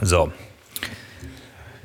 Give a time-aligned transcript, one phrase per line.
[0.00, 0.32] So.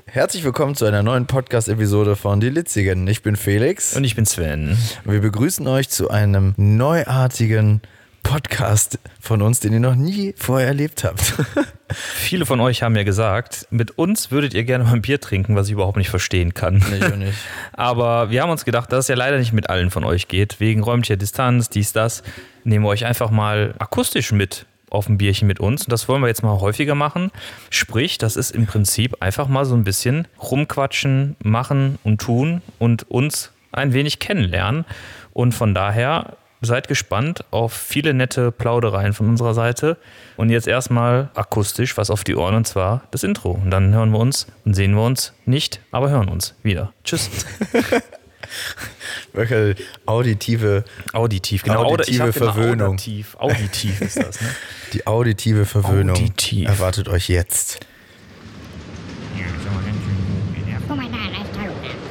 [0.05, 3.07] Herzlich willkommen zu einer neuen Podcast-Episode von Die Litzigen.
[3.07, 4.77] Ich bin Felix Und ich bin Sven.
[5.05, 7.81] und wir begrüßen euch zu einem neuartigen
[8.23, 11.35] Podcast von uns, den ihr noch nie vorher erlebt habt.
[11.93, 15.55] Viele von euch haben ja gesagt, mit uns würdet ihr gerne mal ein Bier trinken,
[15.55, 16.83] was ich überhaupt nicht verstehen kann.
[16.89, 17.37] Nee, ich nicht.
[17.73, 20.59] Aber wir haben uns gedacht, dass es ja leider nicht mit allen von euch geht.
[20.59, 22.23] Wegen räumlicher Distanz, dies, das,
[22.63, 25.85] nehmen wir euch einfach mal akustisch mit auf ein Bierchen mit uns.
[25.85, 27.31] Und das wollen wir jetzt mal häufiger machen.
[27.69, 33.09] Sprich, das ist im Prinzip einfach mal so ein bisschen rumquatschen, machen und tun und
[33.09, 34.85] uns ein wenig kennenlernen.
[35.33, 39.97] Und von daher seid gespannt auf viele nette Plaudereien von unserer Seite.
[40.37, 43.51] Und jetzt erstmal akustisch was auf die Ohren und zwar das Intro.
[43.51, 46.93] Und dann hören wir uns und sehen wir uns nicht, aber hören uns wieder.
[47.03, 47.29] Tschüss.
[49.33, 51.83] Wirklich auditive, Auditiv, genau.
[51.85, 52.89] Auditive Verwöhnung.
[52.89, 54.55] Auditiv, auditiv ist das, ne?
[54.93, 56.67] die auditive Verwöhnung Auditiv.
[56.67, 57.79] erwartet euch jetzt.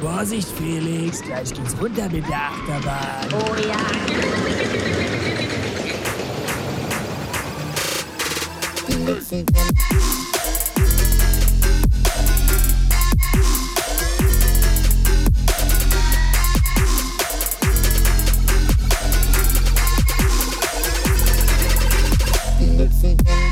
[0.01, 3.27] Vorsicht, Felix, gleich geht's runter mit der Achterbahn.
[3.33, 3.75] Oh ja.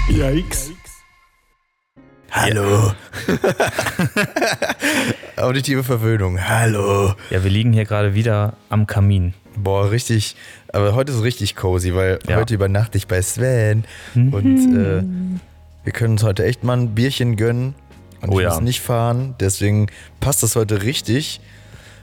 [0.09, 0.71] Yikes.
[2.31, 2.93] Hallo.
[5.37, 6.39] auditive Verwöhnung.
[6.47, 7.13] Hallo.
[7.29, 9.33] Ja, wir liegen hier gerade wieder am Kamin.
[9.55, 10.35] Boah, richtig.
[10.71, 12.35] Aber heute ist richtig cozy, weil Ja.
[12.37, 15.03] heute übernachte ich bei Sven und äh,
[15.83, 17.73] wir können uns heute echt mal ein Bierchen gönnen
[18.21, 18.49] und Oh ich ja.
[18.53, 19.35] muss nicht fahren.
[19.39, 19.87] Deswegen
[20.19, 21.39] passt das heute richtig.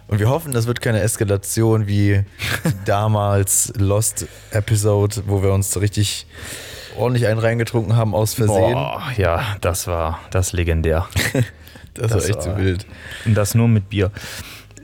[0.08, 2.24] Und wir hoffen, das wird keine Eskalation wie
[2.84, 6.26] damals Lost Episode, wo wir uns so richtig
[6.96, 8.72] ordentlich einen reingetrunken haben aus Versehen.
[8.72, 11.06] Boah, ja, das war das legendär.
[11.32, 11.42] das,
[11.94, 12.86] das war echt so war- wild.
[13.24, 14.10] Und das nur mit Bier.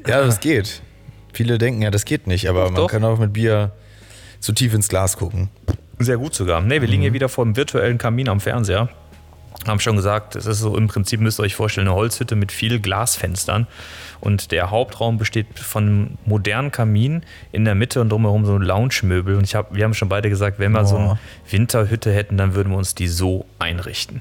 [0.06, 0.83] Ja, das geht.
[1.33, 2.90] Viele denken ja, das geht nicht, aber Doch, man doch.
[2.90, 3.73] kann auch mit Bier
[4.40, 5.48] zu tief ins Glas gucken.
[5.98, 6.61] Sehr gut sogar.
[6.61, 8.89] Ne, wir liegen hier wieder vor dem virtuellen Kamin am Fernseher.
[9.67, 12.51] Haben schon gesagt, es ist so im Prinzip, müsst ihr euch vorstellen, eine Holzhütte mit
[12.51, 13.67] viel Glasfenstern.
[14.20, 17.23] Und der Hauptraum besteht von einem modernen Kamin
[17.53, 19.36] in der Mitte und drumherum so ein Lounge-Möbel.
[19.36, 21.03] Und ich hab, wir haben schon beide gesagt, wenn wir so Boah.
[21.03, 21.19] eine
[21.51, 24.20] Winterhütte hätten, dann würden wir uns die so einrichten.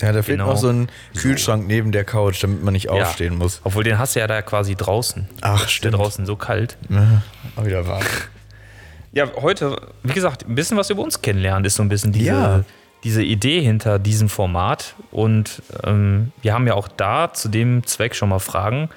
[0.00, 0.50] Ja, da fehlt Genau.
[0.52, 3.38] noch so ein Kühlschrank neben der Couch, damit man nicht aufstehen ja.
[3.40, 3.60] muss.
[3.64, 5.28] Obwohl, den hast du ja da quasi draußen.
[5.40, 5.94] Ach, Ist stimmt.
[5.94, 6.76] der draußen so kalt.
[6.88, 7.22] Ja,
[7.56, 8.00] auch wieder wahr.
[9.10, 12.26] Ja, heute, wie gesagt, ein bisschen was über uns kennenlernen ist so ein bisschen diese,
[12.26, 12.64] Ja.
[13.04, 14.94] Diese Idee hinter diesem Format.
[15.10, 18.88] Und ähm, wir haben ja auch da zu dem Zweck schon mal Fragen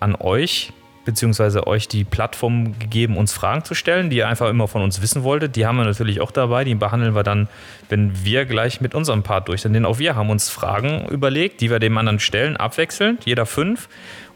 [0.00, 0.72] an euch,
[1.04, 5.00] beziehungsweise euch die Plattform gegeben, uns Fragen zu stellen, die ihr einfach immer von uns
[5.00, 5.56] wissen wolltet.
[5.56, 6.64] Die haben wir natürlich auch dabei.
[6.64, 7.48] Die behandeln wir dann,
[7.88, 9.72] wenn wir gleich mit unserem Part durch sind.
[9.72, 13.88] Denn auch wir haben uns Fragen überlegt, die wir dem anderen stellen, abwechselnd, jeder fünf.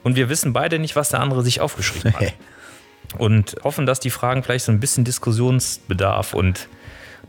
[0.03, 2.35] Und wir wissen beide nicht, was der andere sich aufgeschrieben hat
[3.19, 6.69] und hoffen, dass die Fragen vielleicht so ein bisschen Diskussionsbedarf und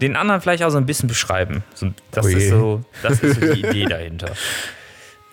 [0.02, 1.64] den anderen vielleicht auch so ein bisschen beschreiben.
[1.74, 2.36] So, das, Oh je.
[2.38, 4.32] ist so, das ist so die Idee dahinter.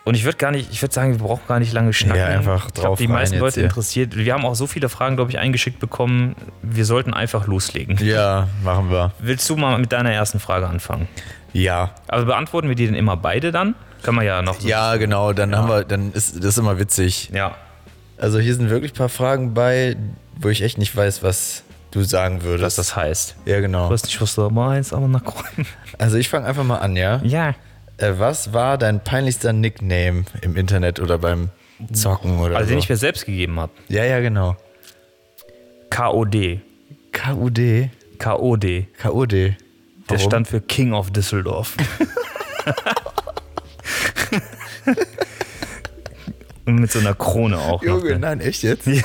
[0.05, 2.19] Und ich würde gar nicht, ich würde sagen, wir brauchen gar nicht lange schnacken.
[2.21, 3.65] Ja, einfach ich glaube, drauf die meisten Leute hier.
[3.65, 4.17] interessiert.
[4.17, 6.34] Wir haben auch so viele Fragen, glaube ich, eingeschickt bekommen.
[6.61, 7.97] Wir sollten einfach loslegen.
[7.99, 9.12] Ja, machen wir.
[9.21, 11.06] Willst du mal mit deiner ersten Frage anfangen?
[11.53, 11.95] Ja.
[12.09, 13.77] Also beantworten wir die denn immer beide dann?
[14.03, 14.67] Kann man ja noch so.
[14.67, 17.31] Ja, genau, dann haben wir, dann ist das ist immer witzig.
[17.33, 17.55] Ja.
[18.19, 19.97] Also hier sind wirklich ein paar Fragen bei,
[20.34, 22.78] wo ich echt nicht weiß, was du sagen Was würdest.
[22.78, 23.36] das heißt.
[23.47, 23.84] ja, genau.
[23.86, 25.64] Ich weiß nicht, was du meinst, aber na cool.
[25.98, 27.20] Also ich fange einfach mal an, ja?
[27.22, 27.54] Ja.
[27.98, 31.50] Äh, was war dein peinlichster Nickname im Internet oder beim
[31.92, 32.75] Zocken oder Also so?
[32.75, 33.72] den ich mir selbst gegeben habe.
[33.88, 34.56] ja, ja, genau.
[35.91, 36.60] KOD.
[37.12, 37.91] KUD?
[38.19, 38.86] KOD.
[38.98, 39.32] KUD.
[39.32, 39.54] Der
[40.09, 40.20] Warum?
[40.20, 41.76] stand für King of Düsseldorf.
[46.65, 48.03] Und mit so einer Krone auch noch.
[48.03, 48.19] Junge, Ne?
[48.21, 48.87] nein, echt jetzt?
[48.87, 49.03] Den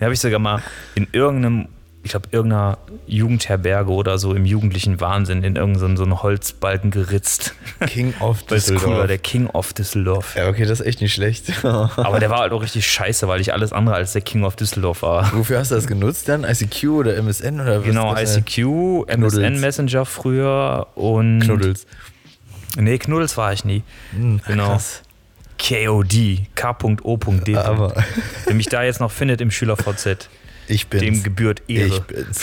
[0.00, 0.62] habe ich sogar mal
[0.94, 1.68] in irgendeinem,
[2.02, 7.54] ich glaube, irgendeiner Jugendherberge oder so im jugendlichen Wahnsinn in irgendeinen so einen Holzbalken geritzt.
[7.86, 9.06] King of Weil es cool war, Düsseldorf.
[9.08, 10.36] der King of Düsseldorf.
[10.36, 11.52] ja, okay, das ist echt nicht schlecht.
[11.64, 14.56] Aber der war halt auch richtig scheiße, weil ich alles andere als der King of
[14.56, 15.30] Düsseldorf war.
[15.34, 16.44] Wofür hast du das genutzt dann?
[16.44, 17.84] ICQ oder MSN oder was?
[17.84, 19.60] Genau, äh, ICQ, MSN Knuddels.
[19.60, 21.40] Messenger früher und.
[21.40, 21.86] Knuddels.
[22.78, 23.82] Nee, Knuddels war ich nie.
[24.46, 24.68] genau.
[24.68, 25.02] krass.
[25.58, 27.56] KOD, K.O.D.
[27.56, 27.94] Aber
[28.44, 30.28] Wer mich da jetzt noch findet im SchülerVZ,
[30.68, 31.02] ich bin's.
[31.02, 31.86] dem gebührt Ehre.
[31.88, 32.40] Ich bin's.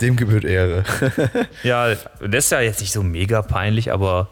[0.00, 0.84] Dem gebührt Ehre.
[1.62, 4.28] Ja, das ist ja jetzt nicht so mega peinlich, aber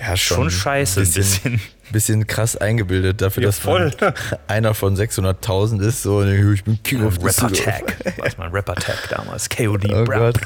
[0.00, 1.60] Ja, schon scheiße ein bisschen.
[1.92, 4.12] Bisschen krass eingebildet dafür, Ja, dass man voll.
[4.48, 6.02] einer von 600.000 ist.
[6.02, 7.52] So, ich bin King of Rapper.
[7.52, 7.96] Tag.
[8.18, 9.48] Was mein Rapper Tag damals.
[9.48, 9.92] KOD.
[9.92, 10.32] Oh bra-.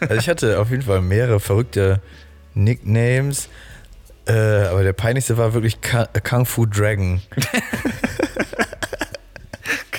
[0.00, 2.00] Also ich hatte auf jeden Fall mehrere verrückte
[2.54, 3.48] Nicknames.
[4.26, 7.20] Äh, aber der peinlichste war wirklich Ka äh, Kung Fu Dragon.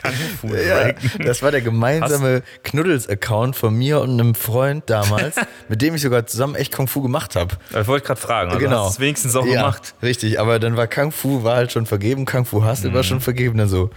[0.02, 0.92] Kung Fu Ja,
[1.24, 5.36] das war der gemeinsame Knuddels-Account von mir und einem Freund damals,
[5.70, 7.56] mit dem ich sogar zusammen echt Kung Fu gemacht habe.
[7.70, 8.86] Ich wollte gerade fragen, also genau.
[8.86, 9.96] hast du es wenigstens auch ja, gemacht.
[10.02, 12.94] Richtig, aber dann war Kung Fu war halt schon vergeben, Kung Fu Hustle Mhm.
[12.96, 13.90] war schon vergeben, dann so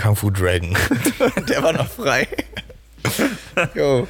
[0.00, 0.76] Kung Fu Dragon.
[1.48, 2.26] der war noch frei.
[3.74, 4.06] jo.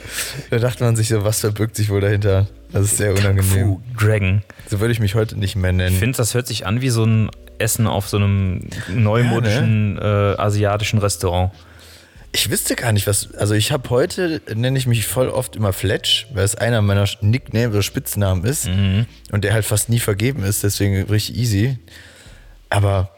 [0.50, 2.48] Da dachte man sich so, was verbirgt sich wohl dahinter?
[2.72, 3.42] Das ist sehr unangenehm.
[3.44, 4.42] Fu Dragon.
[4.68, 5.96] So würde ich mich heute nicht mehr Ich nennen.
[5.96, 10.98] finde, das hört sich an wie so ein Essen auf so einem neumodischen äh, asiatischen
[10.98, 11.52] Restaurant.
[12.32, 13.32] Ich wüsste gar nicht, was.
[13.34, 17.08] Also, ich habe heute, nenne ich mich voll oft immer Fletch, weil es einer meiner
[17.20, 18.66] Nicknames oder Spitznamen ist.
[18.66, 19.06] Mhm.
[19.30, 21.78] Und der halt fast nie vergeben ist, deswegen richtig easy.
[22.70, 23.10] Aber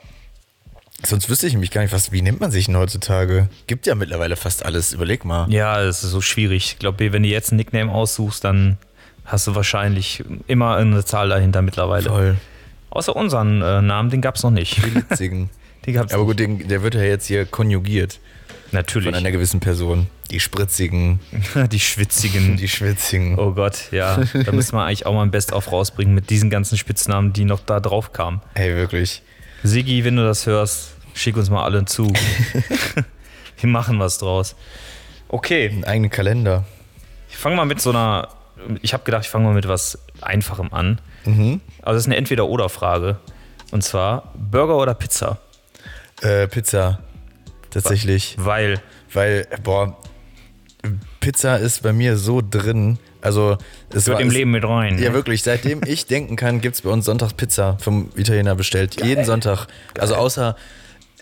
[1.08, 3.48] sonst wüsste ich nämlich gar nicht, was, wie nennt man sich denn heutzutage?
[3.66, 4.92] Gibt ja mittlerweile fast alles.
[4.92, 5.50] Überleg mal.
[5.50, 6.72] Ja, es ist so schwierig.
[6.72, 8.78] Ich glaube, wenn du jetzt einen Nickname aussuchst, dann
[9.24, 12.06] hast du wahrscheinlich immer eine Zahl dahinter mittlerweile.
[12.08, 12.36] Toll.
[12.90, 14.82] Außer unseren äh, Namen, den gab es noch nicht.
[14.94, 15.50] Witzigen.
[15.86, 18.18] Den gab's Aber gut, den, der wird ja jetzt hier konjugiert
[18.72, 19.06] Natürlich.
[19.06, 20.08] von einer gewissen Person.
[20.32, 21.20] Die spritzigen,
[21.70, 22.56] Die schwitzigen.
[22.56, 23.38] die schwitzigen.
[23.38, 24.16] Oh Gott, ja.
[24.44, 27.60] Da müssen wir eigentlich auch mal ein Best-of rausbringen mit diesen ganzen Spitznamen, die noch
[27.60, 28.40] da drauf kamen.
[28.54, 29.22] Ey, wirklich.
[29.62, 32.12] Sigi, wenn du das hörst, schick uns mal alle zu.
[33.60, 34.54] Wir machen was draus.
[35.28, 36.64] Okay, Einen eigenen Kalender.
[37.28, 38.28] ich fange mal mit so einer.
[38.82, 41.00] Ich habe gedacht, ich fange mal mit was Einfachem an.
[41.24, 41.60] Mhm.
[41.82, 43.18] Also, das ist eine Entweder-Oder-Frage.
[43.72, 45.38] Und zwar Burger oder Pizza?
[46.22, 47.00] Äh, Pizza.
[47.70, 48.36] Tatsächlich.
[48.38, 48.80] Weil.
[49.12, 49.96] Weil, boah,
[51.20, 52.98] Pizza ist bei mir so drin.
[53.20, 53.58] Also,
[53.90, 54.98] es Wird im es- Leben mit rein.
[54.98, 55.14] Ja, ne?
[55.14, 55.42] wirklich.
[55.42, 59.02] Seitdem ich denken kann, gibt es bei uns sonntags Pizza vom Italiener bestellt.
[59.04, 59.66] Jeden Sonntag.
[59.98, 60.54] Also, außer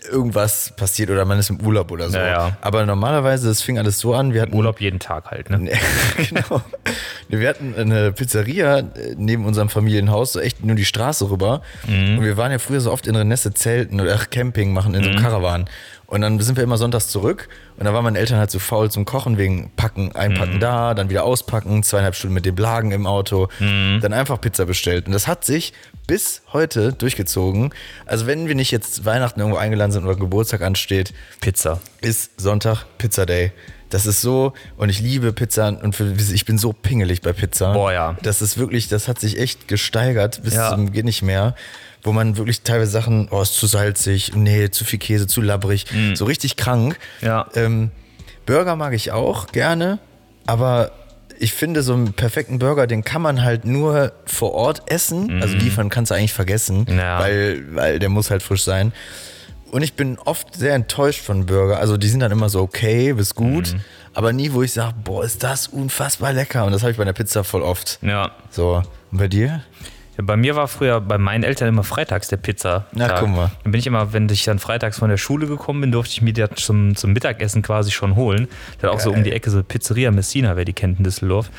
[0.09, 2.17] irgendwas passiert oder man ist im Urlaub oder so.
[2.17, 2.57] Ja, ja.
[2.61, 4.33] Aber normalerweise, es fing alles so an.
[4.33, 5.71] Wir hatten Urlaub jeden Tag halt, ne?
[6.29, 6.61] Genau.
[7.27, 8.85] Wir hatten eine Pizzeria äh,
[9.17, 11.61] neben unserem Familienhaus, so echt nur die Straße rüber.
[11.87, 12.19] Mhm.
[12.19, 15.09] Und wir waren ja früher so oft in Renesse zelten oder Camping machen in so
[15.09, 15.65] einem Caravan.
[16.07, 17.49] Und dann sind wir immer sonntags zurück.
[17.77, 20.11] Und da waren meine Eltern halt so faul zum Kochen wegen Packen, Mhm.
[20.15, 23.99] einpacken da, dann wieder auspacken, zweieinhalb Stunden mit dem Lagen im Auto, Mhm.
[24.01, 25.07] dann einfach Pizza bestellt.
[25.07, 25.73] Und das hat sich
[26.07, 27.73] bis heute durchgezogen.
[28.05, 31.79] Also wenn wir nicht jetzt Weihnachten irgendwo eingeladen sind oder Geburtstag ansteht, Pizza.
[32.01, 33.51] ist Sonntag Pizza Day.
[33.89, 37.73] Das ist so, und ich liebe Pizza und für, ich bin so pingelig bei Pizza.
[37.73, 38.17] Boah, ja.
[38.23, 40.69] Das ist wirklich, das hat sich echt gesteigert bis Ja.
[40.71, 41.55] zum geht nicht mehr.
[42.03, 45.85] Wo man wirklich teilweise Sachen, oh, ist zu salzig, nee, zu viel Käse, zu labbrig,
[46.13, 46.99] so richtig krank.
[47.21, 47.47] Ja.
[47.55, 47.89] Ähm,
[48.45, 49.97] Burger mag ich auch gerne,
[50.45, 50.91] aber
[51.39, 55.41] ich finde, so einen perfekten Burger, den kann man halt nur vor Ort essen.
[55.41, 56.85] Also liefern kannst du eigentlich vergessen.
[56.89, 57.19] Ja.
[57.19, 58.91] weil, weil der muss halt frisch sein.
[59.71, 61.79] Und ich bin oft sehr enttäuscht von Burger.
[61.79, 63.79] Also die sind dann immer so okay, bis gut, Mm.
[64.13, 66.63] aber nie, wo ich sage, boah, ist das unfassbar lecker.
[66.65, 67.99] Und das habe ich bei der Pizza voll oft.
[68.01, 68.31] Ja.
[68.51, 69.63] So, und bei dir?
[70.17, 72.85] Ja, bei mir war früher bei meinen Eltern immer freitags der Pizza.
[72.93, 73.51] Na, guck mal.
[73.63, 76.21] Dann bin ich immer, wenn ich dann freitags von der Schule gekommen bin, durfte ich
[76.21, 78.47] mir die zum, zum Mittagessen quasi schon holen.
[78.79, 81.49] Da auch so um die Ecke so Pizzeria Messina, wer die kennt in Düsseldorf.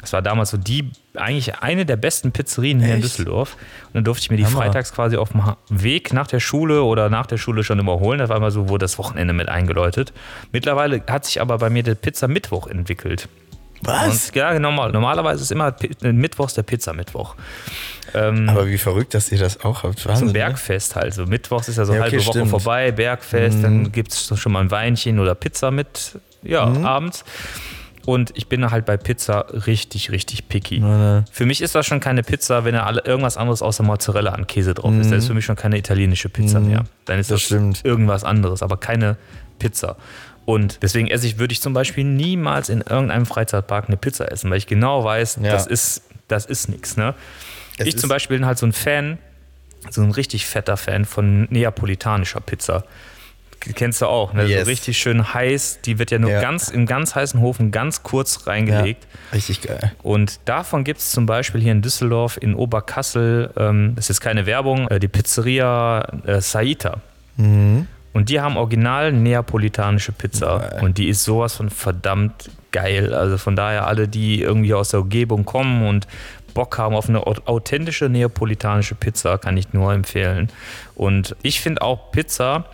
[0.00, 3.04] Das war damals so die, eigentlich eine der besten Pizzerien hier in Echt?
[3.04, 3.56] Düsseldorf.
[3.86, 4.58] Und dann durfte ich mir die Hammer.
[4.58, 8.20] freitags quasi auf dem Weg nach der Schule oder nach der Schule schon immer holen.
[8.20, 10.12] Das war immer so, wurde das Wochenende mit eingeläutet.
[10.52, 13.28] Mittlerweile hat sich aber bei mir der Pizza Mittwoch entwickelt.
[13.82, 14.28] Was?
[14.28, 17.34] Und, ja, normal, normalerweise ist immer Pi- Mittwochs der Pizza-Mittwoch.
[18.14, 20.04] Ähm, Aber wie verrückt, dass ihr das auch habt.
[20.06, 20.32] Wahnsinn, zum ne?
[20.32, 21.14] Bergfest halt.
[21.14, 22.50] So Mittwochs ist ja so Ja, okay, halbe Woche stimmt.
[22.50, 26.84] vorbei, Bergfest, dann gibt es schon mal ein Weinchen oder Pizza mit, ja, Mhm.
[26.86, 27.24] abends.
[28.06, 30.78] Und ich bin halt bei Pizza richtig, richtig picky.
[30.78, 31.24] ne.
[31.32, 34.74] Für mich ist das schon keine Pizza, wenn da irgendwas anderes außer Mozzarella an Käse
[34.74, 35.10] drauf ist.
[35.10, 36.84] Das ist für mich schon keine italienische Pizza mehr.
[37.06, 37.34] Dann ist Mhm.
[37.34, 39.16] Das das, irgendwas anderes, aber keine
[39.58, 39.96] Pizza.
[40.46, 44.48] Und deswegen esse ich, würde ich zum Beispiel niemals in irgendeinem Freizeitpark eine Pizza essen,
[44.50, 45.50] weil ich genau weiß, Ja.
[45.52, 46.96] das ist, das ist nichts.
[46.96, 47.14] Ne?
[47.78, 49.18] Ich zum Beispiel bin halt so ein Fan,
[49.90, 52.84] so ein richtig fetter Fan von neapolitanischer Pizza.
[53.74, 54.44] Kennst du auch, ne?
[54.44, 54.60] Yes.
[54.64, 55.80] So richtig schön heiß.
[55.84, 56.40] Die wird ja nur Ja.
[56.40, 59.04] ganz im ganz heißen Ofen ganz kurz Ja, reingelegt.
[59.32, 59.92] richtig geil.
[60.04, 64.46] Und davon gibt es zum Beispiel hier in Düsseldorf, in Oberkassel, ähm, das ist keine
[64.46, 67.00] Werbung, äh, die Pizzeria äh, Saita.
[67.36, 67.88] Mhm.
[68.16, 70.80] Und die haben original neapolitanische Pizza.
[70.82, 73.12] Und die ist sowas von verdammt geil.
[73.14, 76.06] Also von daher alle, die irgendwie aus der Umgebung kommen und
[76.54, 80.48] Bock haben auf eine au- authentische neapolitanische Pizza, kann ich nur empfehlen.
[80.94, 82.64] Und ich finde auch Pizza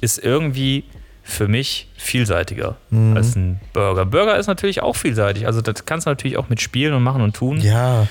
[0.00, 0.84] ist irgendwie
[1.22, 3.16] für mich vielseitiger Mhm.
[3.16, 4.06] als ein Burger.
[4.06, 5.46] Burger ist natürlich auch vielseitig.
[5.46, 7.60] Also das kannst du natürlich auch mit spielen und machen und tun.
[7.60, 8.06] Ja,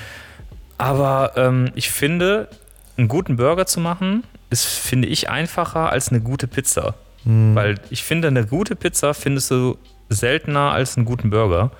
[0.78, 2.48] Aber ähm, ich finde,
[2.96, 6.94] einen guten Burger zu machen, ist, finde ich, einfacher als eine gute Pizza.
[7.24, 9.76] Weil ich finde, eine gute Pizza findest du
[10.08, 11.72] seltener als einen guten Burger.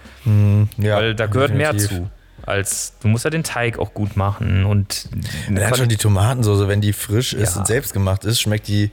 [0.79, 0.97] ja.
[0.97, 1.99] weil da gehört mehr definitiv.
[1.99, 2.11] zu.
[2.45, 5.09] als du musst ja den Teig auch gut machen und
[5.55, 7.61] hat schon die Tomatensoße, wenn die frisch ist Ja.
[7.61, 8.91] und selbst gemacht ist, schmeckt die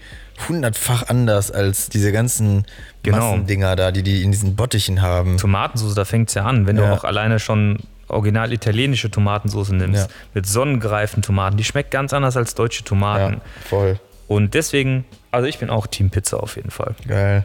[0.47, 2.65] hundertfach anders als diese ganzen
[3.01, 3.17] Genau.
[3.31, 5.37] Massendinger da, die die in diesen Bottichen haben.
[5.37, 6.67] Tomatensauce, da fängt es ja an.
[6.67, 6.87] Wenn Ja.
[6.87, 10.15] du auch alleine schon original italienische Tomatensauce nimmst, Ja.
[10.33, 13.35] mit sonnengreifen Tomaten, die schmeckt ganz anders als deutsche Tomaten.
[13.35, 13.99] Ja, voll.
[14.27, 16.95] Und deswegen, also ich bin auch Team Pizza auf jeden Fall.
[17.07, 17.43] Geil.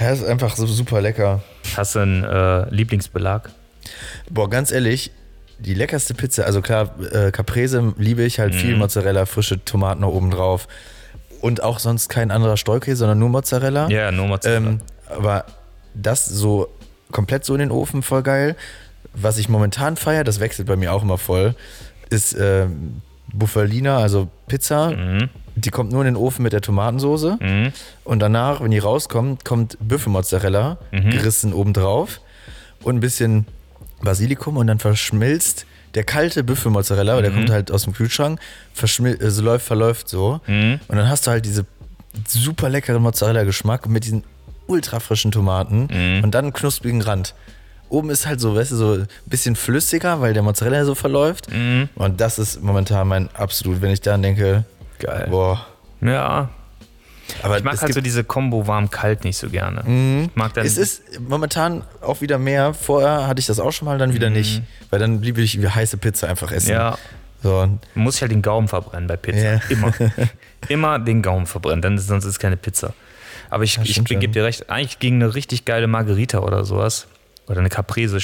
[0.00, 1.42] Ja, ist einfach so super lecker.
[1.76, 3.50] Hast du einen äh, Lieblingsbelag?
[4.30, 5.10] Boah, ganz ehrlich,
[5.58, 8.58] die leckerste Pizza, also klar, äh, Caprese liebe ich halt Mhm.
[8.58, 10.66] viel Mozzarella, frische Tomaten noch oben drauf.
[11.40, 13.88] Und auch sonst kein anderer Streukäse, sondern nur Mozzarella.
[13.88, 14.70] Ja, nur Mozzarella.
[14.70, 15.44] Ähm, aber
[15.94, 16.68] das so
[17.10, 18.56] komplett so in den Ofen, voll geil.
[19.14, 21.54] Was ich momentan feiere, das wechselt bei mir auch immer voll,
[22.10, 23.02] ist ähm,
[23.32, 24.92] Buffalina, also Pizza.
[25.54, 27.36] Die kommt nur in den Ofen mit der Tomatensoße.
[27.40, 27.72] Mhm.
[28.04, 31.10] Und danach, wenn die rauskommt, kommt Büffelmozzarella Mhm.
[31.10, 32.20] gerissen obendrauf
[32.82, 33.46] und ein bisschen
[34.02, 37.22] Basilikum und dann verschmilzt der kalte Büffelmozzarella, Mhm.
[37.22, 38.40] der kommt halt aus dem Kühlschrank,
[38.72, 40.40] verschmilzt, also läuft, verläuft so.
[40.46, 40.80] Mhm.
[40.88, 41.66] Und dann hast du halt diese
[42.26, 44.24] super leckeren Mozzarella-Geschmack mit diesen
[44.66, 46.24] ultra frischen Tomaten Mhm.
[46.24, 47.34] und dann einen knusprigen Rand.
[47.92, 51.50] Oben ist halt so, weißt du, so ein bisschen flüssiger, weil der Mozzarella so verläuft.
[51.52, 51.90] Mhm.
[51.94, 54.64] Und das ist momentan mein absolut, wenn ich daran denke,
[54.98, 55.26] Geil.
[55.30, 55.66] boah.
[56.00, 56.48] Ja,
[57.42, 59.80] Aber ich mag halt so diese Kombo warm-kalt nicht so gerne.
[60.24, 62.74] Ich mag dann es ist momentan auch wieder mehr.
[62.74, 64.62] Vorher hatte ich das auch schon mal, dann wieder nicht.
[64.90, 66.68] Weil dann blieb ich wie heiße Pizza einfach essen.
[66.70, 66.74] Mhm.
[66.74, 66.98] ja,
[67.42, 69.54] So, muss halt den Gaumen verbrennen bei Pizza.
[69.54, 69.60] Ja.
[69.68, 69.92] Immer.
[70.68, 72.94] Immer den Gaumen verbrennen, dann sonst ist es keine Pizza.
[73.50, 77.06] Aber ich, ich gebe dir recht, eigentlich gegen eine richtig geile Margarita oder sowas
[77.48, 78.18] oder eine Caprese,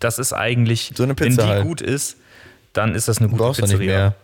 [0.00, 0.96] das ist eigentlich, Mhm.
[0.96, 1.62] So eine wenn Pizza die halt.
[1.64, 2.16] gut ist,
[2.72, 3.98] dann ist das eine gute brauchst du nicht Pizzeria.
[3.98, 4.14] mehr.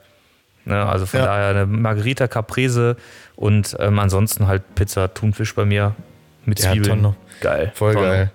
[0.65, 1.27] Ne, also von Ja.
[1.27, 2.97] daher eine Margarita, Caprese
[3.35, 5.95] und ähm, ansonsten halt Pizza, Thunfisch bei mir
[6.45, 7.03] mit Ja, Zwiebeln.
[7.03, 7.17] Tonno.
[7.41, 7.73] Geil.
[7.75, 8.07] Voll Tonno.
[8.07, 8.31] geil.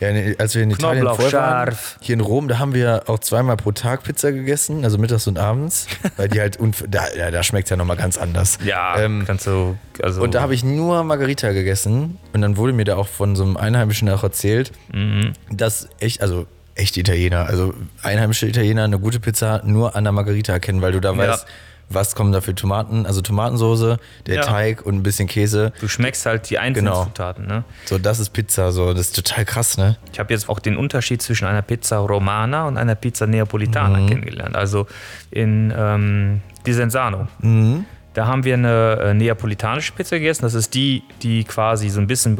[0.00, 3.56] Ja, als wir in Italien vorher waren, hier in Rom, da haben wir auch zweimal
[3.56, 7.66] pro Tag Pizza gegessen, also mittags und abends, weil die halt, da, ja, da schmeckt
[7.66, 8.58] es ja nochmal ganz anders.
[8.64, 10.22] Ja, Ähm, kannst du, also.
[10.22, 13.44] und da habe ich nur Margarita gegessen und dann wurde mir da auch von so
[13.44, 15.32] einem Einheimischen auch erzählt, Mhm.
[15.50, 20.52] dass echt, also echt Italiener, also einheimische Italiener eine gute Pizza nur an der Margarita
[20.52, 21.46] erkennen, weil du da weißt,
[21.88, 24.42] was kommen da für Tomaten, also Tomatensoße, der Ja.
[24.42, 25.72] Teig und ein bisschen Käse.
[25.80, 27.04] du schmeckst halt die einzelnen Genau.
[27.04, 27.64] Zutaten, ne?
[27.84, 29.96] So, das ist Pizza, so, das ist total krass, ne?
[30.12, 34.06] Ich habe jetzt auch den Unterschied zwischen einer Pizza Romana und einer Pizza Neapolitana Mhm.
[34.08, 34.56] kennengelernt.
[34.56, 34.86] Also
[35.30, 37.28] in ähm, Desenzano.
[37.40, 37.84] Mhm.
[38.14, 40.42] Da haben wir eine äh, neapolitanische Pizza gegessen.
[40.42, 42.38] Das ist die, die quasi so ein bisschen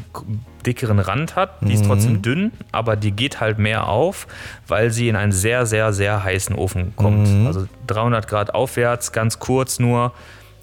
[0.64, 1.60] dickeren Rand hat.
[1.60, 1.70] Die Mhm.
[1.72, 4.26] ist trotzdem dünn, aber die geht halt mehr auf,
[4.66, 7.28] weil sie in einen sehr, sehr, sehr heißen Ofen kommt.
[7.28, 7.46] Mhm.
[7.46, 10.12] Also 300 Grad aufwärts, ganz kurz nur.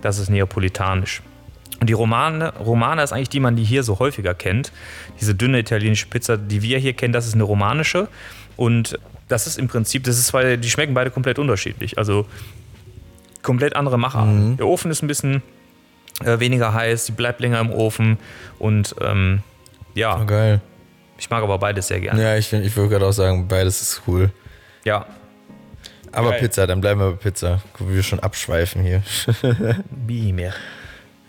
[0.01, 1.21] Das ist neapolitanisch.
[1.79, 4.71] Und die Romane, Romana ist eigentlich die, man die hier so häufiger kennt.
[5.19, 8.07] Diese dünne italienische Pizza, die wir hier kennen, das ist eine romanische.
[8.57, 11.97] Und das ist im Prinzip, das ist zwei, die schmecken beide komplett unterschiedlich.
[11.97, 12.27] Also
[13.41, 14.27] komplett andere Machart.
[14.59, 15.41] Der Ofen ist ein bisschen
[16.23, 18.17] äh, weniger heiß, die bleibt länger im Ofen.
[18.59, 19.39] Und ähm,
[19.95, 20.61] ja, Oh, geil.
[21.17, 22.21] ich mag aber beides sehr gerne.
[22.21, 24.31] Ja, ich, ich würde gerade auch sagen, beides ist cool.
[24.83, 25.05] Ja,
[26.11, 26.39] Aber Geil.
[26.41, 27.61] Pizza, dann bleiben wir bei Pizza.
[27.73, 29.03] Guck, wie wir schon abschweifen hier.
[29.91, 30.53] wie mehr.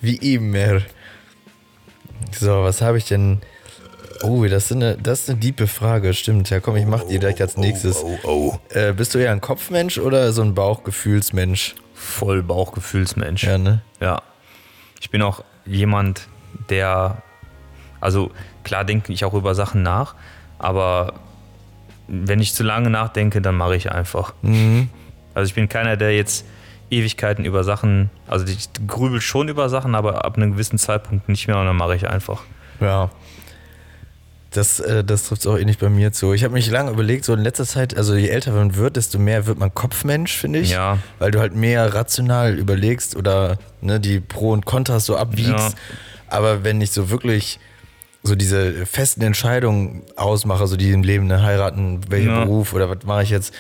[0.00, 0.80] Wie immer.
[2.38, 3.40] So, was habe ich denn?
[4.22, 6.48] Oh, das ist, eine, das ist eine diepe Frage, stimmt.
[6.50, 8.04] Ja, komm, ich mach die direkt als nächstes.
[8.70, 11.74] Äh, bist du eher ein Kopfmensch oder so ein Bauchgefühlsmensch?
[11.94, 13.44] Voll Bauchgefühlsmensch.
[13.44, 13.82] Ja, ne?
[14.00, 14.22] Ja.
[15.00, 16.28] Ich bin auch jemand,
[16.70, 17.22] der,
[18.00, 18.30] also
[18.64, 20.14] klar denke ich auch über Sachen nach,
[20.58, 21.14] aber
[22.08, 24.34] wenn ich zu lange nachdenke, dann mache ich einfach.
[25.34, 26.44] Also ich bin keiner, der jetzt
[26.90, 31.48] Ewigkeiten über Sachen, also ich grübel schon über Sachen, aber ab einem gewissen Zeitpunkt nicht
[31.48, 32.42] mehr und dann mache ich einfach.
[32.80, 33.10] Ja.
[34.50, 36.34] Das, äh, das trifft auch ähnlich bei mir zu.
[36.34, 39.18] Ich habe mich lange überlegt, so in letzter Zeit, also je älter man wird, desto
[39.18, 40.72] mehr wird man Kopfmensch, finde ich.
[40.72, 40.98] Ja.
[41.18, 45.50] Weil du halt mehr rational überlegst oder ne, die Pro und Kontras so abwiegst.
[45.50, 45.70] Ja.
[46.28, 47.58] Aber wenn ich so wirklich
[48.22, 52.44] so diese festen Entscheidungen ausmache, so die im Leben, ne, heiraten, welcher Ja.
[52.44, 53.52] Beruf oder was mache ich jetzt,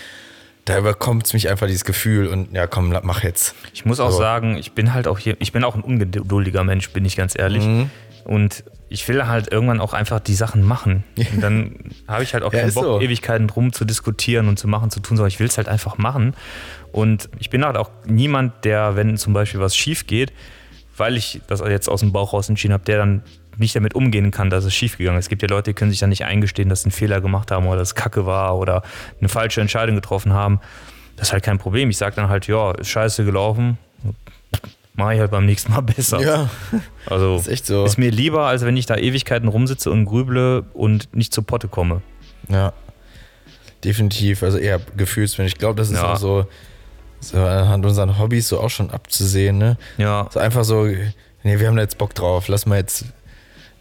[0.64, 3.54] da überkommt es mich einfach dieses Gefühl und ja, komm, mach jetzt.
[3.74, 4.18] Ich muss auch So.
[4.18, 7.36] sagen, ich bin halt auch hier, ich bin auch ein ungeduldiger Mensch, bin ich ganz
[7.36, 7.64] ehrlich.
[7.64, 7.90] Mhm.
[8.24, 11.02] Und ich will halt irgendwann auch einfach die Sachen machen.
[11.16, 11.74] Und dann
[12.06, 13.00] habe ich halt auch Ja, keinen Bock, so.
[13.00, 15.98] Ewigkeiten drum zu diskutieren und zu machen, zu tun, sondern ich will es halt einfach
[15.98, 16.34] machen.
[16.92, 20.32] Und ich bin halt auch niemand, der, wenn zum Beispiel was schief geht,
[20.96, 23.22] weil ich das jetzt aus dem Bauch raus entschieden habe, der dann
[23.58, 25.26] nicht damit umgehen kann, dass es schief gegangen ist.
[25.26, 27.50] Es gibt ja Leute, die können sich dann nicht eingestehen, dass sie einen Fehler gemacht
[27.50, 28.82] haben oder dass es Kacke war oder
[29.20, 30.60] eine falsche Entscheidung getroffen haben.
[31.16, 31.90] Das ist halt kein Problem.
[31.90, 33.78] Ich sage dann halt, ja, ist scheiße gelaufen,
[34.94, 36.20] mache ich halt beim nächsten Mal besser.
[36.20, 36.48] Ja,
[37.06, 37.84] Also ist echt so.
[37.84, 41.68] ist mir lieber, als wenn ich da Ewigkeiten rumsitze und grüble und nicht zur Potte
[41.68, 42.02] komme.
[42.48, 42.72] ja.
[43.84, 44.42] definitiv.
[44.42, 45.52] Also eher Gefühlsmensch.
[45.52, 46.12] Ich glaube, das ist Ja.
[46.12, 46.46] auch so,
[47.20, 49.76] so anhand unseren Hobbys so auch schon abzusehen, ne?
[49.98, 50.28] Ja.
[50.30, 53.06] So einfach so, nee, wir haben da jetzt Bock drauf, lass mal jetzt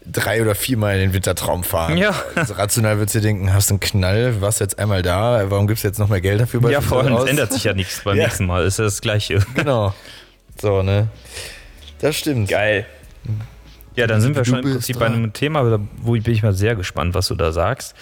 [0.06, 1.98] drei oder viermal in den Wintertraum fahren.
[1.98, 2.14] Ja.
[2.36, 5.68] Also rational würdest du dir denken, hast du einen Knall, warst jetzt einmal da, warum
[5.68, 6.70] gibst du jetzt noch mehr Geld dafür?
[6.72, 8.24] Ja, vor allem, es ändert sich ja nichts beim Ja.
[8.24, 8.66] nächsten Mal.
[8.66, 9.40] Ist ja das Gleiche.
[9.56, 9.94] Genau.
[10.60, 11.08] So, ne?
[12.00, 12.50] Das stimmt.
[12.50, 12.86] Geil.
[13.96, 16.54] Ja, dann sind wir Du schon im Prinzip bei einem Thema, wo bin ich mal
[16.54, 17.94] sehr gespannt, was du da sagst.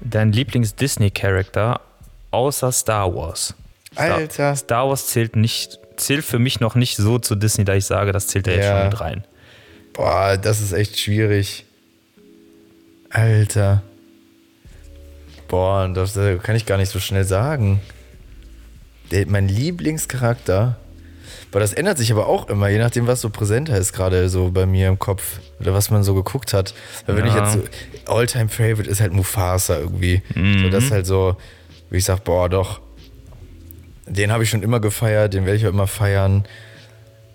[0.00, 1.80] Dein Lieblings-Disney-Charakter
[2.30, 3.54] außer Star Wars.
[3.92, 4.56] Star, Alter.
[4.56, 8.12] Star Wars zählt nicht, zählt für mich noch nicht so zu Disney, da ich sage,
[8.12, 8.78] das zählt da jetzt Ja.
[8.78, 9.24] schon mit rein.
[9.92, 11.64] Boah, das ist echt schwierig.
[13.10, 13.82] Alter.
[15.48, 17.80] Boah, das äh, kann ich gar nicht so schnell sagen.
[19.10, 20.76] Der, mein Lieblingscharakter.
[21.50, 24.50] Boah, das ändert sich aber auch immer, je nachdem, was so präsenter ist, gerade so
[24.50, 25.40] bei mir im Kopf.
[25.60, 26.72] Oder was man so geguckt hat.
[27.04, 27.52] Weil wenn ich Ja.
[27.52, 27.68] jetzt
[28.06, 28.12] so.
[28.14, 30.22] Alltime Favorite ist halt Mufasa irgendwie.
[30.34, 31.36] So, das ist halt so,
[31.90, 32.80] wie ich sag, boah, doch.
[34.06, 36.44] Den habe ich schon immer gefeiert, den werde ich auch immer feiern.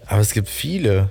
[0.07, 1.09] Aber es gibt viele.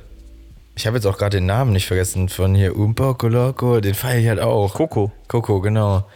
[0.77, 4.19] Ich habe jetzt auch gerade den Namen nicht vergessen von hier Umpo Coloco, den feiere
[4.19, 4.75] ich halt auch.
[4.75, 5.11] Coco.
[5.27, 6.07] Coco, genau.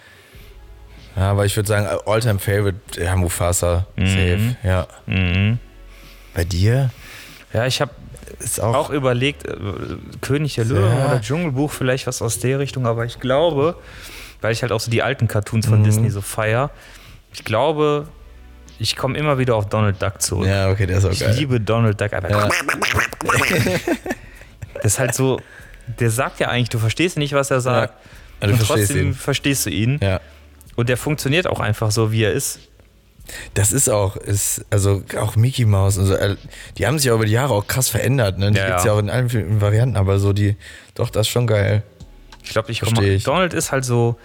[1.16, 4.86] Ja, aber ich würde sagen, Alltime Favorite, ja, Mufasa, safe, ja.
[5.06, 5.58] Mhm.
[6.34, 6.90] Bei dir?
[7.52, 7.90] Ja, ich habe
[8.60, 9.56] auch, auch überlegt, äh,
[10.20, 11.06] König der Löwen Ja.
[11.06, 13.76] oder Dschungelbuch, vielleicht was aus der Richtung, aber ich glaube,
[14.40, 15.70] weil ich halt auch so die alten Cartoons Mhm.
[15.70, 16.70] von Disney so feier,
[17.32, 18.06] ich glaube,
[18.78, 20.46] ich komme immer wieder auf Donald Duck zurück.
[20.46, 21.34] Ja, okay, der ist auch ich geil.
[21.36, 22.12] liebe Donald Duck.
[22.12, 22.48] Aber Ja.
[24.82, 25.40] Das ist halt so,
[25.98, 27.94] der sagt ja eigentlich, du verstehst nicht, was er sagt.
[28.42, 29.14] Ja, und verstehst trotzdem ihn.
[29.14, 29.98] verstehst du ihn.
[30.02, 30.20] Ja.
[30.76, 32.60] Und der funktioniert auch einfach so, wie er ist.
[33.54, 36.36] Das ist auch, ist, also auch Mickey Mouse und so, äh,
[36.78, 38.50] die haben sich auch über die Jahre auch krass verändert, ne?
[38.50, 38.90] Die Ja, gibt's ja.
[38.90, 40.56] ja auch in allen Varianten, aber so die,
[40.94, 41.82] doch, das ist schon geil.
[42.42, 43.18] Ich glaube, ich komme.
[43.18, 44.16] Donald ist halt so,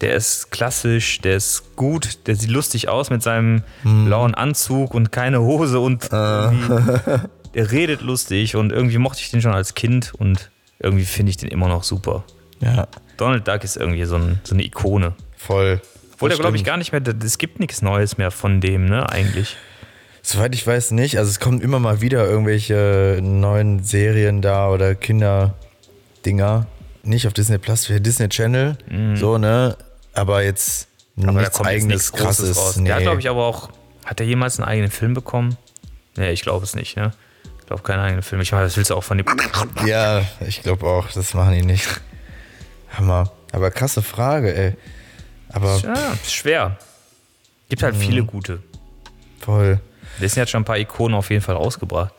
[0.00, 4.06] der ist klassisch, der ist gut, der sieht lustig aus mit seinem Hm.
[4.06, 6.52] blauen Anzug und keine Hose und Ah.
[7.54, 11.36] der redet lustig und irgendwie mochte ich den schon als Kind und irgendwie finde ich
[11.36, 12.24] den immer noch super.
[12.60, 12.86] Ja,
[13.16, 15.14] Donald Duck ist irgendwie so, ein, so eine Ikone.
[15.36, 15.80] voll.
[16.14, 19.08] Obwohl der, glaube ich, gar nicht mehr, es gibt nichts Neues mehr von dem, ne,
[19.08, 19.56] eigentlich.
[20.22, 21.18] Soweit ich weiß nicht.
[21.18, 26.66] Also es kommen immer mal wieder irgendwelche neuen Serien da oder Kinderdinger.
[27.02, 28.78] Nicht auf Disney Plus, für Disney Channel.
[29.14, 29.76] So, ne?
[30.14, 30.86] Aber jetzt.
[31.20, 32.56] Aber nichts kommt jetzt eigenes nichts Großes krasses.
[32.56, 32.76] raus.
[32.76, 32.84] Nee.
[32.84, 33.70] Der hat, glaube ich, aber auch,
[34.04, 35.56] hat er jemals einen eigenen Film bekommen?
[36.16, 37.12] Nee, ich glaube es nicht, ne?
[37.72, 38.42] Glaube, keinen eigenen Film.
[38.42, 39.26] Ich meine, das willst du auch von dem.
[39.86, 41.88] ja, ich glaube auch, das machen die nicht.
[42.90, 43.32] Hammer.
[43.52, 44.74] Aber krasse Frage, ey.
[45.48, 46.76] Aber Ja, ist schwer.
[47.70, 48.00] Gibt halt Mhm.
[48.00, 48.62] viele gute.
[49.40, 49.80] voll.
[50.20, 52.12] Disney hat schon ein paar Ikonen auf jeden Fall rausgebracht.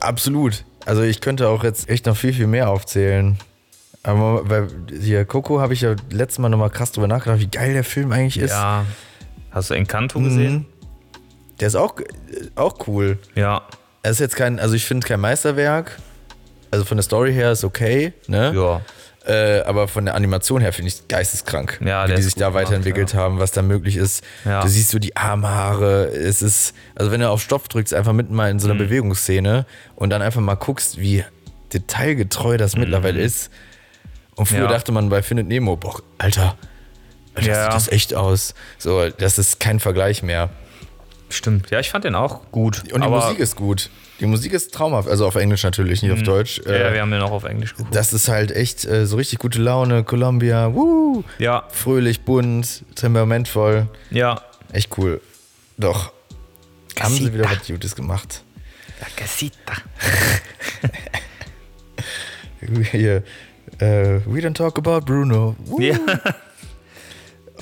[0.00, 0.64] Absolut.
[0.86, 3.38] Also ich könnte auch jetzt echt noch viel, viel mehr aufzählen.
[4.02, 4.68] Aber weil
[4.98, 8.10] hier Coco habe ich ja letztes Mal nochmal krass drüber nachgedacht, wie geil der Film
[8.12, 8.50] eigentlich ist.
[8.52, 8.84] Ja.
[9.50, 10.52] Hast du Encanto gesehen?
[10.54, 10.66] Mhm.
[11.60, 11.94] Der ist auch,
[12.56, 13.18] auch cool.
[13.34, 13.62] Ja.
[14.02, 15.98] Er ist jetzt kein, also ich finde kein Meisterwerk.
[16.70, 18.52] Also von der Story her ist okay, ne?
[18.54, 18.80] Ja.
[19.24, 22.48] Äh, aber von der Animation her finde ich es geisteskrank, Ja, wie die sich da
[22.48, 23.20] gemacht, weiterentwickelt ja.
[23.20, 24.24] haben, was da möglich ist.
[24.44, 24.62] Ja.
[24.62, 28.34] Du siehst so die Armhaare, es ist, also wenn du auf Stopp drückst, einfach mitten
[28.34, 28.78] mal in so einer Mhm.
[28.88, 31.24] Bewegungsszene und dann einfach mal guckst, wie
[31.72, 33.50] detailgetreu das mittlerweile ist.
[34.34, 34.70] Und früher Mhm.
[34.70, 36.56] Dachte man bei Findet Nemo, boah, Alter,
[37.34, 37.64] Alter Ja.
[37.66, 38.54] sieht das echt aus.
[38.78, 40.50] So, das ist kein Vergleich mehr.
[41.32, 41.70] Stimmt.
[41.70, 42.82] Ja, ich fand den auch gut.
[42.92, 43.90] Und die aber, Musik ist gut.
[44.20, 46.60] Die Musik ist traumhaft, also auf Englisch natürlich, nicht auf Deutsch.
[46.64, 46.70] Mhm.
[46.70, 47.94] Ja, Äh, wir haben den auch auf Englisch geguckt.
[47.94, 50.04] das ist halt echt äh, so richtig gute Laune.
[50.04, 53.88] Columbia, wuh, ja, fröhlich, bunt, temperamentvoll.
[54.10, 54.40] ja.
[54.72, 55.20] Echt cool.
[55.76, 56.12] Doch.
[56.98, 57.34] Haben sie Casita.
[57.34, 58.42] wieder was Gutes gemacht.
[59.00, 59.74] La casita.
[62.92, 63.22] Hier,
[63.78, 65.56] äh, we don't talk about Bruno.
[65.64, 65.80] Wuh.
[65.80, 65.96] Ja.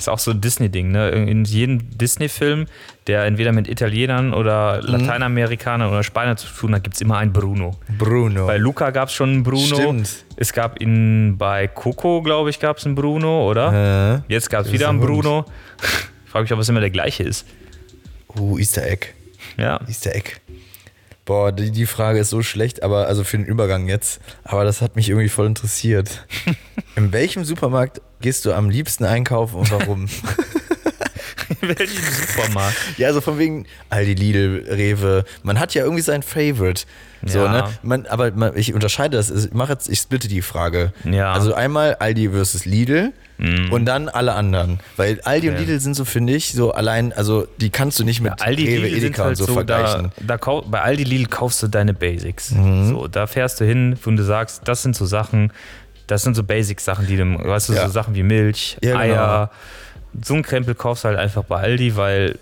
[0.01, 1.09] Ist auch so ein Disney-Ding, ne?
[1.11, 2.65] In jedem Disney-Film,
[3.05, 4.87] der entweder mit Italienern oder Mhm.
[4.87, 7.77] Lateinamerikanern oder Spaniern zu tun hat, gibt es immer einen Bruno.
[7.99, 8.47] Bruno.
[8.47, 9.75] Bei Luca gab es schon einen Bruno.
[9.75, 10.09] Stimmt.
[10.37, 14.23] Es gab ihn bei Coco, glaube ich, gab es einen Bruno, oder?
[14.27, 14.99] Äh, Jetzt gab es wieder einen.
[14.99, 15.45] Bruno.
[16.25, 17.45] Ich frage mich, ob es immer der gleiche ist.
[18.39, 19.07] uh, Easter Egg.
[19.57, 19.79] Ja.
[19.87, 20.31] Easter Egg.
[21.25, 24.19] Boah, die, die Frage ist so schlecht, aber also für den Übergang jetzt.
[24.43, 26.25] Aber das hat mich irgendwie voll interessiert.
[26.95, 30.07] In welchem Supermarkt gehst du am liebsten einkaufen und warum?
[31.61, 32.77] In welchem Supermarkt?
[32.97, 35.23] ja, also von wegen Aldi, Lidl, Rewe.
[35.43, 36.83] Man hat ja irgendwie sein Favorite.
[37.25, 37.51] So, Ja.
[37.51, 37.63] ne?
[37.83, 39.29] Man, aber man, ich unterscheide das.
[39.29, 40.93] Ich mache jetzt, ich splitte die Frage.
[41.03, 41.33] Ja.
[41.33, 43.11] Also einmal Aldi versus Lidl
[43.71, 44.79] und dann alle anderen.
[44.97, 45.63] Weil Aldi und Okay.
[45.65, 48.87] Lidl sind so, finde ich, so allein, also die kannst du nicht mit Aldi Rewe,
[48.87, 50.11] Lidl Edeka halt und so, so, da, vergleichen.
[50.27, 52.51] da kau- bei Aldi Lidl kaufst du deine Basics.
[52.51, 52.89] Mhm.
[52.89, 55.51] So, da fährst du hin und du sagst, das sind so Sachen,
[56.05, 57.87] das sind so Basic-Sachen, die du, weißt du, Ja.
[57.87, 59.49] so Sachen wie Milch, Ja, genau.
[60.21, 62.37] So einen Krempel kaufst du halt einfach bei Aldi, weil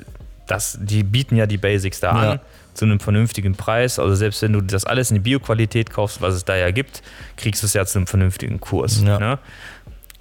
[0.48, 2.32] das, die bieten ja die Basics da Ja.
[2.32, 2.40] an
[2.74, 4.00] zu einem vernünftigen Preis.
[4.00, 7.02] Also selbst wenn du das alles in die Bioqualität kaufst, was es da ja gibt,
[7.38, 9.02] kriegst du es ja zu einem vernünftigen Kurs.
[9.04, 9.20] Ja.
[9.20, 9.40] Ne?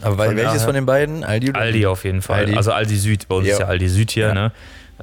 [0.03, 1.25] Aber weil, Von welches daher- von den beiden?
[1.25, 2.41] Aldi oder Aldi auf jeden Fall.
[2.41, 2.57] Aldi.
[2.57, 3.55] Also Aldi Süd, bei uns Ja.
[3.55, 4.35] ist ja Aldi Süd hier.
[4.35, 4.53] Ne?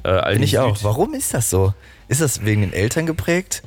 [0.04, 0.60] Äh, Aldi Bin ich Süd.
[0.60, 0.78] auch.
[0.84, 1.74] Warum ist das so?
[2.08, 3.62] Ist das wegen den Eltern geprägt?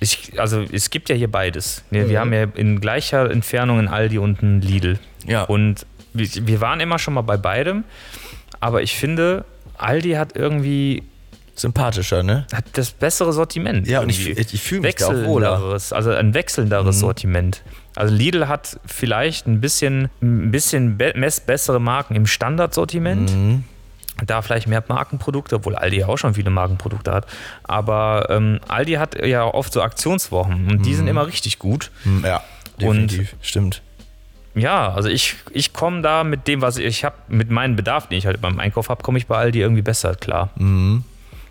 [0.00, 1.82] Ich, also es gibt ja hier beides.
[1.90, 4.98] Wir, wir haben ja in gleicher Entfernung ein Aldi und ein Lidl.
[5.26, 5.42] Ja.
[5.44, 5.86] Und
[6.18, 7.84] wir, waren immer schon mal bei beidem,
[8.60, 9.44] aber ich finde,
[9.76, 11.02] Aldi hat irgendwie
[11.54, 12.46] Sympathischer, ne?
[12.52, 13.86] hat das bessere Sortiment.
[13.88, 14.54] Ja, und ich, irgendwie.
[14.54, 15.58] ich, fühle mich da auch wohler.
[15.58, 15.72] Mhm.
[15.90, 17.62] also ein wechselnderes Sortiment.
[17.96, 21.12] Also Lidl hat vielleicht ein bisschen, ein bisschen be
[21.46, 23.34] bessere Marken im Standardsortiment.
[23.34, 23.64] Mhm.
[24.24, 27.26] Da vielleicht mehr Markenprodukte, obwohl Aldi ja auch schon viele Markenprodukte hat.
[27.64, 31.90] Aber ähm, Aldi hat ja oft so Aktionswochen und die sind immer richtig gut.
[32.02, 32.42] Hm, Ja,
[32.80, 33.36] Und- definitiv.
[33.42, 33.82] Stimmt.
[34.54, 38.18] Ja, also ich, ich komme da mit dem, was ich habe, mit meinem Bedarf, den
[38.18, 40.50] ich halt beim Einkauf habe, komme ich bei Aldi irgendwie besser klar.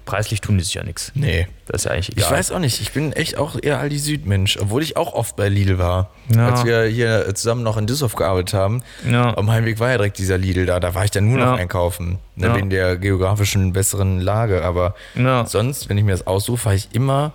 [0.05, 1.11] Preislich tun die sich ja nichts.
[1.15, 1.47] Nee.
[1.65, 2.31] Das ist ja eigentlich Ich egal.
[2.31, 5.49] weiß auch nicht, ich bin echt auch eher Aldi Südmensch, obwohl ich auch oft bei
[5.49, 6.11] Lidl war.
[6.33, 6.47] Ja.
[6.49, 9.35] Als wir hier zusammen noch in Düsseldorf gearbeitet haben, Ja.
[9.37, 11.51] am Heimweg war ja direkt dieser Lidl da, da war ich dann nur Ja.
[11.51, 14.95] noch einkaufen, ne, wegen der geografischen besseren Lage, aber
[15.45, 17.33] sonst, wenn ich mir das aussuche, fahre ich immer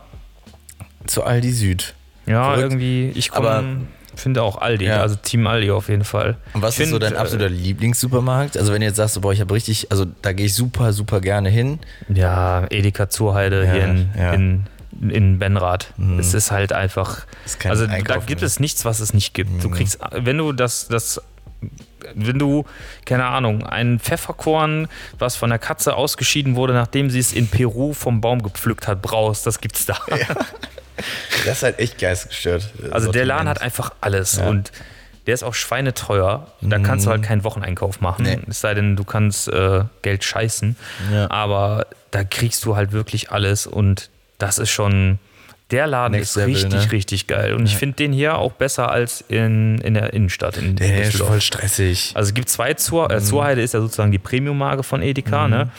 [1.06, 1.94] zu Aldi Süd.
[2.24, 2.62] Ja, Verrückt.
[2.62, 3.82] irgendwie, ich komme,
[4.14, 5.00] finde auch Aldi, Ja.
[5.00, 6.36] also Team Aldi auf jeden Fall.
[6.52, 8.56] Und was ich ist so dein absoluter Lieblingssupermarkt?
[8.56, 11.20] Also wenn du jetzt sagst, boah, ich habe richtig, also da gehe ich super, super
[11.20, 11.78] gerne hin.
[12.08, 14.32] Äh, ja, Edeka Zurheide Ja, hier in, ja.
[14.32, 14.66] in,
[15.10, 15.92] in Benrath.
[16.18, 18.46] Es ist halt einfach, Ist kein also da Einkaufen, gibt ne?
[18.46, 19.62] es nichts, was es nicht gibt.
[19.64, 21.20] Du kriegst, wenn du das, das
[22.14, 22.64] wenn du,
[23.04, 27.92] keine Ahnung, ein Pfefferkorn, was von der Katze ausgeschieden wurde, nachdem sie es in Peru
[27.94, 29.96] vom Baum gepflückt hat, brauchst, das gibt's da.
[31.46, 32.70] Das ist halt echt geistgestört.
[32.90, 34.46] Also der Laden hat einfach alles Ja.
[34.48, 34.70] und
[35.26, 36.48] der ist auch schweineteuer.
[36.60, 38.24] Da kannst du halt keinen Wocheneinkauf machen.
[38.24, 38.38] Nee.
[38.48, 40.76] Es sei denn, du kannst äh, Geld scheißen.
[41.12, 41.30] Ja.
[41.30, 45.18] Aber da kriegst du halt wirklich alles und das ist schon.
[45.70, 46.92] Der Laden Next ist Level, richtig, ne?
[46.92, 47.54] richtig geil.
[47.54, 50.58] Und ich finde den hier auch besser als in, in der Innenstadt.
[50.58, 52.12] In, Der ist voll stressig.
[52.14, 53.16] Also es gibt zwei Zur, Mhm.
[53.16, 55.70] äh, Zurheide ist ja sozusagen die Premium-Marke von Edeka, ne?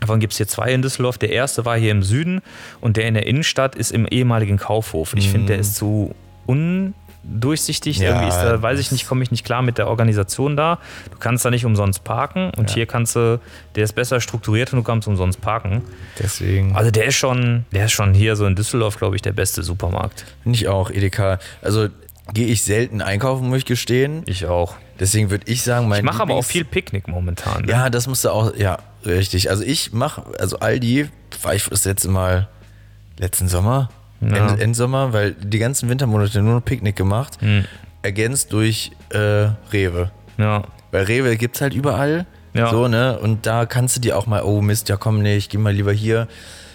[0.00, 1.18] Davon gibt es hier zwei in Düsseldorf.
[1.18, 2.40] Der erste war hier im Süden
[2.80, 5.12] und der in der Innenstadt ist im ehemaligen Kaufhof.
[5.12, 6.14] Und ich finde, der ist zu
[6.46, 7.98] undurchsichtig.
[7.98, 8.04] Mhm.
[8.04, 10.78] Ja, Irgendwie ist da, weiß ich nicht, komme ich nicht klar mit der Organisation da.
[11.10, 13.40] Du kannst da nicht umsonst parken und hier kannst du,
[13.74, 15.82] der ist besser strukturiert und du kannst umsonst parken.
[16.18, 19.32] Deswegen Also der ist schon, der ist schon hier so in Düsseldorf, glaube ich, der
[19.32, 20.24] beste Supermarkt.
[20.44, 21.38] ich auch Edeka.
[21.62, 21.88] Also
[22.32, 24.22] gehe ich selten einkaufen, muss ich gestehen.
[24.26, 24.76] Ich auch.
[24.98, 27.64] Deswegen würde ich sagen, mein Ich mache aber auch viel Picknick momentan.
[27.64, 27.72] Ne?
[27.72, 29.50] Ja, das musst du auch, ja, richtig.
[29.50, 31.08] Also ich mache, also Aldi
[31.42, 32.48] war ich das letzte Mal
[33.18, 33.88] letzten Sommer,
[34.20, 34.48] Ja.
[34.50, 37.64] End, Endsommer, weil die ganzen Wintermonate nur noch Picknick gemacht, Hm.
[38.02, 40.10] ergänzt durch äh, Rewe.
[40.38, 40.64] ja.
[40.92, 42.26] Weil Rewe gibt's halt überall.
[42.52, 42.68] Ja.
[42.70, 43.16] So, ne?
[43.20, 45.92] Und da kannst du dir auch mal, oh Mist, ja komm nicht, geh mal lieber
[45.92, 46.26] hier.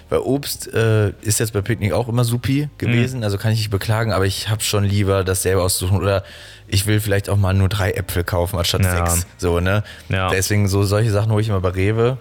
[0.08, 3.72] Weil Obst äh, ist jetzt bei Picknick auch immer supi gewesen, also kann ich nicht
[3.72, 5.98] beklagen, aber ich habe schon lieber das selber auszusuchen.
[5.98, 6.24] Oder
[6.68, 9.06] ich will vielleicht auch mal nur drei Äpfel kaufen anstatt Ja.
[9.08, 9.26] sechs.
[9.38, 9.84] So, ne?
[10.10, 10.30] Ja.
[10.30, 12.18] Deswegen so solche Sachen hole ich immer bei Rewe.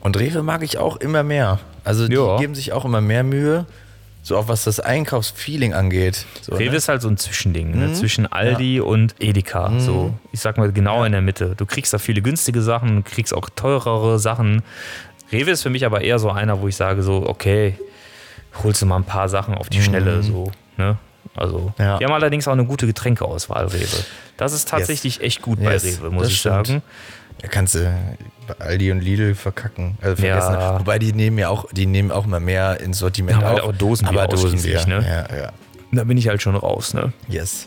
[0.00, 1.58] Und Rewe mag ich auch immer mehr.
[1.84, 2.36] Also die Ja.
[2.38, 3.66] geben sich auch immer mehr Mühe,
[4.22, 6.24] so auch was das Einkaufsfeeling angeht.
[6.40, 6.76] So, Rewe ne?
[6.76, 7.78] ist halt so ein Zwischending Mhm.
[7.78, 7.92] ne?
[7.92, 9.70] zwischen Aldi und Edeka.
[9.78, 11.54] So, ich sag mal genau in der Mitte.
[11.56, 14.62] Du kriegst da viele günstige Sachen, du kriegst auch teurere Sachen.
[15.32, 17.78] Rewe ist für mich aber eher so einer, wo ich sage so, okay,
[18.62, 20.52] holst du mal ein paar Sachen auf die Schnelle so.
[20.76, 20.96] Ne?
[21.36, 21.72] Also.
[21.78, 21.98] Ja.
[21.98, 23.86] die haben allerdings auch eine gute Getränkeauswahl, Rewe.
[24.36, 26.66] Das ist tatsächlich echt gut bei Yes, Rewe, muss das ich stimmt.
[26.68, 26.82] sagen.
[27.42, 27.92] Ja, kannst du
[28.46, 29.98] bei Aldi und Lidl verkacken.
[30.00, 30.52] Also vergessen.
[30.54, 30.78] Ja.
[30.78, 33.72] Wobei die nehmen ja auch, die nehmen auch mal mehr ins Sortiment Ja, halt auch
[33.72, 34.86] Dosenbier aber Dosenbier.
[34.86, 35.04] ne?
[35.30, 35.52] Ja, ja.
[35.92, 36.94] Da bin ich halt schon raus.
[36.94, 37.12] Ne?
[37.28, 37.66] Yes.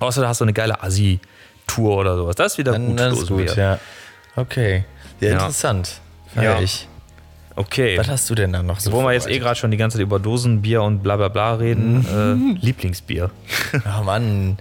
[0.00, 2.34] Außer du hast so eine geile Assi-Tour oder sowas.
[2.36, 2.98] Das ist wieder Dann, gut.
[3.00, 3.78] dann ist gut, ja.
[4.36, 4.84] Okay.
[5.20, 5.34] Ja, Ja.
[5.34, 6.00] interessant.
[6.34, 6.60] Feier Ja.
[6.60, 6.88] ich.
[7.66, 7.98] Okay.
[7.98, 9.96] Was hast du denn da noch so Wo wir jetzt eh gerade schon die ganze
[9.98, 12.56] Zeit über Dosenbier und bla bla bla reden, Mhm.
[12.60, 13.30] äh, Lieblingsbier.
[13.84, 14.58] Ach Mann.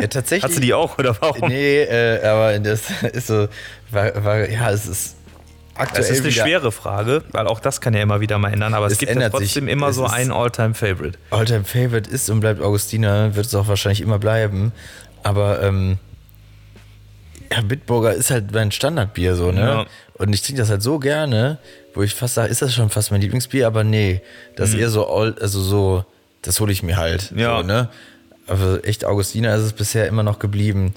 [0.00, 0.44] Ja, tatsächlich.
[0.44, 1.48] Hast du die auch oder warum?
[1.48, 3.48] Nee, äh, aber das ist so,
[3.90, 5.16] war, war, ja, es ist
[5.74, 8.52] aktuell Das ist eine wieder schwere Frage, weil auch das kann ja immer wieder mal
[8.52, 9.48] ändern, aber es, Es gibt ja ändert sich.
[9.52, 11.18] trotzdem immer Es so einen All-Time-Favorite.
[11.30, 14.72] Alltime Favorite ist und bleibt Augustiner, wird es auch wahrscheinlich immer bleiben.
[15.22, 15.98] Aber ähm,
[17.50, 19.60] ja, Bitburger ist halt mein Standardbier so, ne?
[19.60, 19.86] Ja.
[20.14, 21.58] Und ich trinke das halt so gerne,
[21.94, 24.22] wo ich fast sage, ist das schon fast mein Lieblingsbier, aber nee,
[24.56, 26.04] das ist eher so all, also so,
[26.42, 27.32] das hole ich mir halt.
[27.32, 27.38] Mhm.
[27.38, 27.56] Ja.
[27.58, 27.88] So, ne?
[28.46, 30.94] Aber echt Augustiner ist es bisher immer noch geblieben.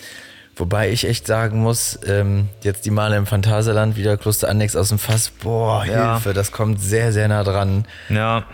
[0.58, 4.88] Wobei ich echt sagen muss, ähm, jetzt die Male im Phantasialand wieder Kloster Annex aus
[4.90, 6.14] dem Fass, boah, Ja.
[6.14, 7.86] Hilfe, das kommt sehr, sehr nah dran.
[8.10, 8.46] Ja,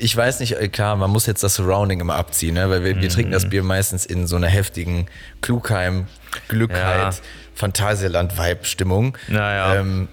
[0.00, 2.68] ich weiß nicht, äh, klar, man muss jetzt das Surrounding immer abziehen, ne?
[2.70, 3.34] weil wir, wir trinken Mhm.
[3.34, 5.06] das Bier meistens in so einer heftigen
[5.40, 6.06] Klugheim,
[6.48, 7.20] Glückheit, Ja.
[7.54, 9.16] Phantasialand-Vibe-Stimmung.
[9.28, 9.76] Naja.
[9.76, 10.08] Ähm,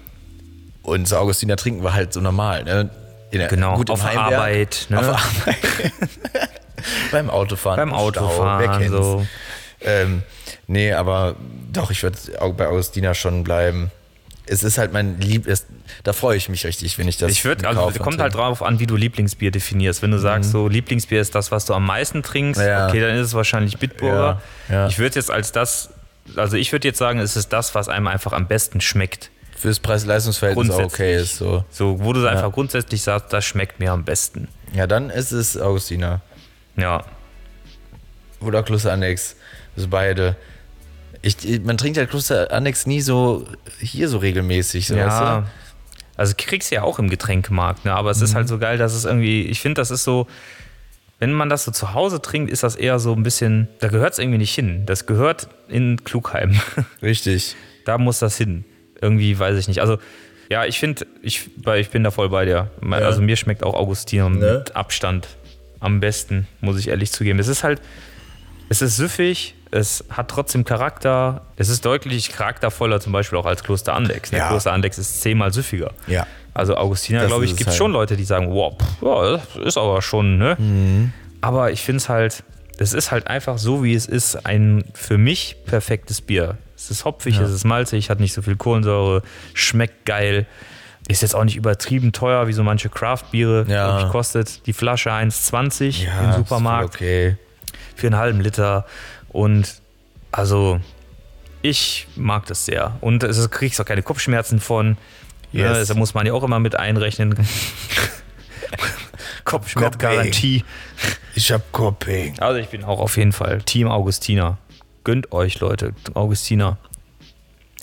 [0.86, 2.64] und so Augustiner trinken wir halt so normal.
[2.64, 2.90] Ne?
[3.32, 4.98] Der, Genau, auf Heimwerk, Arbeit, ne?
[5.00, 5.56] Auf Arbeit.
[7.12, 7.76] beim Autofahren.
[7.76, 8.90] Beim Stau, Autofahren, kennt's?
[8.92, 9.26] so.
[9.80, 10.22] Ähm,
[10.66, 11.36] nee, aber
[11.72, 13.90] doch, ich würde auch bei Augustina schon bleiben.
[14.48, 15.66] Es ist halt mein Lieb, es,
[16.04, 18.62] da freue ich mich richtig, wenn ich das Ich würde, also kaufe kommt halt drauf
[18.62, 20.02] an, wie du Lieblingsbier definierst.
[20.02, 22.66] Wenn du sagst, so Lieblingsbier ist das, was du am meisten trinkst, Mhm.
[22.68, 22.86] Ja.
[22.88, 24.40] okay, dann ist es wahrscheinlich Bitburger.
[24.68, 24.86] Ja, ja.
[24.86, 25.90] Ich würde jetzt als das,
[26.36, 29.30] also ich würde jetzt sagen, es ist das, was einem einfach am besten schmeckt.
[29.56, 31.36] Fürs Preis-Leistungs-Verhältnis auch okay ist.
[31.36, 31.64] So.
[31.70, 34.48] So, wo du einfach grundsätzlich sagst, das schmeckt mir am besten.
[34.74, 36.20] Ja, dann ist es Augustina.
[36.76, 37.04] Ja.
[38.40, 39.36] Oder Kloster Annex.
[39.76, 40.36] Also beide.
[41.22, 43.46] Ich, man trinkt halt Kloster Annex nie so
[43.80, 44.86] hier so regelmäßig.
[44.88, 45.38] So, Ja.
[45.38, 45.48] weißt
[46.18, 47.94] Also kriegst du ja auch im Getränkemarkt, ne?
[47.94, 48.36] aber es ist Mhm.
[48.36, 50.26] halt so geil, dass es irgendwie, ich finde, das ist so,
[51.18, 54.12] wenn man das so zu Hause trinkt, ist das eher so ein bisschen, da gehört
[54.12, 54.84] es irgendwie nicht hin.
[54.86, 56.52] Das gehört in Klugheim.
[56.76, 56.84] du?
[57.06, 57.56] Richtig.
[57.86, 58.64] da muss das hin.
[59.06, 59.80] Irgendwie weiß ich nicht.
[59.80, 59.98] Also,
[60.50, 62.70] ja, ich finde, ich, ich bin da voll bei dir.
[62.90, 64.58] Also, mir schmeckt auch Augustiner Ne?
[64.58, 65.28] mit Abstand
[65.80, 67.38] am besten, muss ich ehrlich zugeben.
[67.38, 67.80] Es ist halt,
[68.68, 71.42] es ist süffig, es hat trotzdem Charakter.
[71.56, 74.32] Es ist deutlich charaktervoller, zum Beispiel auch als Kloster Andex.
[74.32, 74.38] Ne?
[74.38, 74.48] Ja.
[74.48, 75.92] Kloster Andex ist zehnmal süffiger.
[76.06, 76.26] Ja.
[76.54, 77.76] Also, Augustiner, glaube ich, gibt es halt.
[77.76, 80.56] schon Leute, die sagen, wow, pff, ja, das ist aber schon, ne?
[80.58, 81.12] Mhm.
[81.42, 82.42] Aber ich finde es halt,
[82.78, 86.56] es ist halt einfach so, wie es ist, ein für mich perfektes Bier.
[86.86, 89.22] Es ist hopfig, es ist malzig, hat nicht so viel Kohlensäure,
[89.54, 90.46] schmeckt geil.
[91.08, 93.66] Ist jetzt auch nicht übertrieben teuer, wie so manche Craft-Biere.
[93.68, 94.08] Ja.
[94.10, 97.36] Kostet die Flasche 1,20 Ja, im Supermarkt Okay.
[97.96, 98.86] für einen halben Liter.
[99.30, 99.80] Und
[100.30, 100.80] also,
[101.62, 102.96] ich mag das sehr.
[103.00, 104.96] Und es kriegst auch keine Kopfschmerzen von.
[105.52, 105.88] Ja, Yes.
[105.88, 107.34] das muss man ja auch immer mit einrechnen.
[109.44, 110.64] Kopfschmerzgarantie.
[111.34, 112.38] Ich hab Coping.
[112.40, 114.58] Also ich bin auch auf jeden Fall Team Augustiner.
[115.06, 115.94] Gönnt euch, Leute.
[116.14, 116.78] Augustiner.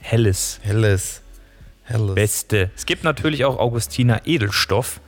[0.02, 0.60] Helles.
[0.62, 1.22] Helles.
[1.86, 2.16] Helles.
[2.16, 2.70] Beste.
[2.76, 5.00] Es gibt natürlich auch Augustiner Edelstoff.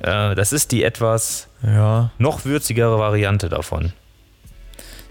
[0.00, 2.10] Äh, Das ist die etwas Ja.
[2.18, 3.94] noch würzigere Variante davon.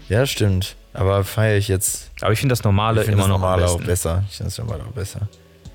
[0.08, 0.76] Ja, stimmt.
[0.92, 2.12] Aber feiere ich jetzt.
[2.20, 4.22] Aber ich finde das normale Ich finde immer das noch normale auch besser.
[4.30, 5.28] Ich finde das normale auch besser.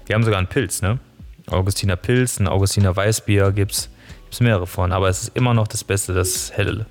[0.06, 1.00] Wir haben sogar einen Pilz, ne?
[1.48, 3.90] Augustiner Pilz, ein Augustiner Weißbier gibt's,
[4.24, 6.86] gibt's mehrere von, aber es ist immer noch das Beste, das Helle.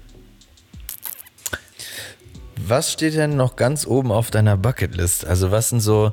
[2.66, 5.26] Was steht denn noch ganz oben auf deiner Bucketlist?
[5.26, 6.12] Also was sind so,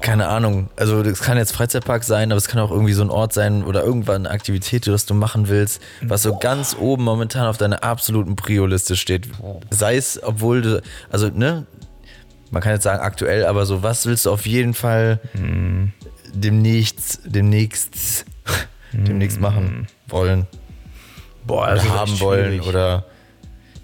[0.00, 3.10] keine Ahnung, also das kann jetzt Freizeitpark sein, aber es kann auch irgendwie so ein
[3.10, 7.46] Ort sein oder irgendwann eine Aktivität, was du machen willst, was so ganz oben momentan
[7.46, 9.28] auf deiner absoluten Prio-Liste steht.
[9.70, 11.66] Sei es, obwohl du, also ne,
[12.50, 15.20] man kann jetzt sagen aktuell, aber so, was willst du auf jeden Fall
[16.34, 18.24] demnächst, demnächst,
[18.92, 20.46] demnächst machen wollen?
[21.46, 23.04] Boah, oder haben wollen oder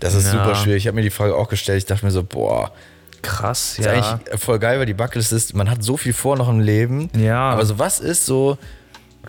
[0.00, 0.32] das ist Ja.
[0.32, 0.82] super schwierig.
[0.84, 1.78] Ich habe mir die Frage auch gestellt.
[1.78, 2.72] Ich dachte mir so, boah,
[3.22, 3.92] krass, ist ja.
[3.92, 7.10] eigentlich voll geil, weil die Bucketlist ist, man hat so viel vor noch im Leben.
[7.18, 7.50] Ja.
[7.50, 8.58] Aber so was ist so,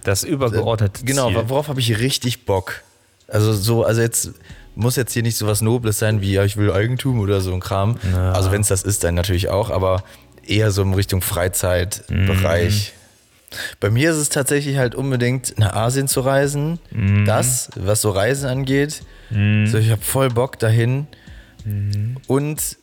[0.03, 1.43] Das übergeordnete genau, Ziel.
[1.49, 2.81] worauf habe ich richtig Bock?
[3.27, 4.31] Also so, also jetzt
[4.75, 7.51] muss jetzt hier nicht so was Nobles sein wie, ja, ich will Eigentum oder so
[7.53, 7.97] ein Kram.
[8.33, 10.03] Also wenn es das ist, dann natürlich auch, aber
[10.45, 12.93] eher so in Richtung Freizeitbereich.
[13.79, 16.79] Bei mir ist es tatsächlich halt unbedingt nach Asien zu reisen.
[17.25, 19.01] Das, was so Reisen angeht.
[19.67, 21.07] So, ich habe voll Bock dahin.
[22.27, 22.77] Und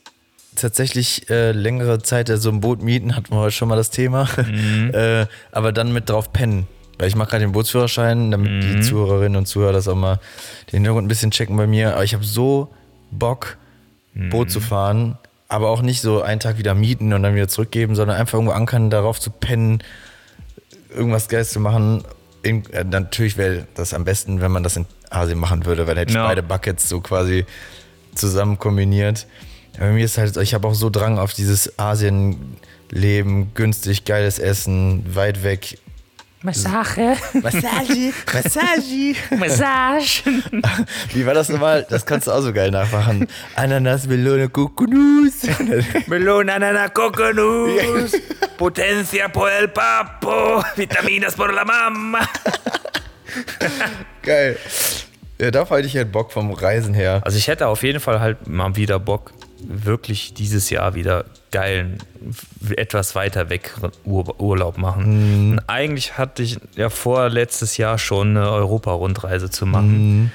[0.55, 4.27] tatsächlich äh, längere Zeit so ein Boot mieten, hatten wir heute schon mal das Thema.
[4.93, 6.67] äh, aber dann mit drauf pennen.
[6.97, 10.19] Weil ich mache gerade den Bootsführerschein, damit die Zuhörerinnen und Zuhörer das auch mal
[10.71, 11.93] den Hintergrund ein bisschen checken bei mir.
[11.93, 12.73] Aber ich habe so
[13.11, 13.57] Bock,
[14.31, 17.95] Boot zu fahren, aber auch nicht so einen Tag wieder mieten und dann wieder zurückgeben,
[17.95, 19.83] sondern einfach irgendwo ankern, darauf zu pennen,
[20.89, 22.03] irgendwas Geiles zu machen.
[22.41, 25.95] In, äh, natürlich wäre das am besten, wenn man das in Asien machen würde, weil
[25.95, 26.27] dann hätte ich Ja.
[26.27, 27.45] beide Buckets so quasi
[28.15, 29.27] zusammen kombiniert.
[29.77, 34.39] Aber bei mir ist halt, ich habe auch so Drang auf dieses Asien-Leben, günstig, geiles
[34.39, 35.77] Essen, weit weg.
[36.43, 37.15] Massage.
[37.33, 39.15] Massage, Massage.
[39.37, 40.21] Massage.
[41.13, 41.85] Wie war das nochmal?
[41.89, 43.27] Das kannst du auch so geil nachmachen.
[43.55, 45.33] Ananas, Melone, Kukunus.
[46.07, 48.11] Melona, Anana, Coconut,
[48.57, 52.19] Potencia por el papo, Vitaminas por la mamma.
[54.23, 54.57] Geil.
[55.39, 57.21] Ja, da hätte ich halt Bock vom Reisen her.
[57.23, 61.99] Also ich hätte auf jeden Fall halt mal wieder Bock, wirklich dieses Jahr wieder geilen,
[62.75, 65.51] etwas weiter weg Ur Urlaub machen.
[65.51, 70.31] Und eigentlich hatte ich ja vor, letztes Jahr schon eine Europa-Rundreise zu machen.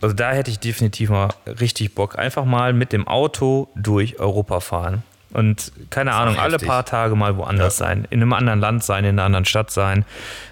[0.00, 2.18] Also da hätte ich definitiv mal richtig Bock.
[2.18, 5.02] Einfach mal mit dem Auto durch Europa fahren.
[5.36, 6.68] Und keine Ahnung, alle heftig.
[6.68, 8.06] paar Tage mal woanders sein.
[8.10, 10.04] In einem anderen Land sein, in einer anderen Stadt sein.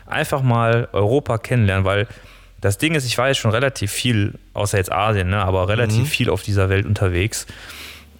[0.06, 2.06] Einfach mal Europa kennenlernen, weil
[2.60, 5.98] Das Ding ist, ich war jetzt schon relativ viel, außer jetzt Asien, ne, aber relativ
[5.98, 6.06] Mhm.
[6.06, 7.46] viel auf dieser Welt unterwegs.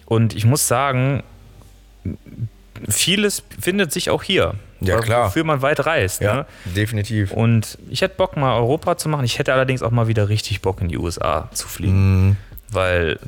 [0.05, 1.23] Und ich muss sagen,
[2.89, 4.53] vieles findet sich auch hier.
[4.81, 5.27] Ja, klar.
[5.27, 6.21] Wofür man weit reist.
[6.21, 6.45] Ja, Ne?
[6.75, 7.31] definitiv.
[7.31, 9.23] Und ich hätte Bock, mal Europa zu machen.
[9.25, 12.27] Ich hätte allerdings auch mal wieder richtig Bock, in die USA zu fliegen.
[12.27, 12.35] Mhm.
[12.69, 13.19] Weil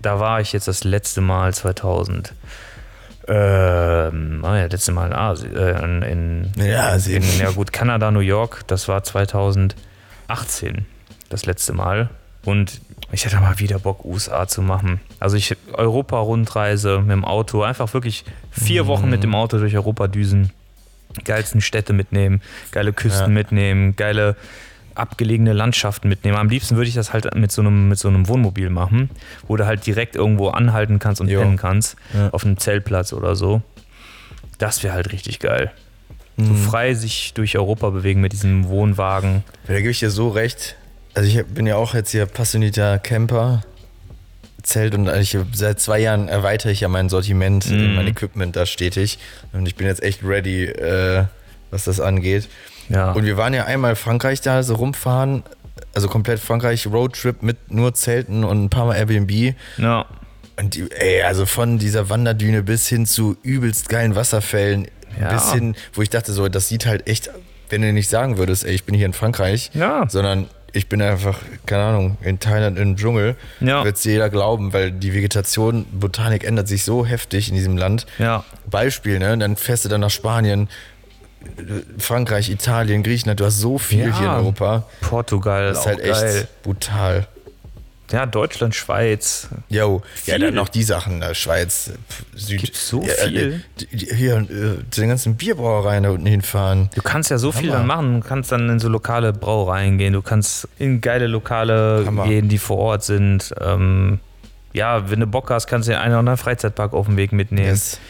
[0.00, 2.32] da war ich jetzt das letzte Mal 2000.
[3.30, 6.02] Ähm, ah ja, letzte Mal in Asien, äh, in,
[6.56, 7.22] in, Ja, Asien.
[7.22, 9.76] in, ja gut, Kanada, New York, das war 2018
[11.28, 12.10] das letzte Mal.
[12.44, 12.80] Und
[13.12, 15.00] ich hätte mal wieder Bock, USA zu machen.
[15.20, 20.08] Also ich Europa-Rundreise mit dem Auto, einfach wirklich vier Wochen mit dem Auto durch Europa
[20.08, 20.50] düsen,
[21.24, 22.40] geilsten Städte mitnehmen,
[22.72, 23.28] geile Küsten Ja.
[23.28, 24.36] mitnehmen, geile
[24.94, 26.36] abgelegene Landschaften mitnehmen.
[26.36, 29.10] Am liebsten würde ich das halt mit so einem, mit so einem Wohnmobil machen,
[29.48, 31.40] wo du halt direkt irgendwo anhalten kannst und Jo.
[31.40, 32.30] pennen kannst, Ja.
[32.30, 33.62] auf einem Zeltplatz oder so.
[34.58, 35.70] Das wäre halt richtig geil.
[36.36, 36.56] So Mhm.
[36.56, 39.42] frei sich durch Europa bewegen mit diesem Wohnwagen.
[39.66, 40.76] Da gebe ich dir so recht.
[41.14, 43.62] Also ich bin ja auch jetzt hier passionierter Camper.
[44.62, 47.94] Zelt und ich, seit zwei Jahren erweitere ich ja mein Sortiment, Mhm.
[47.94, 49.18] mein Equipment da stetig.
[49.52, 51.24] Und ich bin jetzt echt ready, äh,
[51.70, 52.48] was das angeht.
[52.90, 53.12] Ja.
[53.12, 55.42] Und wir waren ja einmal Frankreich da so rumfahren,
[55.94, 59.54] also komplett Frankreich Roadtrip mit nur Zelten und ein paar Mal Airbnb.
[59.78, 60.04] ja.
[60.58, 65.32] Und die, ey, also von dieser Wanderdüne bis hin zu übelst geilen Wasserfällen, Ja.
[65.32, 67.30] bis hin, wo ich dachte so, das sieht halt echt,
[67.70, 70.04] wenn du nicht sagen würdest, ey, ich bin hier in Frankreich, Ja.
[70.10, 73.84] sondern ich bin einfach, keine Ahnung, in Thailand im Dschungel, Ja.
[73.84, 78.04] wird es jeder glauben, weil die Vegetation, Botanik ändert sich so heftig in diesem Land.
[78.18, 78.44] Ja.
[78.68, 79.36] Beispiel, ne?
[79.38, 80.68] Dann fährst du dann nach Spanien,
[81.98, 84.18] Frankreich, Italien, Griechenland, du hast so viel Ja.
[84.18, 84.84] hier in Europa.
[85.00, 86.48] Portugal Das ist halt echt geil.
[86.62, 87.26] brutal.
[88.12, 89.46] Ja, Deutschland, Schweiz.
[89.68, 90.46] Jo, ja, Viel.
[90.46, 91.92] dann noch die Sachen, da Schweiz,
[92.34, 92.60] Süd.
[92.60, 93.62] Gibt's so ja, viel?
[93.80, 94.46] äh, die- Hier, äh,
[94.90, 96.90] zu den ganzen Bierbrauereien da unten hinfahren.
[96.96, 97.78] Du kannst ja so viel Hammer.
[97.78, 98.20] dann machen.
[98.22, 100.12] Du kannst dann in so lokale Brauereien gehen.
[100.14, 102.24] Du kannst in geile Lokale Hammer.
[102.26, 103.54] gehen, die vor Ort sind.
[103.60, 104.18] Ähm,
[104.72, 107.30] ja, wenn du Bock hast, kannst du den einen oder anderen Freizeitpark auf dem Weg
[107.30, 107.68] mitnehmen.
[107.68, 108.00] Yes.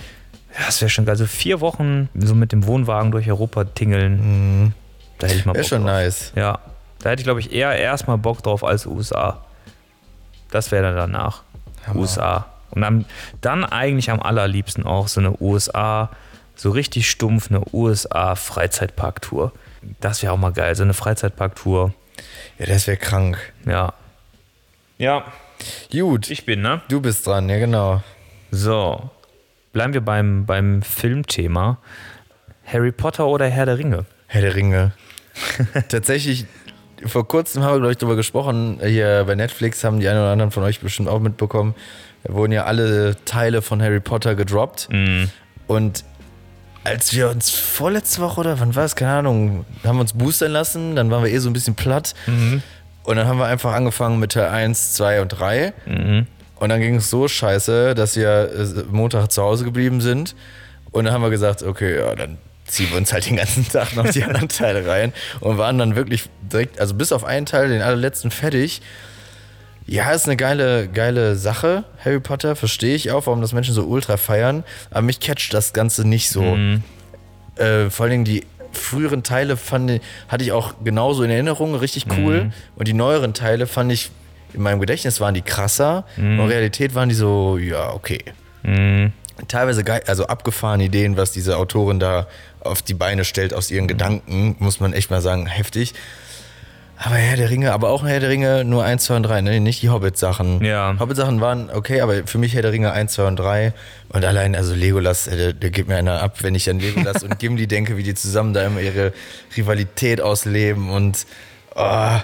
[0.59, 1.13] Ja, das wäre schon geil.
[1.15, 4.75] Also vier Wochen so mit dem Wohnwagen durch Europa tingeln.
[5.19, 5.91] Da hätte ich mal Wäre Bock schon drauf.
[5.93, 6.33] nice.
[6.35, 6.59] Ja,
[7.01, 9.45] da hätte ich, glaube ich, eher erstmal Bock drauf als USA.
[10.51, 11.43] Das wäre dann danach.
[11.87, 12.01] Hammer.
[12.01, 12.47] USA.
[12.71, 13.05] Und dann,
[13.41, 16.11] dann eigentlich am allerliebsten auch so eine USA,
[16.55, 19.53] so richtig stumpf, eine USA-Freizeitparktour.
[20.01, 21.93] Das wäre auch mal geil, so eine Freizeitparktour.
[22.59, 23.39] Ja, das wäre krank.
[23.67, 23.95] Ja.
[24.99, 25.25] Ja,
[25.91, 26.81] Gut, ich bin, ne?
[26.89, 28.03] du bist dran, ja genau.
[28.51, 29.11] So.
[29.73, 31.79] Bleiben wir beim, beim Filmthema.
[32.65, 34.05] Harry Potter oder Herr der Ringe?
[34.27, 34.93] Herr der Ringe.
[35.89, 36.47] Tatsächlich,
[37.07, 40.33] vor kurzem haben wir, glaube ich, darüber gesprochen, hier bei Netflix haben die einen oder
[40.33, 41.75] anderen von euch bestimmt auch mitbekommen,
[42.25, 44.89] da wurden ja alle Teile von Harry Potter gedroppt.
[45.67, 46.05] Und
[46.85, 50.51] als wir uns vorletzte Woche oder wann war es, keine Ahnung, haben wir uns boostern
[50.53, 52.15] lassen, dann waren wir eh so ein bisschen platt.
[53.05, 55.73] Und dann haben wir einfach angefangen mit Teil 1, 2 und 3.
[56.61, 60.37] Und dann ging es so scheiße, dass wir äh, Montag zu Hause geblieben sind.
[60.93, 63.97] Und dann haben wir gesagt, okay, ja, dann ziehen wir uns halt den ganzen Tag
[63.97, 67.69] noch die anderen Teile rein und waren dann wirklich direkt, also bis auf einen Teil,
[67.69, 68.83] den allerletzten fertig.
[69.87, 73.85] Ja, ist eine geile, geile Sache, Harry Potter, verstehe ich auch, warum das Menschen so
[73.85, 74.63] ultra feiern.
[74.91, 76.57] Aber mich catcht das Ganze nicht so.
[77.57, 82.07] Äh, vor allen Dingen die früheren Teile fand hatte ich auch genauso in Erinnerung, richtig
[82.19, 82.53] cool.
[82.77, 84.11] Und die neueren Teile fand ich,
[84.53, 86.05] in meinem Gedächtnis waren die krasser.
[86.17, 88.25] Und in Realität waren die so, ja, okay.
[89.49, 92.27] Teilweise geil, also abgefahrene Ideen, was diese Autorin da
[92.61, 95.95] auf die Beine stellt aus ihren Gedanken, muss man echt mal sagen, heftig.
[97.03, 99.61] Aber Herr der Ringe, aber auch Herr der Ringe nur 1, 2 und 3, ne?
[99.61, 100.63] nicht die Hobbit-Sachen.
[100.63, 100.95] Ja.
[100.99, 103.73] Hobbit-Sachen waren okay, aber für mich Herr der Ringe 1, 2 und 3.
[104.11, 107.23] Und allein, also Legolas, äh, der, der gibt mir einer ab, wenn ich an Legolas
[107.23, 109.15] und Gimli denke, wie die zusammen da immer ihre
[109.57, 111.25] Rivalität ausleben und
[111.75, 112.19] oh,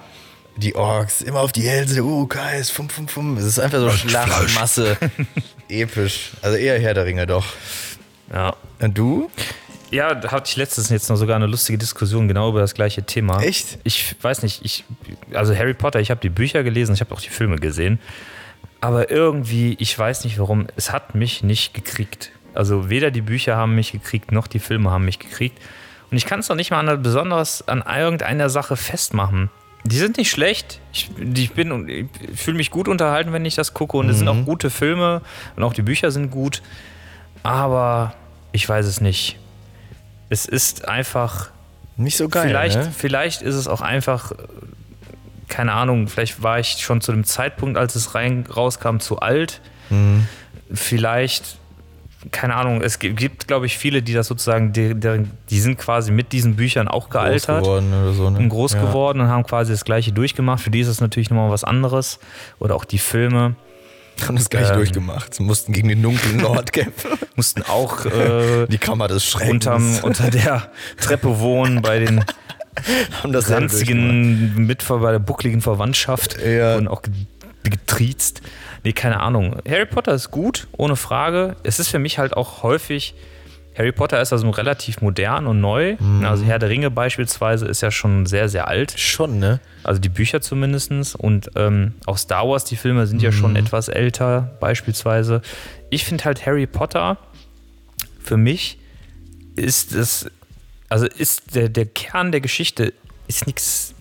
[0.56, 3.36] die Orks immer auf die Hälse, uh, Kais, fum, fum, fum.
[3.36, 4.96] Es ist einfach so Schlachtmasse.
[5.68, 6.32] Episch.
[6.42, 7.46] Also eher Herr der Ringe doch.
[8.32, 8.56] Ja.
[8.80, 9.30] Und du?
[9.90, 13.04] Ja, da hatte ich letztens jetzt noch sogar eine lustige Diskussion genau über das gleiche
[13.04, 13.40] Thema.
[13.40, 13.78] Echt?
[13.84, 14.84] Ich weiß nicht, ich,
[15.32, 18.00] also Harry Potter, ich habe die Bücher gelesen, ich habe auch die Filme gesehen.
[18.80, 22.32] Aber irgendwie, ich weiß nicht warum, es hat mich nicht gekriegt.
[22.54, 25.58] Also weder die Bücher haben mich gekriegt, noch die Filme haben mich gekriegt.
[26.10, 29.50] Und ich kann es doch nicht mal an, besonders an irgendeiner Sache festmachen.
[29.88, 30.80] Die sind nicht schlecht.
[30.92, 33.96] Ich, ich bin, ich fühle mich gut unterhalten, wenn ich das gucke.
[33.96, 35.22] Und es sind auch gute Filme
[35.56, 36.62] und auch die Bücher sind gut.
[37.42, 38.14] Aber
[38.52, 39.38] ich weiß es nicht.
[40.28, 41.50] Es ist einfach
[41.96, 42.48] Nicht so geil.
[42.48, 42.92] vielleicht, ne?
[42.96, 44.32] vielleicht ist es auch einfach,
[45.48, 49.60] keine Ahnung, vielleicht war ich schon zu dem Zeitpunkt, als es rein, rauskam, zu alt.
[49.90, 50.26] Mhm.
[50.72, 51.58] Vielleicht
[52.32, 54.94] keine Ahnung, es gi- gibt, glaube ich, viele, die das sozusagen, die,
[55.50, 58.30] die sind quasi mit diesen Büchern auch Groß gealtert geworden oder so.
[58.30, 58.38] Ne?
[58.38, 58.80] und groß ja.
[58.82, 60.60] geworden und haben quasi das Gleiche durchgemacht.
[60.62, 62.18] Für die ist es natürlich nochmal was anderes.
[62.58, 63.54] Oder auch die Filme
[64.26, 64.76] Haben das gleich Ähm.
[64.76, 65.34] durchgemacht.
[65.34, 67.10] Sie mussten gegen den dunklen Nord kämpfen.
[67.36, 69.52] mussten auch äh, Die Kammer des Schreckens.
[69.66, 72.24] unterm, unter der Treppe wohnen bei den
[73.22, 76.76] haben das ranzigen, mit bei der buckligen Verwandtschaft Ja.
[76.76, 77.12] und auch ge-
[77.64, 78.42] getriezt.
[78.86, 79.56] Nee, keine Ahnung.
[79.68, 81.56] Harry Potter ist gut, ohne Frage.
[81.64, 83.14] Es ist für mich halt auch häufig.
[83.76, 85.96] Harry Potter ist also relativ modern und neu.
[85.98, 86.24] Mhm.
[86.24, 88.94] Also Herr der Ringe beispielsweise ist ja schon sehr, sehr alt.
[88.96, 89.58] Schon, ne?
[89.82, 91.16] Also die Bücher zumindest.
[91.16, 93.56] Und ähm, auch Star Wars, die Filme sind ja schon Mhm.
[93.56, 95.42] etwas älter, beispielsweise.
[95.90, 97.18] Ich finde halt Harry Potter,
[98.22, 98.78] für mich
[99.56, 100.30] ist es,
[100.88, 102.92] also ist der, der Kern der Geschichte
[103.26, 103.95] ist nichts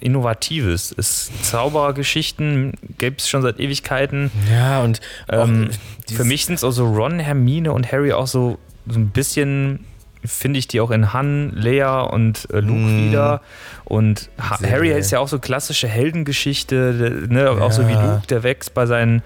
[0.00, 0.94] Innovatives.
[0.96, 4.30] Es Zauberergeschichten gibt es schon seit Ewigkeiten.
[4.52, 5.70] Ja, und Ähm,
[6.08, 9.08] dieses- für mich sind es auch so Ron, Hermine und Harry auch so, so ein
[9.10, 9.84] bisschen,
[10.24, 12.78] finde ich die auch in Han, Leia und äh, Luke
[13.08, 13.40] wieder.
[13.84, 17.50] Und ha Sehr Harry ist ja auch so klassische Heldengeschichte, ne?
[17.50, 18.14] auch so wie Ja.
[18.14, 19.22] Luke, der wächst bei seinen,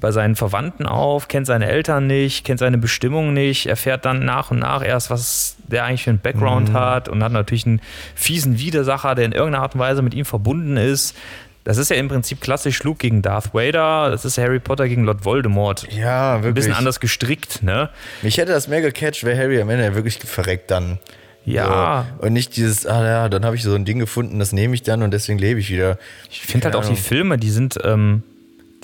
[0.00, 4.50] bei seinen Verwandten auf, kennt seine Eltern nicht, kennt seine Bestimmung nicht, erfährt dann nach
[4.50, 7.80] und nach erst, was der eigentlich für einen Background hat und hat natürlich einen
[8.14, 11.16] fiesen Widersacher, der in irgendeiner Art und Weise mit ihm verbunden ist.
[11.64, 15.02] Das ist ja im Prinzip klassisch Luke gegen Darth Vader, das ist Harry Potter gegen
[15.04, 15.88] Lord Voldemort.
[15.92, 16.54] ja, Ein wirklich.
[16.66, 17.90] bisschen anders gestrickt, ne?
[18.22, 20.98] Mich hätte das mehr gecatcht, wäre Harry am Ende wirklich verreckt dann.
[21.44, 22.06] Ja.
[22.20, 22.26] So.
[22.26, 24.82] Und nicht dieses, ah ja, dann habe ich so ein Ding gefunden, das nehme ich
[24.84, 25.98] dann und deswegen lebe ich wieder.
[26.30, 26.94] Ich finde halt auch die.
[26.96, 28.22] Filme, die sind, ähm,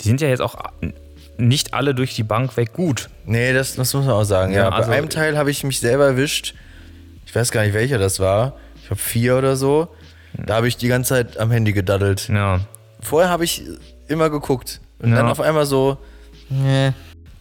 [0.01, 0.55] die sind ja jetzt auch
[1.37, 3.09] nicht alle durch die Bank weg gut.
[3.25, 4.51] Nee, das, das muss man auch sagen.
[4.53, 6.53] Ja, Ja, also- bei einem Teil habe ich mich selber erwischt.
[7.33, 8.53] Ich weiß gar nicht, welcher das war.
[8.83, 9.87] Ich habe vier oder so.
[10.37, 12.29] Da habe ich die ganze Zeit am Handy gedaddelt.
[12.29, 12.59] Ja.
[13.01, 13.63] Vorher habe ich
[14.07, 14.81] immer geguckt.
[14.99, 15.15] Und Ja.
[15.15, 15.97] dann auf einmal so,
[16.49, 16.91] nee.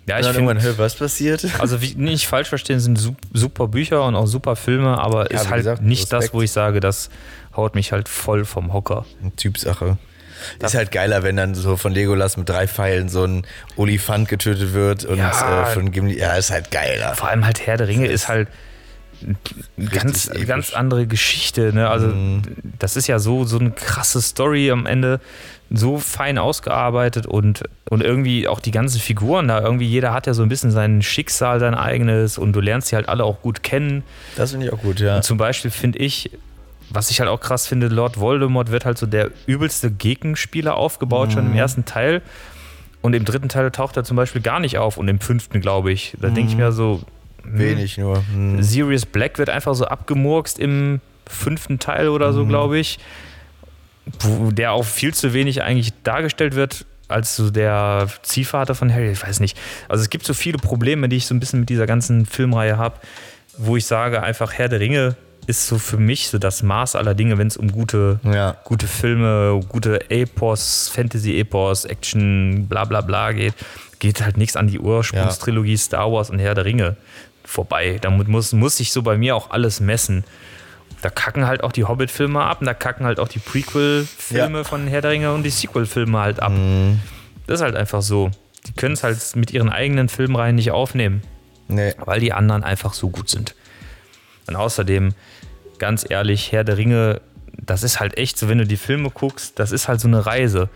[0.07, 1.45] Ja, ich finde, hä, was passiert?
[1.61, 5.41] also wie, nicht falsch verstehen, sind su- super Bücher und auch super Filme, aber Ja,
[5.43, 6.35] ist halt gesagt, nicht das, Respekt.
[6.35, 7.11] wo ich sage, das
[7.55, 9.05] haut mich halt voll vom Hocker.
[9.21, 9.99] Eine Typsache.
[10.59, 14.73] Ist halt geiler, wenn dann so von Legolas mit drei Pfeilen so ein Olifant getötet
[14.73, 15.65] wird und Ja.
[15.65, 16.19] äh, von Gimli.
[16.19, 17.15] Ja, ist halt geiler.
[17.15, 18.49] Vor allem halt Herr der Ringe ist halt
[19.91, 20.47] ganz, episch.
[20.47, 21.73] ganz andere Geschichte.
[21.73, 21.89] Ne?
[21.89, 22.13] Also
[22.79, 25.21] das ist ja so, so eine krasse Story am Ende,
[25.71, 30.35] so fein ausgearbeitet und, und irgendwie auch die ganzen Figuren da, irgendwie jeder hat ja
[30.35, 33.63] so ein bisschen sein Schicksal, sein eigenes und du lernst sie halt alle auch gut
[33.63, 34.03] kennen.
[34.37, 35.23] Das finde ich auch gut, ja.
[35.23, 36.31] Zum Beispiel finde ich,
[36.91, 41.33] was ich halt auch krass finde, Lord Voldemort wird halt so der übelste Gegenspieler aufgebaut,
[41.33, 42.23] schon im ersten Teil.
[43.01, 45.91] Und im dritten Teil taucht er zum Beispiel gar nicht auf und im fünften, glaube
[45.91, 46.15] ich.
[46.21, 47.03] Da denke ich mir so,
[47.45, 48.23] Wenig nur.
[48.33, 48.63] Hm.
[48.63, 52.35] Sirius Black wird einfach so abgemurkst im fünften Teil oder Mhm.
[52.35, 52.99] so, glaube ich.
[54.51, 59.13] Der auch viel zu wenig eigentlich dargestellt wird als so der Ziehvater von Harry.
[59.13, 59.57] Ich weiß nicht.
[59.89, 62.79] Also es gibt so viele Probleme, die ich so ein bisschen mit dieser ganzen Filmreihe
[62.79, 62.97] habe,
[63.59, 65.15] wo ich sage, einfach Herr der Ringe
[65.47, 68.57] ist so für mich so das Maß aller Dinge, wenn es um gute, Ja.
[68.65, 73.55] gute Filme, gute Epos, Fantasy-Epos, Action, bla bla bla geht.
[73.99, 76.97] Geht halt nichts an die Ursprungstrilogie Star Wars und Herr der Ringe
[77.45, 77.99] vorbei.
[78.01, 80.25] Damit muss, muss sich so bei mir auch alles messen.
[81.01, 84.65] Da kacken halt auch die Hobbit-Filme ab und da kacken halt auch die Prequel-Filme Ja.
[84.65, 86.53] von Herr der Ringe und die Sequel-Filme halt ab.
[86.53, 87.01] Mhm.
[87.47, 88.31] Das ist halt einfach so.
[88.67, 91.23] Die können es halt mit ihren eigenen Filmreihen nicht aufnehmen,
[91.67, 91.93] Nee.
[92.05, 93.57] weil die anderen einfach so gut sind.
[94.47, 95.15] Und außerdem,
[95.79, 97.21] ganz ehrlich, Herr der Ringe,
[97.61, 100.25] das ist halt echt so, wenn du die Filme guckst, das ist halt so eine
[100.25, 100.69] Reise.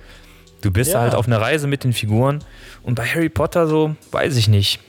[0.62, 1.00] Du bist Ja.
[1.02, 2.42] halt auf einer Reise mit den Figuren
[2.82, 4.80] und bei Harry Potter so, weiß ich nicht.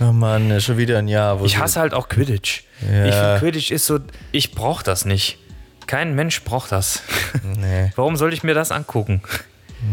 [0.00, 1.40] Oh Mann, schon wieder ein Jahr.
[1.40, 2.64] Wo Ich hasse halt auch Quidditch.
[2.80, 3.04] Ja.
[3.06, 4.00] Ich finde, Quidditch ist so,
[4.32, 5.38] ich brauche das nicht.
[5.86, 7.02] Kein Mensch braucht das.
[7.56, 9.22] Nee, Warum soll ich mir das angucken?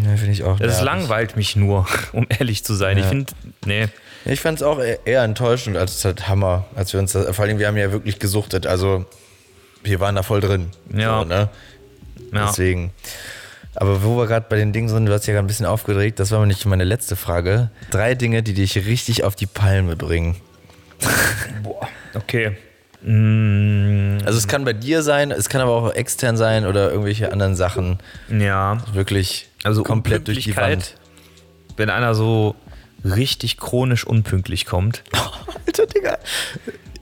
[0.04, 0.86] nee finde ich auch Das nervig.
[0.86, 2.98] langweilt mich nur, um ehrlich zu sein.
[2.98, 3.34] Ich finde,
[3.66, 3.88] nee.
[4.26, 7.46] Ich fand es auch eher- eher enttäuschend als halt Hammer, als wir uns das, vor
[7.46, 9.06] allem wir haben ja wirklich gesuchtet, also
[9.84, 10.70] wir waren da voll drin.
[10.96, 11.20] Ja.
[11.20, 11.50] So, ne?
[12.32, 12.46] Ja.
[12.48, 12.92] Deswegen.
[13.76, 16.20] Aber wo wir gerade bei den Dingen sind, du hast ja gerade ein bisschen aufgeregt,
[16.20, 17.72] das war aber nicht meine letzte Frage.
[17.90, 20.36] Drei Dinge, die dich richtig auf die Palme bringen.
[22.14, 22.58] Okay.
[23.04, 27.32] Mm, Also es kann bei dir sein, es kann aber auch extern sein oder irgendwelche
[27.32, 28.00] anderen Sachen.
[28.30, 28.78] ja.
[28.94, 30.56] Wirklich Also komplett durch die.
[30.58, 30.96] Wand.
[31.78, 32.56] Wenn einer so
[33.06, 35.04] richtig chronisch unpünktlich kommt.
[35.66, 36.18] Alter, Digga.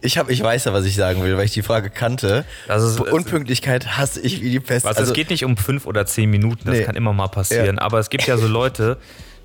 [0.02, 2.46] Ich, hab, ich weiß ja, was ich sagen will, weil ich die Frage kannte.
[2.68, 4.86] Ist- Unpünktlichkeit hasse ich wie die Pest.
[4.86, 6.84] Also, es geht nicht um fünf oder zehn Minuten, das Nee.
[6.84, 7.76] kann immer mal passieren.
[7.78, 7.82] Ja.
[7.82, 8.98] Aber es gibt ja so Leute,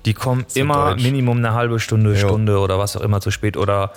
[0.05, 1.03] die kommen So immer deutsch.
[1.03, 2.27] Minimum eine halbe Stunde, Jo.
[2.27, 3.91] Stunde oder was auch immer zu spät oder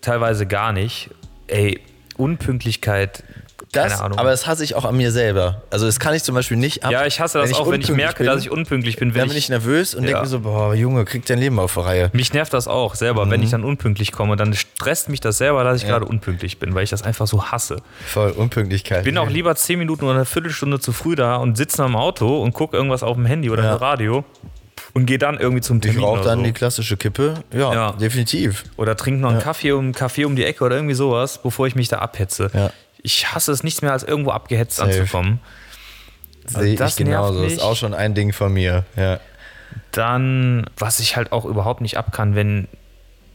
[0.00, 1.10] teilweise gar nicht.
[1.48, 1.80] Ey,
[2.16, 3.24] Unpünktlichkeit
[3.72, 4.18] Das, Keine Ahnung.
[4.18, 5.62] aber das hasse ich auch an mir selber.
[5.70, 6.90] Also das kann ich zum Beispiel nicht ab.
[6.90, 9.14] ja, ich hasse das auch, wenn ich merke, bin, dass ich unpünktlich bin.
[9.14, 10.08] Wenn Dann bin ich nervös und Ja.
[10.08, 12.10] denke mir so, boah, Junge, krieg dein Leben auf die Reihe.
[12.12, 13.30] Mich nervt das auch selber, Mhm.
[13.30, 14.34] wenn ich dann unpünktlich komme.
[14.34, 17.44] Dann stresst mich das selber, dass ich gerade unpünktlich bin, weil ich das einfach so
[17.52, 17.76] hasse.
[18.06, 19.04] Voll Unpünktlichkeit.
[19.04, 22.42] Bin auch lieber zehn Minuten oder eine Viertelstunde zu früh da und sitze am Auto
[22.42, 23.72] und gucke irgendwas auf dem Handy oder Ja.
[23.74, 24.24] im Radio
[24.94, 26.44] und gehe dann irgendwie zum Ich Termin rauche oder, dann so.
[26.44, 27.34] die klassische Kippe.
[27.52, 27.92] Ja, Ja.
[27.92, 28.64] definitiv.
[28.76, 31.76] oder trinke noch einen Kaffee um, Kaffee um die Ecke oder irgendwie sowas, bevor ich
[31.76, 32.50] mich da abhetze.
[32.52, 32.70] Ja.
[33.02, 35.00] Ich hasse es nichts mehr, als irgendwo abgehetzt Safe.
[35.00, 35.40] anzukommen.
[36.46, 37.44] Sehe ich genauso.
[37.44, 38.84] Ist auch schon ein Ding von mir.
[38.96, 39.20] Ja.
[39.92, 42.68] Dann, was ich halt auch überhaupt nicht ab kann, wenn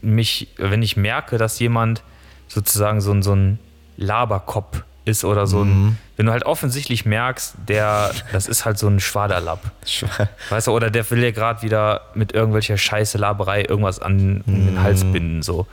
[0.02, 2.02] mich, wenn ich merke, dass jemand
[2.48, 3.58] sozusagen so ein, so ein
[3.96, 8.88] Laberkopf ist oder so ein, wenn du halt offensichtlich merkst, der, das ist halt so
[8.88, 9.60] ein Schwaderlapp.
[10.50, 14.82] Weißt du, oder der will ja gerade wieder mit irgendwelcher Scheiße Laberei irgendwas an den
[14.82, 15.66] Hals binden, so.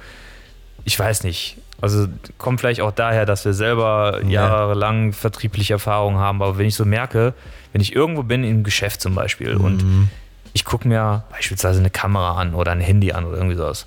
[0.86, 1.58] Ich weiß nicht.
[1.84, 2.08] Also
[2.38, 6.86] kommt vielleicht auch daher, dass wir selber jahrelang vertriebliche Erfahrungen haben, aber wenn ich so
[6.86, 7.34] merke,
[7.74, 10.08] wenn ich irgendwo bin im Geschäft zum Beispiel und
[10.54, 13.86] ich gucke mir beispielsweise eine Kamera an oder ein Handy an oder irgendwie sowas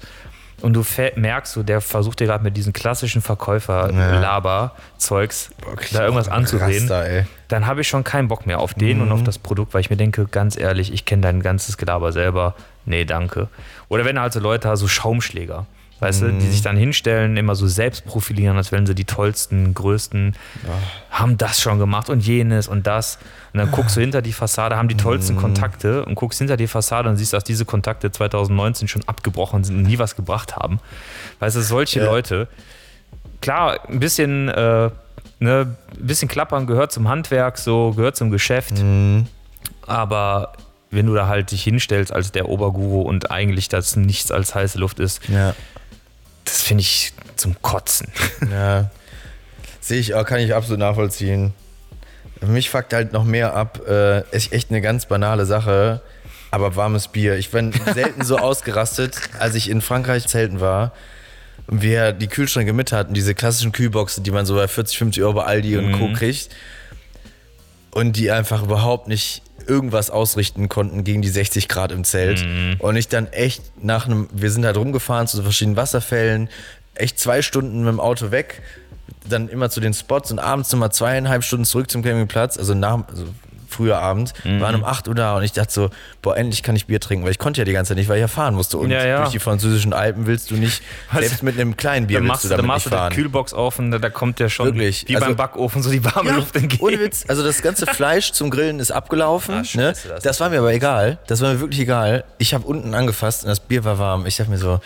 [0.60, 0.84] und du
[1.16, 5.52] merkst, so, der versucht dir gerade mit diesen klassischen Verkäufer-Laber-Zeugs
[5.92, 9.22] da irgendwas anzureden, Raster, dann habe ich schon keinen Bock mehr auf den und auf
[9.22, 12.56] das Produkt, weil ich mir denke, ganz ehrlich, ich kenne dein ganzes Gelaber selber.
[12.84, 13.48] Nee, danke.
[13.88, 15.64] Oder wenn halt so Leute, so Schaumschläger,
[16.00, 19.72] weißt du, die sich dann hinstellen, immer so selbst profilieren, als wären sie die tollsten,
[19.72, 20.34] größten,
[21.10, 23.18] haben das schon gemacht und jenes und das.
[23.52, 26.66] Und dann guckst du hinter die Fassade, haben die tollsten Kontakte und guckst hinter die
[26.66, 30.80] Fassade und siehst, dass diese Kontakte 2019 schon abgebrochen sind und nie was gebracht haben.
[31.38, 32.06] Weißt du, solche Ja.
[32.06, 32.48] Leute,
[33.40, 34.90] klar, ein bisschen, äh,
[35.38, 38.74] ne, ein bisschen klappern gehört zum Handwerk, so gehört zum Geschäft.
[39.86, 40.52] Aber
[40.90, 44.78] wenn du da halt dich hinstellst als der Oberguru und eigentlich das nichts als heiße
[44.78, 45.54] Luft ist, Ja.
[46.46, 48.08] Das finde ich zum Kotzen.
[48.50, 48.90] Ja.
[49.80, 51.54] Sehe ich auch, kann ich absolut nachvollziehen.
[52.40, 53.86] Mich fuckt halt noch mehr ab.
[53.86, 56.02] Äh, ist echt eine ganz banale Sache,
[56.50, 57.36] aber warmes Bier.
[57.36, 60.92] Ich bin selten so ausgerastet, als ich in Frankreich zelten war
[61.68, 65.22] und wir die Kühlschränke mit hatten, diese klassischen Kühlboxen, die man so bei 40, 50
[65.22, 66.12] Euro bei Aldi und Co.
[66.12, 66.48] kriegt.
[67.92, 72.46] Und die einfach überhaupt nicht irgendwas ausrichten konnten gegen die 60 Grad im Zelt.
[72.78, 76.48] Und ich dann echt nach einem, wir sind halt rumgefahren zu verschiedenen Wasserfällen,
[76.94, 78.62] echt zwei Stunden mit dem Auto weg,
[79.28, 83.06] dann immer zu den Spots und abends nochmal zweieinhalb Stunden zurück zum Campingplatz, also nach,
[83.08, 83.26] also
[83.68, 85.90] früher Abend, waren um 8 Uhr da und ich dachte so,
[86.22, 88.16] boah, endlich kann ich Bier trinken, weil ich konnte ja die ganze Zeit nicht, weil
[88.16, 88.78] ich ja fahren musste.
[88.78, 89.18] Und Ja, ja.
[89.18, 91.20] durch die französischen Alpen willst du nicht, Was?
[91.26, 93.00] selbst mit einem kleinen Bier Dann willst machst du du, damit machst nicht du die
[93.00, 93.12] fahren.
[93.12, 95.04] Kühlbox auf und da, da kommt ja schon Wirklich.
[95.08, 96.82] wie Also- beim Backofen so die warme Luft entgegen.
[96.84, 99.54] Ohne Witz, also das ganze Fleisch zum Grillen ist abgelaufen.
[99.56, 99.94] Ah, ne?
[100.08, 101.18] das, das- war mir aber egal.
[101.26, 102.24] Das war mir wirklich egal.
[102.38, 104.26] Ich habe unten angefasst und das Bier war warm.
[104.26, 104.80] Ich dachte mir so,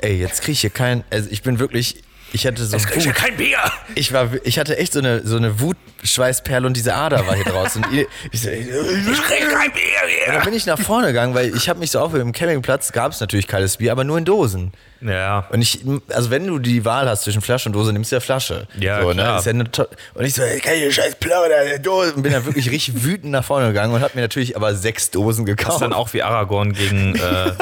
[0.00, 1.04] ey, jetzt kriege ich hier kein.
[1.10, 2.02] Also ich bin wirklich.
[2.32, 3.58] Ich hatte so Jetzt krieg ich ja kein Bier!
[3.94, 7.44] Ich war, ich hatte echt so eine, so eine Wutschweißperle und diese Ader war hier
[7.44, 7.84] draußen.
[7.84, 10.32] Und ich, ich so, Ich krieg kein Bier und hier!
[10.34, 13.12] dann bin ich nach vorne gegangen, weil ich habe mich so aufgehört, im Campingplatz gab
[13.12, 14.72] es natürlich kaltes Bier, aber nur in Dosen.
[15.00, 15.46] Ja.
[15.50, 18.20] Und ich, also wenn du die Wahl hast zwischen Flasche und Dose, nimmst du ja
[18.20, 18.66] Flasche.
[18.78, 19.14] Ja, so, ne?
[19.22, 19.38] klar.
[19.38, 22.14] Ist ja und ich so, ey, kann ich eine scheiß Plörre in der Dose?
[22.14, 25.10] Und bin dann wirklich richtig wütend nach vorne gegangen und hab mir natürlich aber sechs
[25.10, 25.76] Dosen Das gekauft.
[25.76, 27.52] ist dann auch wie Aragorn gegen, äh,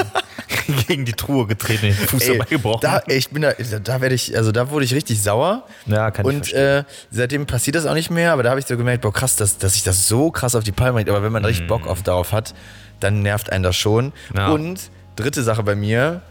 [0.88, 2.80] gegen die Truhe getreten, den Fuß Ey, dabei gebrochen.
[2.82, 5.64] Da, ey, ich bin da, da werde ich, also da wurde ich richtig sauer.
[5.86, 8.66] Ja, kann ich Und äh, seitdem passiert das auch nicht mehr, aber da habe ich
[8.66, 11.10] so gemerkt, boah, krass, dass, dass sich das so krass auf die Palme bringt.
[11.10, 12.54] Aber wenn man richtig Bock auf darauf hat,
[13.00, 14.06] dann nervt einen das schon.
[14.06, 14.12] Mhm.
[14.36, 14.48] Ja.
[14.48, 16.22] Und dritte Sache bei mir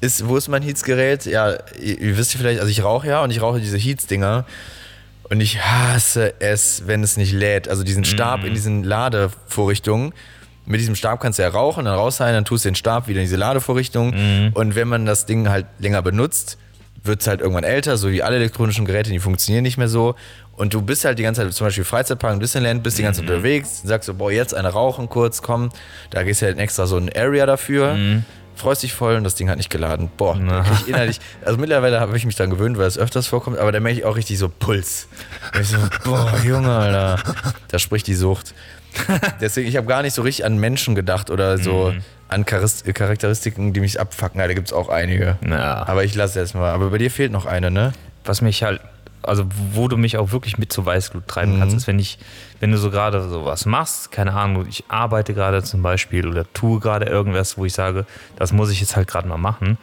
[0.00, 1.24] ist, wo ist mein Heats-Gerät?
[1.26, 4.44] Ja, ihr, ihr wisst ja vielleicht, also ich rauche ja und ich rauche diese Heats-Dinger.
[5.28, 7.68] Und ich hasse es, wenn es nicht lädt.
[7.68, 8.46] Also diesen Stab Mhm.
[8.46, 10.12] in diesen Ladevorrichtungen.
[10.66, 13.20] Mit diesem Stab kannst du ja rauchen, dann raushalten, dann tust du den Stab wieder
[13.20, 14.10] in diese Ladevorrichtung.
[14.14, 14.50] Mhm.
[14.54, 16.58] Und wenn man das Ding halt länger benutzt,
[17.04, 20.16] wird es halt irgendwann älter, so wie alle elektronischen Geräte, die funktionieren nicht mehr so.
[20.52, 23.22] Und du bist halt die ganze Zeit, zum Beispiel Freizeitpark in Disneyland, bist die ganze
[23.22, 23.26] Mhm.
[23.26, 25.70] Zeit unterwegs, sagst so, boah, jetzt eine rauchen kurz, komm.
[26.10, 27.96] Da gehst du halt extra so ein Area dafür.
[28.56, 30.10] Freust dich voll und das Ding hat nicht geladen.
[30.16, 31.20] Boah, da krieg ich innerlich.
[31.44, 34.04] Also mittlerweile habe ich mich dann gewöhnt, weil es öfters vorkommt, aber da merke ich
[34.04, 35.08] auch richtig so Puls.
[35.54, 37.18] Und ich so, boah, Junge, Alter.
[37.68, 38.54] Da spricht die Sucht.
[39.42, 42.00] Deswegen, ich habe gar nicht so richtig an Menschen gedacht oder so Mhm.
[42.28, 44.40] an Charis- Charakteristiken, die mich abfacken.
[44.40, 45.36] Ja, da gibt es auch einige.
[45.46, 45.86] Ja.
[45.86, 46.70] Aber ich lasse jetzt mal.
[46.72, 47.92] Aber bei dir fehlt noch eine, ne?
[48.24, 48.80] was mich halt,
[49.26, 52.18] also wo du mich auch wirklich mit zur Weißglut treiben kannst, ist, wenn ich,
[52.60, 56.80] wenn du so gerade sowas machst, keine Ahnung, ich arbeite gerade zum Beispiel oder tue
[56.80, 58.06] gerade irgendwas, wo ich sage,
[58.36, 59.78] das muss ich jetzt halt gerade mal machen.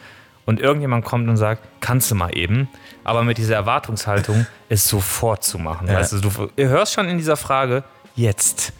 [0.46, 2.68] Und irgendjemand kommt und sagt, kannst du mal eben,
[3.02, 5.88] aber mit dieser Erwartungshaltung, es sofort zu machen.
[5.88, 5.94] Ja.
[5.94, 7.84] Weißt du, du hörst schon in dieser Frage,
[8.14, 8.72] jetzt.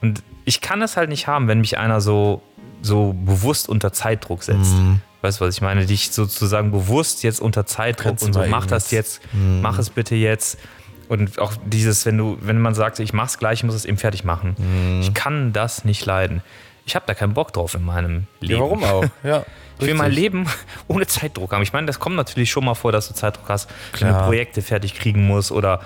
[0.00, 2.42] Und ich kann es halt nicht haben, wenn mich einer so,
[2.82, 4.74] so bewusst unter Zeitdruck setzt.
[5.22, 5.84] Weißt du, was ich meine?
[5.86, 9.20] Dich sozusagen bewusst jetzt unter Zeitdruck Kannst und so, mach das jetzt.
[9.22, 10.58] jetzt, mach es bitte jetzt.
[11.08, 13.98] Und auch dieses, wenn du, wenn man sagt, ich mach's gleich, ich muss es eben
[13.98, 14.54] fertig machen.
[14.56, 15.00] Mhm.
[15.00, 16.42] Ich kann das nicht leiden.
[16.86, 18.54] Ich habe da keinen Bock drauf in meinem Leben.
[18.54, 19.04] Ja, warum auch?
[19.22, 19.44] Ja.
[19.78, 20.12] Ich will mein.
[20.12, 20.46] Leben
[20.88, 21.62] ohne Zeitdruck haben.
[21.62, 23.68] Ich meine, das kommt natürlich schon mal vor, dass du Zeitdruck hast,
[23.98, 24.26] wenn du Klar.
[24.26, 25.80] Projekte fertig kriegen musst oder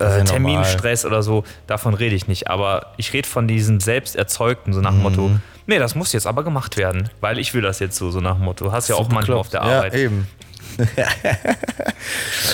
[0.00, 1.44] äh, ja Terminstress oder so.
[1.66, 2.48] Davon rede ich nicht.
[2.48, 5.42] Aber ich rede von diesem selbst erzeugten, so nach dem Motto, Mhm.
[5.70, 8.34] Nee, das muss jetzt aber gemacht werden, weil ich will das jetzt so, so nach
[8.36, 8.70] dem Motto.
[8.72, 9.94] Hast ja auch manchmal auf der Arbeit.
[9.94, 10.26] Ja, eben.
[10.96, 11.06] ja,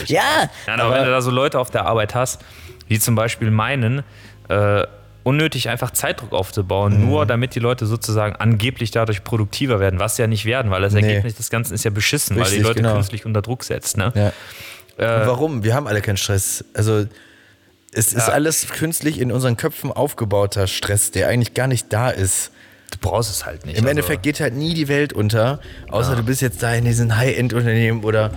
[0.06, 2.40] Ja, aber wenn du da so Leute auf der Arbeit hast,
[2.88, 4.02] die zum Beispiel meinen,
[4.48, 4.84] äh,
[5.24, 7.06] unnötig einfach Zeitdruck aufzubauen, Mhm.
[7.08, 10.82] nur damit die Leute sozusagen angeblich dadurch produktiver werden, was sie ja nicht werden, weil
[10.82, 11.00] das Nee.
[11.02, 12.94] Ergebnis des Ganzen ist ja beschissen, weil Richtig, die Leute genau.
[12.94, 13.96] künstlich unter Druck setzt.
[13.96, 14.12] Ne?
[14.14, 14.26] Ja.
[14.98, 15.64] Und warum?
[15.64, 16.64] Wir haben alle keinen Stress.
[16.74, 17.06] Also
[17.92, 18.34] es ist Ja.
[18.34, 22.52] alles künstlich in unseren Köpfen aufgebauter Stress, der eigentlich gar nicht da ist.
[22.90, 23.76] Du brauchst es halt nicht.
[23.78, 25.60] Im also- Endeffekt geht halt nie die Welt unter,
[25.90, 28.30] außer du bist jetzt da in diesen High-End-Unternehmen oder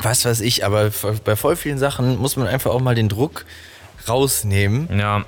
[0.00, 0.64] was weiß ich.
[0.64, 0.90] Aber
[1.24, 3.44] bei voll vielen Sachen muss man einfach auch mal den Druck
[4.08, 5.24] rausnehmen, Ja,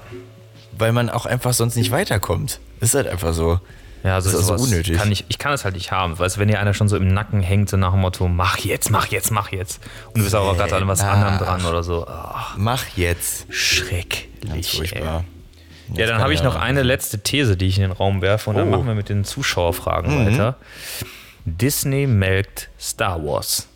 [0.77, 2.61] weil man auch einfach sonst nicht weiterkommt.
[2.81, 3.61] Ist halt einfach so.
[4.03, 4.97] ja also Das ist also unnötig.
[4.97, 6.19] Kann ich, ich kann es halt nicht haben.
[6.19, 8.59] Weißt du, wenn dir einer schon so im Nacken hängt, so nach dem Motto, mach
[8.59, 9.81] jetzt, mach jetzt, mach jetzt.
[10.09, 11.13] Und du bist aber gerade an was Ach.
[11.13, 12.07] anderem dran oder so.
[12.09, 13.47] Ach, Mach jetzt.
[13.53, 14.77] schrecklich.
[14.77, 15.25] Furchtbar.
[15.95, 18.57] Ja, dann habe ich noch eine letzte These, die ich in den Raum werfe und
[18.57, 18.71] dann Oh.
[18.73, 20.57] machen wir mit den Zuschauerfragen weiter.
[21.45, 23.67] Disney melkt Star Wars.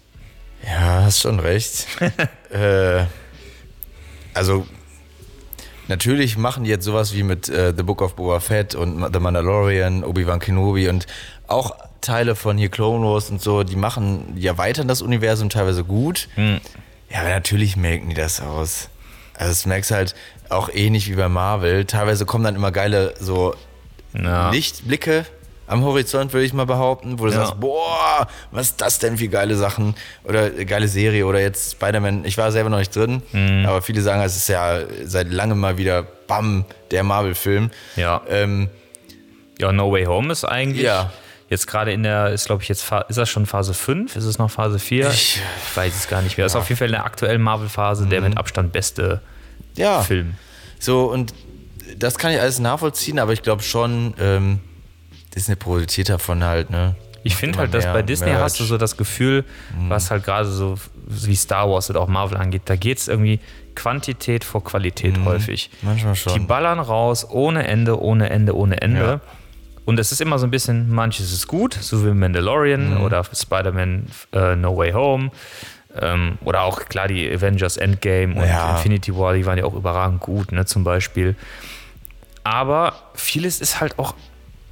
[0.65, 1.87] Ja, hast schon recht.
[2.51, 3.05] äh,
[4.35, 4.67] also,
[5.89, 9.21] natürlich machen die jetzt sowas wie mit äh, The Book of Boba Fett und The
[9.21, 11.07] Mandalorian, Obi-Wan Kenobi und
[11.47, 15.85] auch Teile von hier Clone Wars und so, die machen, die erweitern das Universum teilweise
[15.85, 16.29] gut.
[16.37, 18.89] Ja, aber natürlich melken die das aus.
[19.37, 20.15] Also, das merkst halt
[20.55, 21.85] auch ähnlich wie bei Marvel.
[21.85, 23.55] Teilweise kommen dann immer geile so
[24.13, 24.51] Ja.
[24.51, 25.27] Lichtblicke
[25.67, 27.39] am Horizont, würde ich mal behaupten, wo du Ja.
[27.39, 29.95] sagst, boah, was ist das denn für geile Sachen
[30.25, 32.25] oder äh, geile Serie oder jetzt Spider-Man.
[32.27, 33.65] Ich war selber noch nicht drin, Mhm.
[33.67, 37.71] aber viele sagen, es ist ja seit langem mal wieder, bam, der Marvel-Film.
[37.97, 38.21] Ja.
[38.29, 38.69] Ähm,
[39.59, 40.83] Ja, No Way Home ist eigentlich.
[40.83, 41.13] Ja.
[41.49, 44.17] Jetzt gerade in der, ist glaube ich jetzt, ist das schon Phase 5?
[44.17, 45.09] Ist es noch Phase 4?
[45.11, 45.41] Ich-
[45.71, 46.47] Ich weiß es gar nicht mehr.
[46.47, 49.34] Ist auf jeden Fall in der aktuellen Marvel-Phase der mit Abstand beste Mhm.
[49.77, 50.35] Ja, Film.
[50.79, 51.35] so und
[51.99, 54.59] das kann ich alles nachvollziehen, aber ich glaube schon, ähm,
[55.35, 56.97] Disney profitiert davon halt, ne?
[57.27, 58.43] Ich finde halt, dass bei Disney Merch.
[58.43, 59.45] hast du so das Gefühl,
[59.89, 60.75] was halt gerade so
[61.07, 63.41] wie Star Wars oder auch Marvel angeht, da geht es irgendwie
[63.75, 65.71] Quantität vor Qualität häufig.
[65.83, 66.35] Manchmal schon.
[66.35, 69.01] Die ballern raus ohne Ende, ohne Ende, ohne Ende.
[69.01, 69.21] Ja.
[69.87, 73.01] Und es ist immer so ein bisschen, manches ist gut, so wie Mandalorian Mhm.
[73.03, 75.31] oder Spider-Man äh, No Way Home.
[76.01, 78.77] Ähm, oder auch klar die Avengers Endgame und Ja.
[78.77, 81.37] Infinity War, die waren ja auch überragend gut, ne, zum Beispiel.
[82.43, 84.15] Aber vieles ist halt auch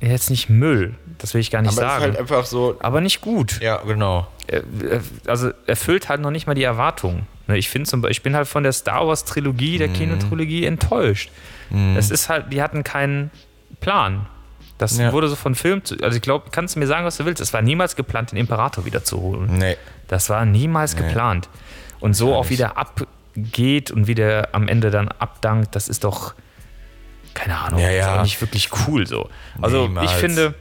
[0.00, 0.94] jetzt nicht Müll.
[1.18, 2.02] Das will ich gar nicht aber es ist sagen.
[2.02, 3.60] halt einfach so, aber nicht gut.
[3.60, 4.26] ja, genau.
[4.48, 7.26] Er- er- Also erfüllt halt noch nicht mal die Erwartungen.
[7.46, 9.78] Ne, Ich finde zum Beispiel, ich bin halt von der Star Wars Trilogie, Mhm.
[9.78, 11.30] der Kinotrilogie enttäuscht.
[11.96, 13.30] Es ist halt, die hatten keinen
[13.80, 14.26] Plan.
[14.82, 15.12] Das Ja.
[15.12, 17.40] wurde so von Film zu, also ich glaube, kannst du mir sagen, was du willst.
[17.40, 19.58] Es war niemals geplant, den Imperator wiederzuholen.
[19.58, 19.76] Nee.
[20.08, 21.48] Das war niemals geplant.
[22.00, 26.34] Und so auch wieder abgeht und wieder am Ende dann abdankt, das ist doch,
[27.34, 28.18] keine Ahnung, Ja, ist ja.
[28.18, 29.30] auch nicht wirklich cool so.
[29.60, 30.10] Also Niemals.
[30.10, 30.54] ich finde,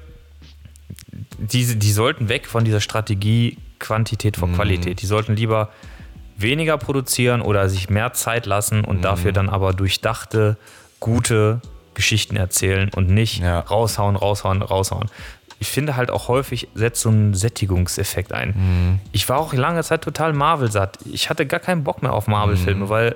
[1.37, 4.39] die, die sollten weg von dieser Strategie Quantität Mhm.
[4.39, 5.01] vor Qualität.
[5.01, 5.69] Die sollten lieber
[6.37, 9.01] weniger produzieren oder sich mehr Zeit lassen und Mhm.
[9.01, 10.57] dafür dann aber durchdachte,
[10.99, 11.61] gute
[11.93, 13.59] Geschichten erzählen und nicht Ja.
[13.59, 15.09] raushauen, raushauen, raushauen.
[15.59, 18.49] Ich finde halt auch häufig setzt so ein Sättigungseffekt ein.
[18.55, 18.99] Mhm.
[19.11, 20.97] Ich war auch lange Zeit total Marvel-satt.
[21.11, 22.89] Ich hatte gar keinen Bock mehr auf Marvel-Filme, Mhm.
[22.89, 23.15] weil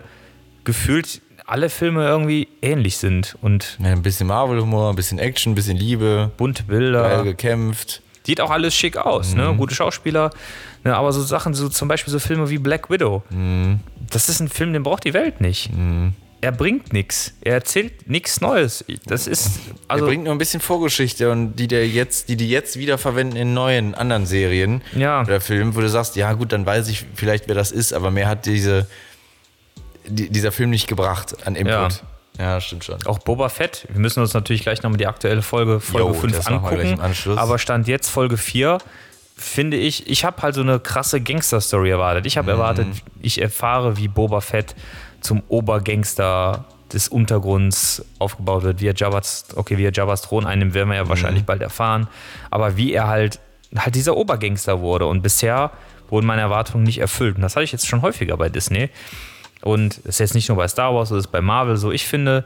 [0.64, 5.56] gefühlt alle Filme irgendwie ähnlich sind und Ja, ein bisschen Marvel-Humor, ein bisschen Action, ein
[5.56, 7.02] bisschen Liebe, bunte Bilder.
[7.04, 8.02] geil gekämpft.
[8.26, 9.38] Sieht auch alles schick aus, Mhm.
[9.38, 9.54] ne?
[9.56, 10.32] Gute Schauspieler.
[10.84, 10.96] Ne?
[10.96, 13.24] Aber so Sachen, so zum Beispiel so Filme wie Black Widow.
[13.30, 13.80] Mhm.
[14.10, 15.70] Das ist ein Film, den braucht die Welt nicht.
[16.46, 17.34] Er bringt nichts.
[17.42, 18.86] Er erzählt nichts Neues.
[19.08, 19.60] Das ist.
[19.88, 23.00] Also, er bringt nur ein bisschen Vorgeschichte und die der jetzt, die die jetzt wieder
[23.00, 25.22] verwenden in neuen anderen Serien Ja.
[25.22, 28.12] oder Filmen, wo du sagst, ja gut, dann weiß ich vielleicht, wer das ist, aber
[28.12, 28.86] mehr hat diese
[30.08, 32.04] die, dieser Film nicht gebracht an Input.
[32.38, 33.04] Ja, stimmt schon.
[33.08, 33.88] auch Boba Fett.
[33.90, 36.78] Wir müssen uns natürlich gleich nochmal die aktuelle Folge, Folge Jo, 5 das machen wir
[36.78, 37.38] gleich angucken.
[37.40, 38.78] Aber Stand jetzt Folge 4,
[39.38, 42.26] finde ich, ich habe halt so eine krasse Gangster-Story erwartet.
[42.28, 42.60] Ich habe Mhm.
[42.60, 42.88] erwartet,
[43.22, 44.76] ich erfahre, wie Boba Fett
[45.26, 50.74] zum Obergangster des Untergrunds aufgebaut wird, wie er Jabba's, okay, wie er Jabba's Thron einnimmt,
[50.74, 51.48] werden wir ja wahrscheinlich Mhm.
[51.48, 52.08] bald erfahren.
[52.52, 53.40] Aber wie er halt,
[53.76, 55.08] halt dieser Obergangster wurde.
[55.08, 55.72] Und bisher
[56.10, 57.36] wurden meine Erwartungen nicht erfüllt.
[57.36, 58.90] Und das hatte ich jetzt schon häufiger bei Disney.
[59.64, 61.92] Und es ist jetzt nicht nur bei Star Wars, es ist bei Marvel so.
[61.92, 62.46] Ich finde,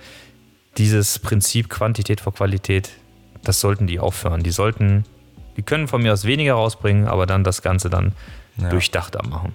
[0.77, 2.91] dieses Prinzip Quantität vor Qualität,
[3.43, 4.41] das sollten die aufhören.
[4.41, 5.03] Die sollten,
[5.57, 8.13] die können von mir aus weniger rausbringen, aber dann das Ganze dann
[8.69, 9.53] durchdachter machen.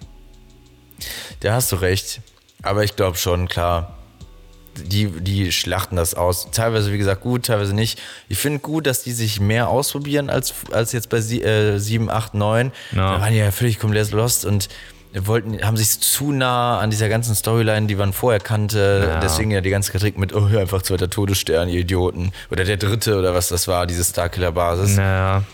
[1.41, 2.21] Da hast du recht.
[2.63, 3.99] Aber ich glaube schon, klar.
[4.77, 6.49] Die, die schlachten das aus.
[6.51, 8.01] Teilweise, wie gesagt, gut, teilweise nicht.
[8.29, 12.11] Ich finde gut, dass die sich mehr ausprobieren als, als jetzt bei sie, äh, 7,
[12.11, 12.73] 8, 9.
[12.91, 13.15] Ja.
[13.15, 14.69] Da waren die ja völlig komplett lost und
[15.15, 19.11] wollten, haben sich zu nah an dieser ganzen Storyline, die man vorher kannte.
[19.13, 19.21] Ja.
[19.21, 22.33] Deswegen ja die ganze Kritik mit, oh, einfach zweiter Todesstern, ihr Idioten.
[22.51, 24.97] Oder der dritte oder was das war, diese Starkiller-Basis.
[24.97, 25.45] Naja.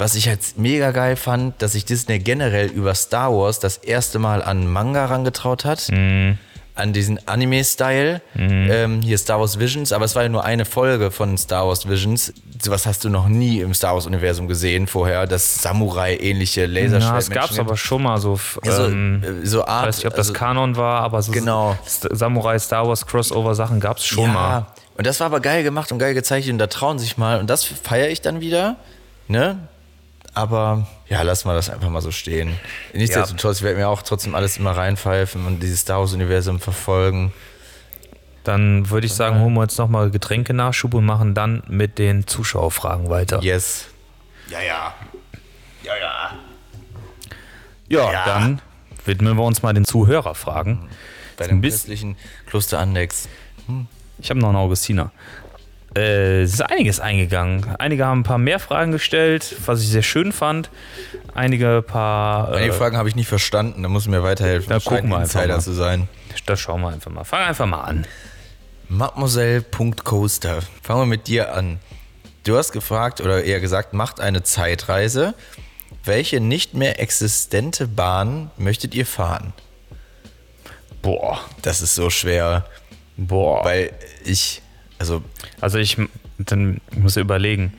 [0.00, 4.18] Was ich halt mega geil fand, dass sich Disney generell über Star Wars das erste
[4.18, 5.88] Mal an Manga rangetraut hat.
[5.90, 6.38] Mhm.
[6.76, 8.22] An diesen Anime-Style.
[8.36, 11.86] Ähm, hier Star Wars Visions, aber es war ja nur eine Folge von Star Wars
[11.86, 12.32] Visions.
[12.62, 15.26] Sowas hast du noch nie im Star Wars-Universum gesehen vorher.
[15.26, 17.02] Das Samurai-ähnliche Laserschwert.
[17.12, 18.34] Ja, es gab es aber schon mal so.
[18.34, 19.82] f- Also, ähm, äh, so Art.
[19.82, 21.76] ich weiß nicht, ob das also, Kanon war, aber so Genau.
[21.86, 24.32] St- Samurai Star Wars Crossover-Sachen gab es schon ja.
[24.32, 24.66] mal.
[24.96, 27.40] Und das war aber geil gemacht und geil gezeichnet und da trauen sich mal.
[27.40, 28.76] Und das feiere ich dann wieder.
[29.28, 29.58] Ne?
[30.32, 32.54] Aber ja, lass mal das einfach mal so stehen.
[32.94, 37.32] Nichtsdestotrotz, ich werde mir auch trotzdem alles immer reinpfeifen und dieses Star Wars-Universum verfolgen.
[38.44, 43.10] Dann würde ich sagen, holen wir uns nochmal Getränke-Nachschub und machen dann mit den Zuschauerfragen
[43.10, 43.40] weiter.
[43.42, 43.86] Yes.
[44.48, 44.94] Ja, ja.
[45.82, 46.30] Ja, ja.
[47.88, 48.24] Ja, Ja.
[48.24, 48.62] dann
[49.04, 50.88] widmen wir uns mal den Zuhörerfragen.
[51.36, 52.16] Bei dem christlichen
[52.46, 53.28] Kloster Andex.
[54.18, 55.10] Ich habe noch einen Augustiner.
[55.96, 57.66] Äh, es ist einiges eingegangen.
[57.78, 60.70] Einige haben ein paar mehr Fragen gestellt, was ich sehr schön fand.
[61.34, 62.52] Einige paar.
[62.52, 64.68] Einige Äh, Fragen habe ich nicht verstanden, da muss mir weiterhelfen.
[64.68, 65.60] Da Das gucken wir einfach Insider mal.
[65.62, 66.08] zu sein.
[66.46, 67.24] das schauen wir einfach mal.
[67.24, 68.06] Fang einfach mal an.
[68.88, 70.60] Mademoiselle.coaster.
[70.82, 71.78] Fangen wir mit dir an.
[72.44, 75.34] Du hast gefragt, oder eher gesagt, macht eine Zeitreise.
[76.04, 79.52] Welche nicht mehr existente Bahn möchtet ihr fahren?
[81.02, 81.40] Boah.
[81.62, 82.64] Das ist so schwer,
[83.16, 83.64] Boah.
[83.64, 83.92] weil
[84.24, 84.62] ich,
[85.00, 85.22] also
[85.60, 85.96] Also ich,
[86.38, 87.72] dann ich muss überlegen.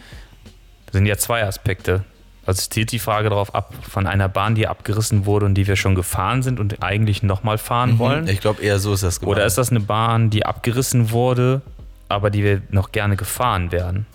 [0.88, 2.04] Das sind ja zwei Aspekte.
[2.46, 5.68] Also es zielt die Frage darauf ab, von einer Bahn, die abgerissen wurde und die
[5.68, 8.28] wir schon gefahren sind und eigentlich nochmal fahren wollen.
[8.28, 9.38] ich glaube eher so ist das gemeint.
[9.38, 11.62] Oder ist das eine Bahn, die abgerissen wurde,
[12.10, 14.08] aber die wir noch gerne gefahren werden?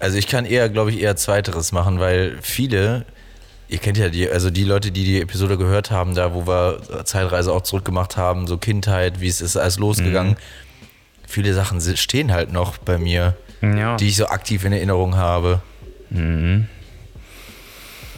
[0.00, 3.04] Also ich kann eher, glaube ich, eher Zweiteres machen, weil viele,
[3.68, 7.04] ihr kennt ja die, also die Leute, die die Episode gehört haben, da wo wir
[7.04, 10.36] Zeitreise auch zurückgemacht haben, so Kindheit, wie es ist alles losgegangen.
[11.34, 13.96] Viele Sachen stehen halt noch bei mir, Ja.
[13.96, 15.60] die ich so aktiv in Erinnerung habe.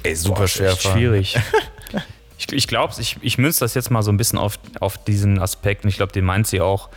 [0.03, 0.77] Ey, super Boah, schwer.
[0.77, 1.39] schwierig.
[2.39, 5.39] ich ich glaube, ich, ich münze das jetzt mal so ein bisschen auf, auf diesen
[5.41, 6.91] Aspekt und ich glaube, den meint sie auch.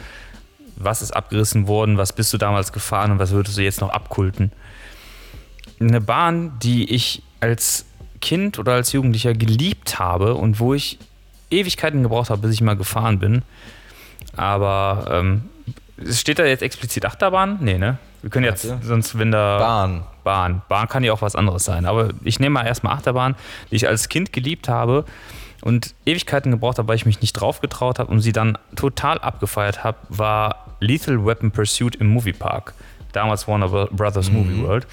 [0.75, 1.97] Was ist abgerissen worden?
[1.97, 4.51] Was bist du damals gefahren und was würdest du jetzt noch abkulten?
[5.79, 7.85] Eine Bahn, die ich als
[8.21, 10.99] Kind oder als Jugendlicher geliebt habe und wo ich
[11.49, 13.41] Ewigkeiten gebraucht habe, bis ich mal gefahren bin.
[14.35, 15.43] Aber ähm,
[16.11, 17.57] steht da jetzt explizit Achterbahn?
[17.61, 17.97] Nee, ne?
[18.21, 18.85] Wir können jetzt, Warte.
[18.85, 19.59] sonst, wenn da.
[19.59, 20.03] Bahn.
[20.23, 20.61] Bahn.
[20.67, 21.85] Bahn kann ja auch was anderes sein.
[21.85, 23.35] Aber ich nehme mal erstmal Achterbahn,
[23.71, 25.05] die ich als Kind geliebt habe
[25.61, 29.19] und Ewigkeiten gebraucht habe, weil ich mich nicht drauf getraut habe und sie dann total
[29.19, 32.73] abgefeiert habe, war Lethal Weapon Pursuit im Moviepark.
[33.11, 34.85] Damals Warner Brothers Movie World.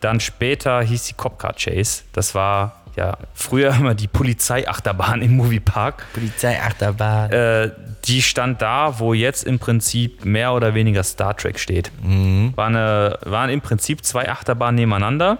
[0.00, 2.02] Dann später hieß sie Cop Car Chase.
[2.12, 6.04] Das war ja früher immer die Polizeiachterbahn im Moviepark.
[6.12, 7.30] Polizeiachterbahn.
[7.30, 7.70] Äh,
[8.06, 11.90] die stand da, wo jetzt im Prinzip mehr oder weniger Star Trek steht.
[12.56, 15.38] War eine, waren im Prinzip zwei Achterbahnen nebeneinander.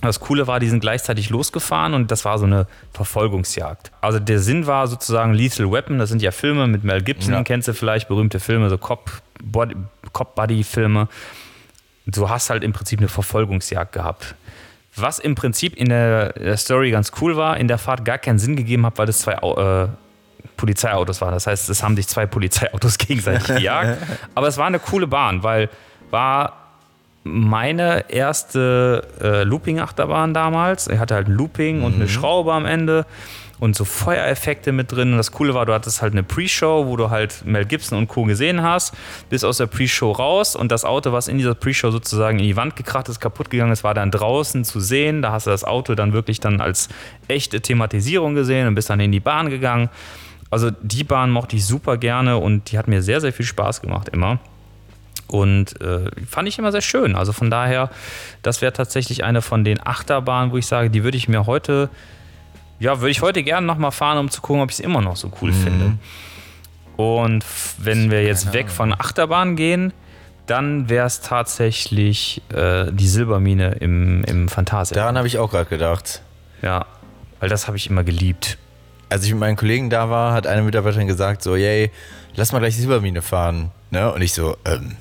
[0.00, 3.90] Das Coole war, die sind gleichzeitig losgefahren und das war so eine Verfolgungsjagd.
[4.00, 7.42] Also der Sinn war sozusagen Lethal Weapon, das sind ja Filme mit Mel Gibson, Ja.
[7.42, 9.10] kennst du vielleicht, berühmte Filme, so Cop,
[9.42, 9.74] Body,
[10.12, 11.08] Cop Buddy Filme.
[12.06, 14.36] Du hast halt im Prinzip eine Verfolgungsjagd gehabt.
[14.94, 18.54] Was im Prinzip in der, Story ganz cool war, in der Fahrt gar keinen Sinn
[18.54, 19.88] gegeben hat, weil das zwei äh,
[20.58, 21.32] Polizeiautos waren.
[21.32, 23.98] Das heißt, es haben sich zwei Polizeiautos gegenseitig gejagt.
[24.34, 25.70] Aber es war eine coole Bahn, weil
[26.10, 26.52] war
[27.24, 30.86] meine erste äh, Looping-Achterbahn damals.
[30.86, 33.06] Er hatte halt ein Looping und eine Schraube am Ende
[33.60, 35.12] und so Feuereffekte mit drin.
[35.12, 38.08] Und das Coole war, du hattest halt eine Pre-Show, wo du halt Mel Gibson und
[38.08, 38.24] Co.
[38.24, 38.94] gesehen hast,
[39.30, 42.56] bist aus der Pre-Show raus und das Auto, was in dieser Pre-Show sozusagen in die
[42.56, 45.22] Wand gekracht ist, kaputt gegangen ist, war dann draußen zu sehen.
[45.22, 46.88] Da hast du das Auto dann wirklich dann als
[47.26, 49.90] echte Thematisierung gesehen und bist dann in die Bahn gegangen.
[50.50, 53.82] Also die Bahn mochte ich super gerne und die hat mir sehr, sehr viel Spaß
[53.82, 54.38] gemacht immer.
[55.26, 57.14] Und äh, fand ich immer sehr schön.
[57.14, 57.90] Also von daher,
[58.42, 61.90] das wäre tatsächlich eine von den Achterbahnen, wo ich sage, die würde ich mir heute,
[62.80, 65.16] ja, würde ich heute gerne nochmal fahren, um zu gucken, ob ich es immer noch
[65.16, 65.98] so cool finde.
[66.96, 67.44] Und
[67.76, 69.92] wenn wir jetzt weg von Achterbahn gehen,
[70.46, 75.04] dann wäre es tatsächlich äh, die Silbermine im, im Phantasialand.
[75.04, 76.22] Daran habe ich auch gerade gedacht.
[76.62, 76.86] Ja,
[77.38, 78.56] weil das habe ich immer geliebt.
[79.08, 81.90] Als ich mit meinen Kollegen da war, hat eine Mitarbeiterin gesagt, so, yay,
[82.34, 83.70] lass mal gleich Silbermine fahren.
[83.90, 84.12] Ne?
[84.12, 84.96] Und ich so, ähm,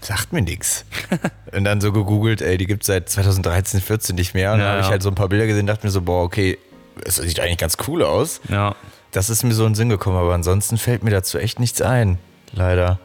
[0.00, 0.84] sagt mir nix.
[1.52, 4.52] und dann so gegoogelt, ey, die gibt es seit 2013, 14 nicht mehr.
[4.52, 6.22] Und Ja, dann habe ich halt so ein paar Bilder gesehen, dachte mir so, boah,
[6.22, 6.58] okay,
[7.04, 8.40] es sieht eigentlich ganz cool aus.
[8.48, 8.74] Ja.
[9.12, 11.82] Das ist mir so in den Sinn gekommen, aber ansonsten fällt mir dazu echt nichts
[11.82, 12.18] ein.
[12.52, 12.98] Leider.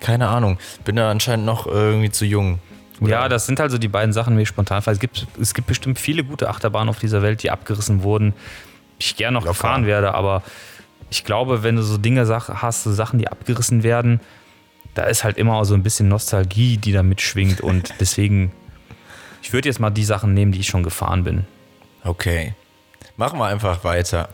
[0.00, 0.58] Keine Ahnung.
[0.84, 2.60] Bin da anscheinend noch irgendwie zu jung.
[3.00, 4.96] Ja, das sind also die beiden Sachen, die ich spontan fallen.
[4.96, 8.34] Es gibt, es gibt bestimmt viele gute Achterbahnen auf dieser Welt, die abgerissen wurden.
[8.98, 9.52] Ich gerne noch Locker.
[9.54, 10.42] gefahren werde, aber
[11.10, 14.20] ich glaube, wenn du so Dinge hast, so Sachen, die abgerissen werden,
[14.94, 18.52] da ist halt immer so ein bisschen Nostalgie, die da mitschwingt und deswegen,
[19.42, 21.46] ich würde jetzt mal die Sachen nehmen, die ich schon gefahren bin.
[22.04, 22.54] Okay.
[23.16, 24.28] Machen wir einfach weiter.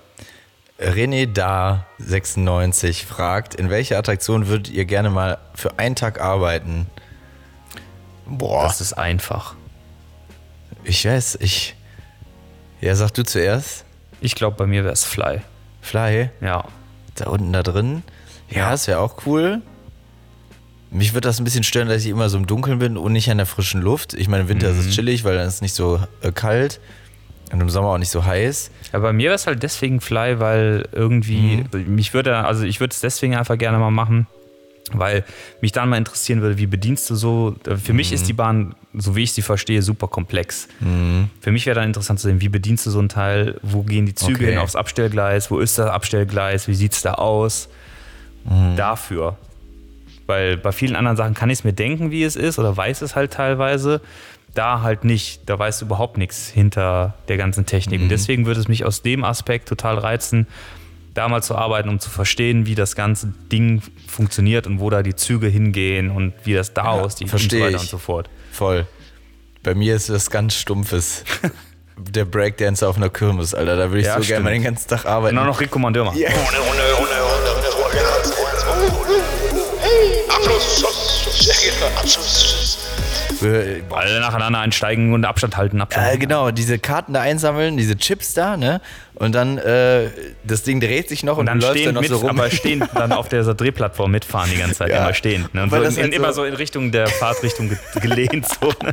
[0.81, 6.87] René Da 96 fragt, in welcher Attraktion würdet ihr gerne mal für einen Tag arbeiten?
[8.27, 9.55] Boah, Das ist einfach.
[10.83, 11.77] ich weiß, ich.
[12.81, 13.84] Ja, sag du zuerst.
[14.25, 15.43] Ich glaube, bei mir wäre es Fly.
[15.83, 16.65] Fly, Ja.
[17.17, 18.03] da unten da drin.
[18.49, 19.61] Ja, das wäre auch cool.
[20.91, 23.31] Mich würde das ein bisschen stören, dass ich immer so im Dunkeln bin und nicht
[23.31, 24.15] an der frischen Luft.
[24.15, 26.81] Ich meine, im Winter ist es chillig, weil dann ist es nicht so äh, kalt
[27.53, 28.71] und im Sommer auch nicht so heiß.
[28.95, 32.93] Ja, bei mir wäre es halt deswegen Fly, weil irgendwie, mich würde, also ich würde
[32.93, 34.27] es deswegen einfach gerne mal machen,
[34.93, 35.25] weil
[35.61, 37.57] mich dann mal interessieren würde, wie bedienst du so.
[37.83, 40.69] Für mich ist die Bahn, so wie ich sie verstehe, super komplex.
[41.41, 44.07] Für mich wäre dann interessant zu sehen, wie bedienst du so ein Teil, wo gehen
[44.07, 44.51] die Züge Okay.
[44.51, 47.69] hin aufs Abstellgleis, wo ist das Abstellgleis, wie sieht es da aus?
[48.77, 49.37] Dafür.
[50.27, 53.03] Weil bei vielen anderen Sachen kann ich es mir denken, wie es ist, oder weiß
[53.03, 54.01] es halt teilweise.
[54.55, 55.41] Da halt nicht.
[55.47, 58.01] Da weißt du überhaupt nichts hinter der ganzen Technik.
[58.01, 60.47] Und deswegen würde es mich aus dem Aspekt total reizen,
[61.13, 65.03] da mal zu arbeiten, um zu verstehen, wie das ganze Ding funktioniert und wo da
[65.03, 67.81] die Züge hingehen und wie das da aussieht und so weiter ich.
[67.81, 68.29] und so fort.
[68.55, 68.87] Voll.
[69.65, 71.25] Bei mir ist das ganz Stumpfes.
[71.97, 73.77] Der Breakdancer auf einer Kirmes, Alter.
[73.77, 74.45] Da würde ich Ja, so gerne stimmt.
[74.45, 75.39] mal den ganzen Tag arbeiten.
[75.39, 76.19] Auch noch Rico Mandeur machen.
[76.19, 76.31] Ja.
[83.43, 86.21] Äh, Alle nacheinander einsteigen und Abstand halten, Abstand Äh, halten.
[86.21, 88.81] genau, diese Karten da einsammeln, diese Chips da, ne?
[89.17, 90.09] Und dann äh,
[90.43, 92.31] das Ding dreht sich noch und, Und dann stehen dann noch mit, so rum.
[92.31, 95.03] aber stehen dann auf der Drehplattform mitfahren die ganze Zeit, Ja.
[95.05, 95.49] immer stehen.
[95.53, 95.63] Ne?
[95.65, 97.79] Und Weil so das in, halt in, immer so- so in Richtung der Fahrtrichtung ge
[98.01, 98.47] gelehnt.
[98.61, 98.91] So, ne?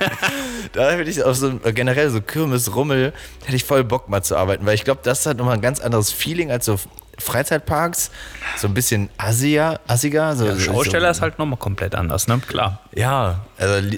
[0.72, 3.12] Da hätte ich auf so äh, generell so Kirmes, Rummel,
[3.44, 5.80] hätte ich voll Bock mal zu arbeiten, weil ich glaube, das hat nochmal ein ganz
[5.80, 6.76] anderes Feeling als so
[7.18, 8.10] Freizeitparks.
[8.56, 10.36] So ein bisschen assiger, assiger.
[10.36, 12.40] So, Der Schausteller so, ist halt nochmal komplett anders, ne?
[12.46, 12.80] Klar.
[12.94, 13.88] Ja, also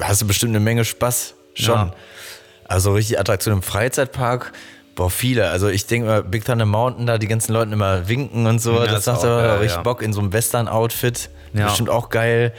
[0.00, 1.34] hast du bestimmt eine Menge Spaß.
[1.54, 1.74] Schon.
[1.74, 1.94] Ja.
[2.68, 4.52] Also richtig Attraktion im Freizeitpark.
[4.94, 5.50] Boah, viele.
[5.50, 8.74] Also ich denke mal, Big Thunder Mountain, da die ganzen Leute immer winken und so.
[8.78, 9.82] Ja, das macht aber geil, richtig ja.
[9.82, 11.28] Bock in so einem Western-Outfit.
[11.52, 11.66] Ja.
[11.66, 12.52] Bestimmt auch geil.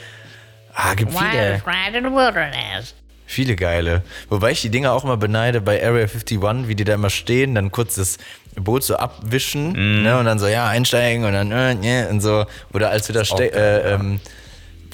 [0.73, 2.93] Ah, gibt viele, Wild Ride in the Wilderness.
[3.25, 4.03] viele geile.
[4.29, 7.55] Wobei ich die Dinger auch immer beneide bei Area 51, wie die da immer stehen,
[7.55, 8.17] dann kurz das
[8.59, 10.03] Boot so abwischen Mhm.
[10.03, 12.45] ne, und dann so, ja, einsteigen und dann, äh, ne, und so.
[12.73, 14.19] Oder als wir da geil, äh, ähm,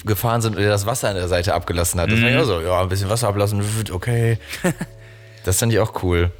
[0.04, 2.10] gefahren sind und er das Wasser an der Seite abgelassen hat.
[2.10, 2.22] Das Mhm.
[2.22, 3.62] fand ich auch so, ja, ein bisschen Wasser ablassen,
[3.92, 4.38] okay.
[5.44, 6.30] das fand ich auch cool.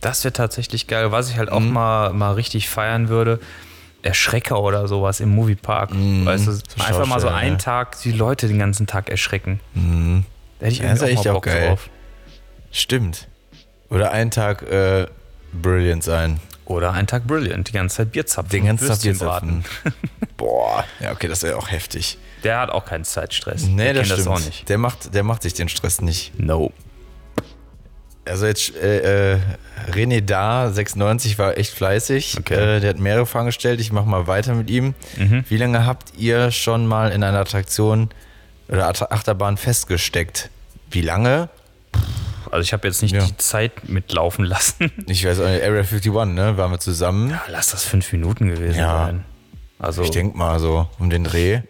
[0.00, 1.10] Das wäre tatsächlich geil.
[1.12, 1.54] Was ich halt Mhm.
[1.56, 3.40] auch mal, mal richtig feiern würde,
[4.02, 5.92] Erschrecker oder sowas im Moviepark.
[5.92, 6.24] Mhm.
[6.24, 7.58] Weißt du, einfach mal so einen ja.
[7.58, 9.58] Tag die Leute den ganzen Tag erschrecken.
[9.74, 9.80] Da
[10.66, 11.68] hätte ich Ja, irgendwie auch echt mal auch Bock geil.
[11.68, 11.90] drauf.
[12.70, 13.26] Stimmt.
[13.90, 15.06] Oder einen Tag äh,
[15.52, 16.40] brilliant sein.
[16.64, 18.50] Oder einen Tag Brilliant, die ganze Zeit Bier zapfen.
[18.50, 19.64] Den ganzen Tag Bier zapfen.
[20.36, 22.18] Boah, ja, okay, das wäre auch heftig.
[22.44, 23.62] Der hat auch keinen Zeitstress.
[23.64, 24.20] Nee, Der das stimmt.
[24.20, 24.68] das auch nicht.
[24.68, 26.38] Der, macht, der macht sich den Stress nicht.
[26.38, 26.72] No.
[28.26, 29.38] Also jetzt äh, äh,
[29.90, 32.36] René Da 96 war echt fleißig.
[32.38, 32.76] Okay.
[32.76, 33.80] Äh, der hat mehrere Fragen gestellt.
[33.80, 34.94] Ich mache mal weiter mit ihm.
[35.16, 35.44] Mhm.
[35.48, 38.10] Wie lange habt ihr schon mal in einer Attraktion
[38.68, 40.50] oder Achterbahn festgesteckt?
[40.90, 41.48] Wie lange?
[42.50, 43.24] Also ich habe jetzt nicht Ja.
[43.24, 44.90] die Zeit mitlaufen lassen.
[45.06, 46.56] Ich weiß Area 51, ne?
[46.56, 47.38] Waren wir zusammen.
[47.48, 49.06] Lass das fünf Minuten gewesen Ja.
[49.06, 49.24] sein.
[49.78, 51.60] Also, Ich denke mal so um den Dreh.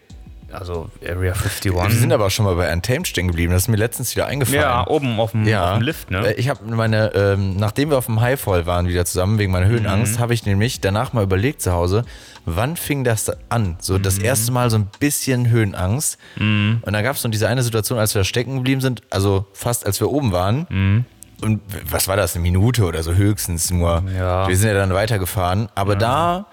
[0.51, 1.73] Also Area 51.
[1.73, 3.53] Wir sind aber schon mal bei Untamed stehen geblieben.
[3.53, 4.61] Das ist mir letztens wieder eingefallen.
[4.61, 6.27] ja, oben auf dem, auf dem Lift, ne?
[6.35, 9.67] Äh, Ich habe meine, ähm, nachdem wir auf dem Highfall waren wieder zusammen wegen meiner
[9.67, 10.19] Höhenangst, Mhm.
[10.19, 12.03] habe ich nämlich danach mal überlegt zu Hause,
[12.45, 13.77] wann fing das an?
[13.79, 14.25] So das Mhm.
[14.25, 16.17] erste Mal so ein bisschen Höhenangst.
[16.37, 19.45] Und dann gab es noch diese eine Situation, als wir da stecken geblieben sind, also
[19.53, 20.65] fast als wir oben waren.
[20.69, 21.05] Mhm.
[21.41, 24.03] Und was war das, eine Minute oder so höchstens nur.
[24.17, 24.47] Ja.
[24.49, 25.69] Wir sind ja dann weitergefahren.
[25.73, 26.47] Aber da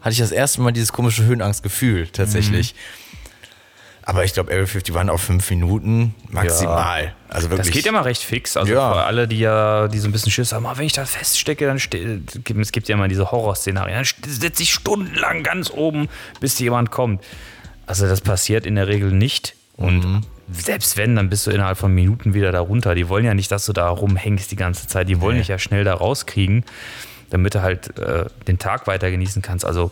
[0.00, 2.74] hatte ich das erste Mal dieses komische Höhenangstgefühl tatsächlich.
[2.74, 2.78] Mhm.
[4.04, 7.14] Aber ich glaube, Area 51 waren auf fünf Minuten maximal.
[7.28, 7.68] Also wirklich.
[7.68, 8.56] Das geht ja mal recht fix.
[8.56, 8.92] Also Ja.
[8.92, 11.66] für alle, die ja, die so ein bisschen Schiss haben, ah, wenn ich da feststecke,
[11.66, 13.94] dann es gibt ja immer diese Horrorszenarien.
[13.96, 16.08] Dann sitze ich stundenlang ganz oben,
[16.40, 17.22] bis jemand kommt.
[17.86, 19.54] Also das passiert in der Regel nicht.
[19.76, 20.20] Und Mhm.
[20.52, 22.94] selbst wenn, dann bist du innerhalb von Minuten wieder da runter.
[22.94, 25.08] Die wollen ja nicht, dass du da rumhängst die ganze Zeit.
[25.08, 25.42] Die wollen Nee.
[25.42, 26.64] dich ja schnell da rauskriegen,
[27.30, 29.64] damit du halt äh, den Tag weiter genießen kannst.
[29.64, 29.90] Also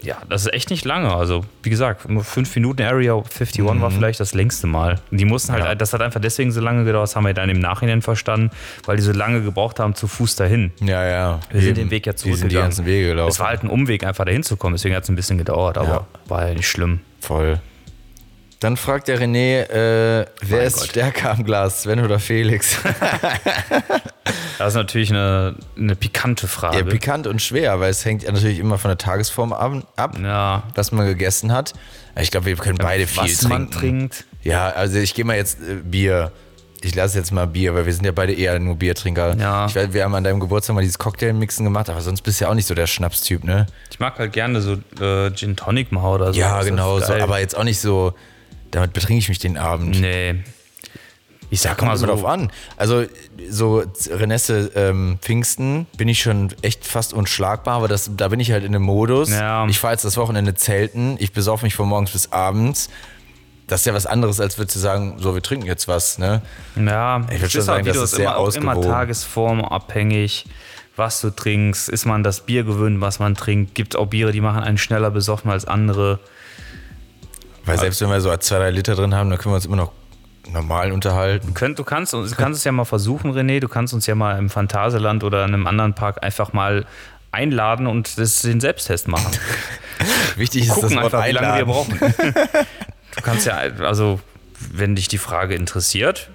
[0.00, 1.12] Ja, das ist echt nicht lange.
[1.12, 5.00] Also, wie gesagt, nur 5 Minuten Area 51 war vielleicht das längste Mal.
[5.10, 5.68] Und Die mussten halt, Mhm.
[5.70, 5.74] Ja.
[5.74, 8.50] das hat einfach deswegen so lange gedauert, das haben wir dann im Nachhinein verstanden,
[8.86, 10.72] weil die so lange gebraucht haben zu Fuß dahin.
[10.80, 11.40] Ja, ja.
[11.50, 11.88] Wir sind Eben.
[11.88, 12.64] den Weg ja Die sind die zurückgegangen.
[12.70, 13.30] ganzen Wege gelaufen.
[13.30, 15.76] Es war halt ein Umweg, einfach dahin zu kommen, deswegen hat es ein bisschen gedauert,
[15.78, 16.06] aber Ja.
[16.26, 17.00] war ja nicht schlimm.
[17.20, 17.60] Voll.
[18.60, 20.88] Dann fragt der René, äh, wer Mein ist Gott.
[20.90, 22.76] stärker am Glas, Sven oder Felix?
[24.58, 26.78] Das ist natürlich eine, eine pikante Frage.
[26.78, 30.18] ja, pikant und schwer, weil es hängt ja natürlich immer von der Tagesform ab, ab
[30.22, 30.64] Ja.
[30.74, 31.72] was man gegessen hat.
[32.20, 33.48] Ich glaube, wir können beide viel Was trinken.
[33.48, 34.24] man trinkt.
[34.42, 36.32] Ja, also ich gehe mal jetzt äh, Bier.
[36.80, 39.36] Ich lasse jetzt mal Bier, weil wir sind ja beide eher nur Biertrinker.
[39.36, 39.66] Ja.
[39.66, 42.44] Ich weiß, wir haben an deinem Geburtstag mal dieses Cocktailmixen gemacht, aber sonst bist du
[42.44, 43.66] ja auch nicht so der Schnapstyp, ne?
[43.90, 46.38] Ich mag halt gerne so äh, Gin Tonic mal oder so.
[46.38, 48.14] Ja, genau, so, aber jetzt auch nicht so,
[48.70, 50.00] damit betrinke ich mich den Abend.
[50.00, 50.36] Nee.
[51.50, 52.06] Ich sag mal so.
[52.06, 52.50] drauf an.
[52.76, 53.04] Also
[53.50, 58.52] so Renesse ähm, Pfingsten bin ich schon echt fast unschlagbar, aber das, da bin ich
[58.52, 59.30] halt in einem Modus.
[59.30, 59.66] Ja.
[59.66, 62.90] Ich fahre jetzt das Wochenende zelten, ich besaufe mich von morgens bis abends.
[63.66, 66.40] Das ist ja was anderes, als würdest du sagen, so, wir trinken jetzt was, ne?
[66.76, 68.90] Ja, Ich würd es schon sagen, das ist sehr immer, auch immer ausgewogen.
[68.90, 70.46] tagesformabhängig,
[70.96, 71.90] was du trinkst.
[71.90, 73.74] Ist man das Bier gewöhnt, was man trinkt?
[73.74, 76.18] Gibt auch Biere, die machen einen schneller besoffen als andere.
[77.66, 79.76] Weil selbst wenn wir so zwei, drei Liter drin haben, dann können wir uns immer
[79.76, 79.92] noch
[80.52, 81.54] normal unterhalten.
[81.54, 83.60] Könnt, du, kannst, du kannst es ja mal versuchen, René.
[83.60, 86.86] Du kannst uns ja mal im Phantasialand oder in einem anderen Park einfach mal
[87.32, 89.30] einladen und das, den Selbsttest machen.
[90.36, 91.98] Wichtig ist Gucken das Wort einfach, wie lange wir einladen.
[91.98, 92.14] brauchen.
[93.16, 94.20] du kannst ja, also,
[94.72, 96.30] wenn dich die Frage interessiert,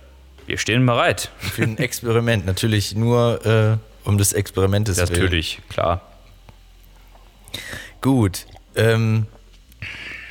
[0.46, 1.30] wir stehen bereit.
[1.38, 2.46] Für ein Experiment.
[2.46, 5.10] Natürlich nur äh, um des Experimentes willen.
[5.10, 6.02] Natürlich, klar.
[8.02, 8.46] Gut.
[8.76, 9.28] Ähm,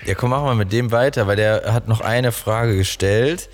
[0.04, 3.48] ja, komm, machen wir mit dem weiter, weil der hat noch eine Frage gestellt.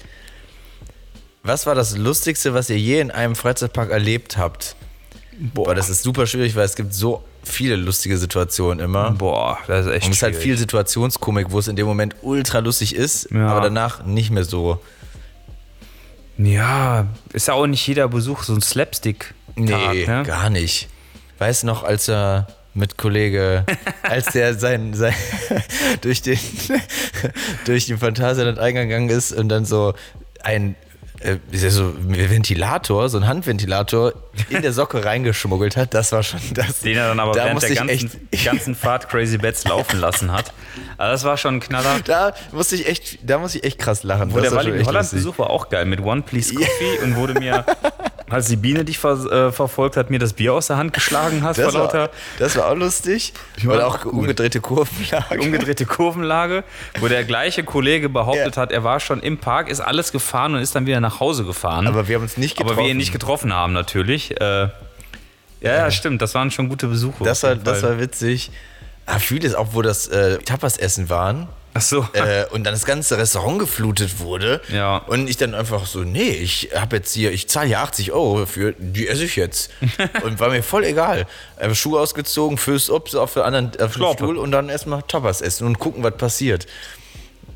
[1.43, 4.76] Was war das Lustigste, was ihr je in einem Freizeitpark erlebt habt?
[5.55, 9.12] Boah, das ist super schwierig, weil es gibt so viele lustige Situationen immer.
[9.12, 12.16] Boah, das ist echt Und es ist halt viel Situationskomik, wo es in dem Moment
[12.22, 13.49] ultra lustig ist, Ja.
[13.49, 14.80] aber danach nicht mehr so.
[16.36, 19.34] Ja, ist ja auch nicht jeder Besuch so ein Slapstick.
[19.57, 20.22] Nee, ne?
[20.24, 20.89] gar nicht.
[21.39, 23.64] Weißt du noch, als er mit Kollege,
[24.03, 25.14] als der sein, sein
[26.01, 26.39] durch den
[27.64, 29.95] durch den Phantasialand eingegangen ist und dann so
[30.43, 30.76] ein
[31.20, 34.12] äh, ja so ein Ventilator, so ein Handventilator
[34.50, 36.80] in der Socke reingeschmuggelt hat, das war schon das.
[36.80, 40.00] Den er dann aber da während musste der ich ganzen, ganzen Fahrt Crazy Bats laufen
[40.00, 40.52] lassen hat.
[40.96, 42.00] Also das war schon ein Knaller.
[42.04, 44.32] da musste ich echt, da muss ich echt krass lachen.
[44.32, 45.18] Wo Das der Walli echt Holland lustig.
[45.18, 47.64] Besuch war auch geil mit One Please Coffee und wurde mir,
[48.30, 49.12] als die Biene dich ver
[49.48, 52.10] äh, verfolgt hat, mir das Bier aus der Hand geschlagen hat vor Das war, lauter
[52.38, 53.32] das war auch lustig.
[53.66, 55.40] Oder auch umgedrehte Kurvenlage.
[55.40, 56.64] umgedrehte Kurvenlage,
[57.00, 58.62] wo der gleiche Kollege behauptet Ja.
[58.62, 61.44] hat, er war schon im Park, ist alles gefahren und ist dann wieder nach Hause
[61.44, 61.86] gefahren.
[61.86, 62.76] Aber wir haben uns nicht getroffen.
[62.78, 64.40] Aber wir ihn nicht getroffen haben, natürlich.
[64.40, 64.70] Äh, ja,
[65.60, 66.22] ja, stimmt.
[66.22, 67.24] Das waren schon gute Besuche.
[67.24, 68.50] Das war, das war witzig.
[69.06, 71.48] Ah, vieles, auch wo das äh, Tapas-Essen waren.
[71.74, 72.06] Ach so.
[72.12, 74.60] äh, und dann das ganze Restaurant geflutet wurde.
[74.72, 74.98] Ja.
[74.98, 78.46] Und ich dann einfach so, nee, ich habe jetzt hier, ich zahle hier 80 Euro
[78.46, 79.70] für, die esse ich jetzt.
[80.22, 81.26] und war mir voll egal.
[81.56, 84.12] Einfach Schuhe ausgezogen, Füße up, so auf der anderen auf den.
[84.12, 86.66] Stuhl und dann erstmal Tapas essen und gucken, was passiert.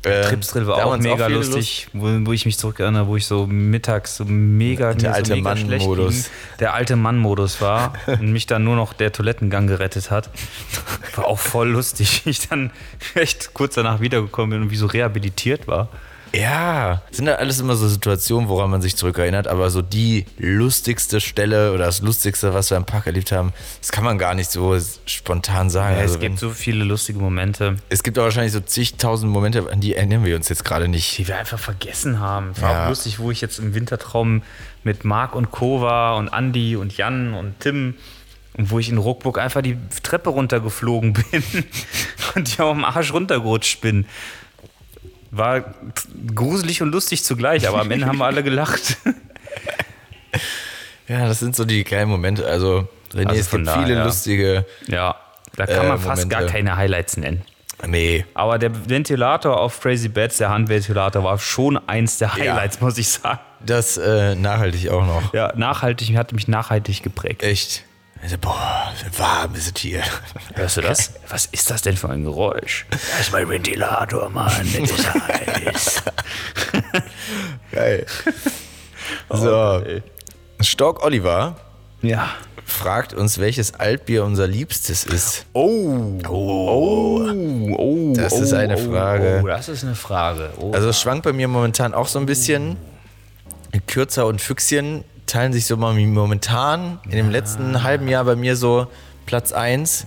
[0.05, 3.47] Ähm, Tripsdrill war auch mega viele lustig, wo, wo ich mich zurückerinnere, wo ich so
[3.47, 6.29] mittags so mega Der alte so Mann-Modus.
[6.59, 10.29] Der alte Mann-Modus war und mich dann nur noch der Toilettengang gerettet hat.
[11.15, 12.23] War auch voll lustig.
[12.33, 12.71] Ich dann
[13.15, 15.89] echt kurz danach wiedergekommen bin und wie so rehabilitiert war.
[16.35, 21.21] Ja, sind halt alles immer so Situationen, woran man sich zurückerinnert, aber so die lustigste
[21.21, 24.49] Stelle oder das lustigste, was wir im Park erlebt haben, das kann man gar nicht
[24.49, 24.75] so
[25.05, 25.95] spontan sagen.
[25.95, 29.31] Ja, also es gibt wenn, so viele lustige Momente, es gibt auch wahrscheinlich so zigtausend
[29.31, 31.19] Momente, an die erinnern wir uns jetzt gerade nicht.
[31.19, 32.51] die wir einfach vergessen haben.
[32.55, 32.85] Es war Ja.
[32.85, 34.41] auch lustig, wo ich jetzt im Wintertraum
[34.83, 37.93] mit Marc und war und Andi und Jan und Tim
[38.57, 41.43] und wo ich in Ruckburg einfach die Treppe runtergeflogen bin
[42.35, 44.05] und ich auf dem Arsch runtergerutscht bin.
[45.35, 45.63] War
[46.35, 48.97] gruselig und lustig zugleich, aber am Ende haben wir alle gelacht.
[51.07, 52.45] Ja, das sind so die geilen Momente.
[52.45, 54.05] Also, René, Also es gibt viele daher.
[54.05, 54.65] lustige.
[54.87, 55.15] Ja,
[55.55, 57.41] da kann Äh, man fast gar keine Highlights nennen.
[57.85, 58.25] Nee.
[58.33, 63.09] Aber der Ventilator auf Crazy Bats, der Handventilator, war schon eins der Highlights, muss ich
[63.09, 63.39] sagen.
[63.59, 65.33] Das äh, nachhaltig auch noch.
[65.33, 67.43] Ja, nachhaltig, hat mich nachhaltig geprägt.
[67.43, 67.83] Echt.
[68.23, 70.01] Also, boah, warm ist es hier.
[70.55, 71.11] Hörst du das?
[71.27, 72.85] Was ist das denn für ein Geräusch?
[72.89, 74.49] Das ist mein Ventilator, Mann.
[74.79, 76.03] Das ist heiß.
[77.71, 78.05] Geil.
[79.29, 79.79] So.
[79.85, 80.03] ey.
[80.61, 81.57] Stock Oliver
[82.01, 82.29] Ja.
[82.65, 85.45] fragt uns, welches Altbier unser Liebstes ist.
[85.51, 86.17] Oh.
[86.29, 87.27] Oh.
[87.77, 88.13] Oh.
[88.15, 89.41] Das ist eine Frage.
[89.43, 90.51] Oh, das ist eine Frage.
[90.59, 90.71] Oh.
[90.71, 92.77] Also es schwankt bei mir momentan auch so ein bisschen.
[93.87, 98.55] Kürzer und Füchschen teilen sich so mal momentan in dem letzten halben Jahr bei mir
[98.55, 98.87] so
[99.25, 100.05] Platz 1.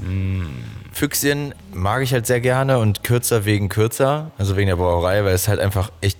[0.92, 5.34] Füchschen mag ich halt sehr gerne und kürzer wegen kürzer, also wegen der Brauerei, weil
[5.34, 6.18] es halt einfach echt,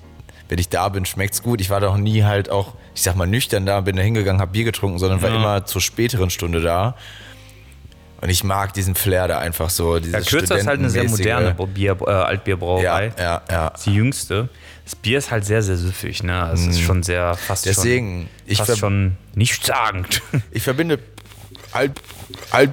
[0.49, 1.61] wenn ich da bin, schmeckt's gut.
[1.61, 4.53] Ich war doch nie halt auch, ich sag mal, nüchtern da, bin da hingegangen, hab
[4.53, 5.37] Bier getrunken, sondern war Ja.
[5.37, 6.95] immer zur späteren Stunde da.
[8.21, 9.97] Und ich mag diesen Flair da einfach so.
[9.99, 13.13] Ja, Kürzer ist halt eine sehr moderne Bier, äh, Altbierbrauerei.
[13.19, 13.73] Ja, ja, ja.
[13.85, 14.49] Die jüngste.
[14.87, 16.23] Das Bier ist halt sehr, sehr süffig.
[16.23, 16.49] Ne?
[16.55, 17.71] Es ist schon sehr fast Mhm.
[17.71, 20.23] Deswegen, schon, ich fast schon nichtssagend.
[20.53, 21.01] Ich verbinde
[21.73, 22.01] Alt,
[22.53, 22.71] Alt,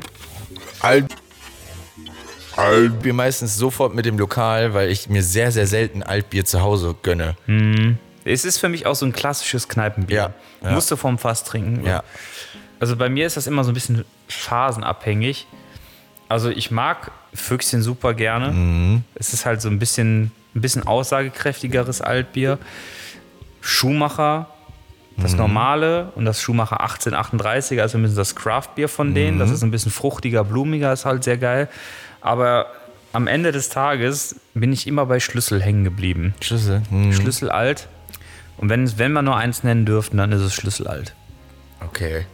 [0.79, 1.11] Alt,
[2.55, 6.95] Altbier meistens sofort mit dem Lokal, weil ich mir sehr, sehr selten Altbier zu Hause
[7.01, 7.35] gönne.
[8.25, 10.15] es ist für mich auch so ein klassisches Kneipenbier.
[10.15, 10.33] Ja,
[10.63, 10.71] ja.
[10.71, 11.83] Musst du vom Fass trinken.
[11.83, 12.03] Ja.
[12.79, 15.47] Also bei mir ist das immer so ein bisschen phasenabhängig.
[16.29, 18.51] Also ich mag Füchschen super gerne.
[18.51, 19.03] Mhm.
[19.15, 22.57] Es ist halt so ein bisschen, ein bisschen aussagekräftigeres Altbier.
[23.61, 24.47] Schumacher,
[25.15, 25.21] Mhm.
[25.21, 29.35] das normale und das Schumacher 1838, also ein bisschen das Craftbier von denen.
[29.35, 29.39] Mhm.
[29.39, 31.69] Das ist ein bisschen fruchtiger, blumiger, ist halt sehr geil.
[32.21, 32.67] Aber
[33.11, 36.33] am Ende des Tages bin ich immer bei Schlüssel hängen geblieben.
[36.41, 36.81] Schlüssel.
[36.89, 37.13] Hm.
[37.13, 37.87] Schlüssel alt.
[38.57, 41.13] Und wenn, wenn wir nur eins nennen dürften, dann ist es Schlüssel alt.
[41.85, 42.25] Okay.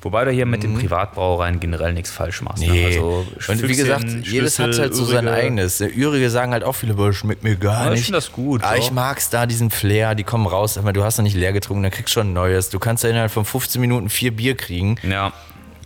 [0.00, 2.62] Wobei du hier mit den Privatbrauereien generell nichts falsch machst.
[2.62, 2.68] ne?
[2.68, 2.72] Mhm.
[2.72, 2.86] Nee.
[2.86, 5.32] Also und wie gesagt, jedes hat Schlüssel, halt so sein Ürige.
[5.42, 5.78] eigenes.
[5.78, 8.04] Der Ürige sagen halt auch viele, boah, schmeckt mir gar Ja, ich nicht.
[8.04, 8.82] find das gut, Aber doch.
[8.84, 11.82] ich mag's da, diesen Flair, die kommen raus, mal, du hast noch nicht leer getrunken,
[11.82, 12.70] dann kriegst du schon ein neues.
[12.70, 14.96] Du kannst ja innerhalb von 15 Minuten vier Bier kriegen.
[15.02, 15.32] Ja,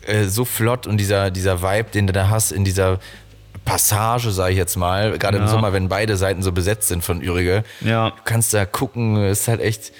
[0.07, 2.99] äh, so flott und dieser, dieser Vibe, den du da hast in dieser
[3.65, 5.49] Passage, sage ich jetzt mal, gerade im Ja.
[5.49, 8.11] Sommer, wenn beide Seiten so besetzt sind von Ürige, Ja.
[8.11, 9.93] du kannst da gucken, ist halt echt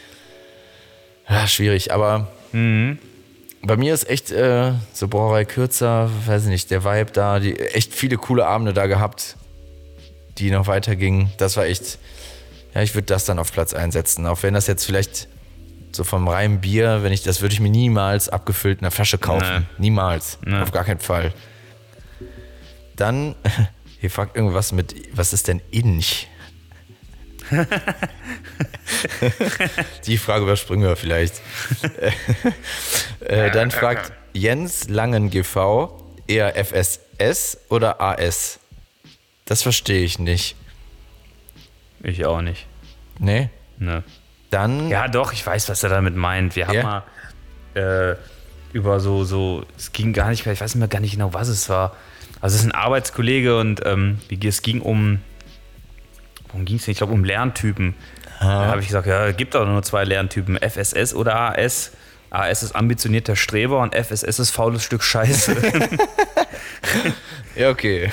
[1.31, 2.99] ja, schwierig, aber Mhm.
[3.65, 7.59] Bei mir ist echt äh, so Brauerei kürzer, weiß ich nicht, der Vibe da, die
[7.59, 9.37] echt viele coole Abende da gehabt,
[10.39, 11.33] die noch weitergingen.
[11.39, 11.99] Das war echt,
[12.75, 15.29] ja, ich würde das dann auf Platz einsetzen, auch wenn das jetzt vielleicht
[15.93, 19.19] so vom reinen Bier, wenn ich das würde ich mir niemals abgefüllt in einer Flasche
[19.19, 19.67] kaufen.
[19.79, 20.39] Niemals.
[20.45, 20.61] Nee.
[20.61, 21.33] Auf gar keinen Fall.
[22.97, 23.35] Dann,
[24.01, 26.27] hier fragt irgendwas mit, was ist denn Inch?
[30.07, 31.41] Die Frage überspringen wir vielleicht.
[33.21, 35.91] äh, dann fragt Jens Langen GV
[36.27, 38.59] eher FSS oder AS?
[39.45, 40.57] Das verstehe ich nicht.
[42.03, 42.67] ich auch nicht.
[43.19, 43.51] Nee?
[43.79, 44.03] Ne.
[44.51, 46.57] Dann, Ja, doch, ich weiß, was er damit meint.
[46.57, 47.05] Wir haben Ja.
[47.75, 48.17] mal äh,
[48.73, 51.35] über so, so, es ging gar nicht mehr, ich weiß nicht mehr gar nicht genau,
[51.35, 51.97] was es war.
[52.41, 55.21] Also es ist ein Arbeitskollege und ähm, es ging um,
[56.53, 56.93] worum ging es denn?
[56.93, 57.95] Ich glaube um Lerntypen.
[58.41, 61.93] Da habe ich gesagt, ja, es gibt doch nur zwei Lerntypen, FSS oder AS.
[62.31, 65.57] AS ist ambitionierter Streber und FSS ist faules Stück Scheiße.
[67.57, 68.11] ja, okay.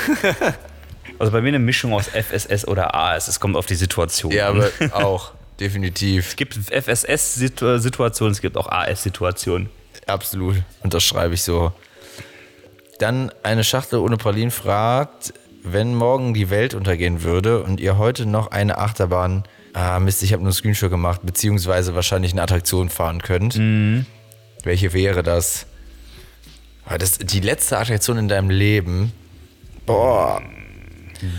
[1.18, 3.28] also bei mir eine Mischung aus FSS oder AS.
[3.28, 4.32] Es kommt auf die Situation.
[4.32, 6.28] Ja, aber auch, definitiv.
[6.28, 9.70] es gibt FSS-Situationen, es gibt auch AS-Situationen.
[10.06, 10.58] Absolut.
[10.82, 11.72] Unterschreibe ich so.
[13.00, 15.34] Dann eine Schachtel ohne Pralinen fragt,
[15.64, 19.44] wenn morgen die Welt untergehen würde und ihr heute noch eine Achterbahn,
[19.74, 23.60] ah Mist, ich habe nur einen Screenshot gemacht, beziehungsweise wahrscheinlich eine Attraktion fahren könnt.
[24.64, 25.66] Welche wäre das?
[26.98, 27.20] Das?
[27.20, 29.12] Die letzte Attraktion in deinem Leben?
[29.86, 30.42] Boah,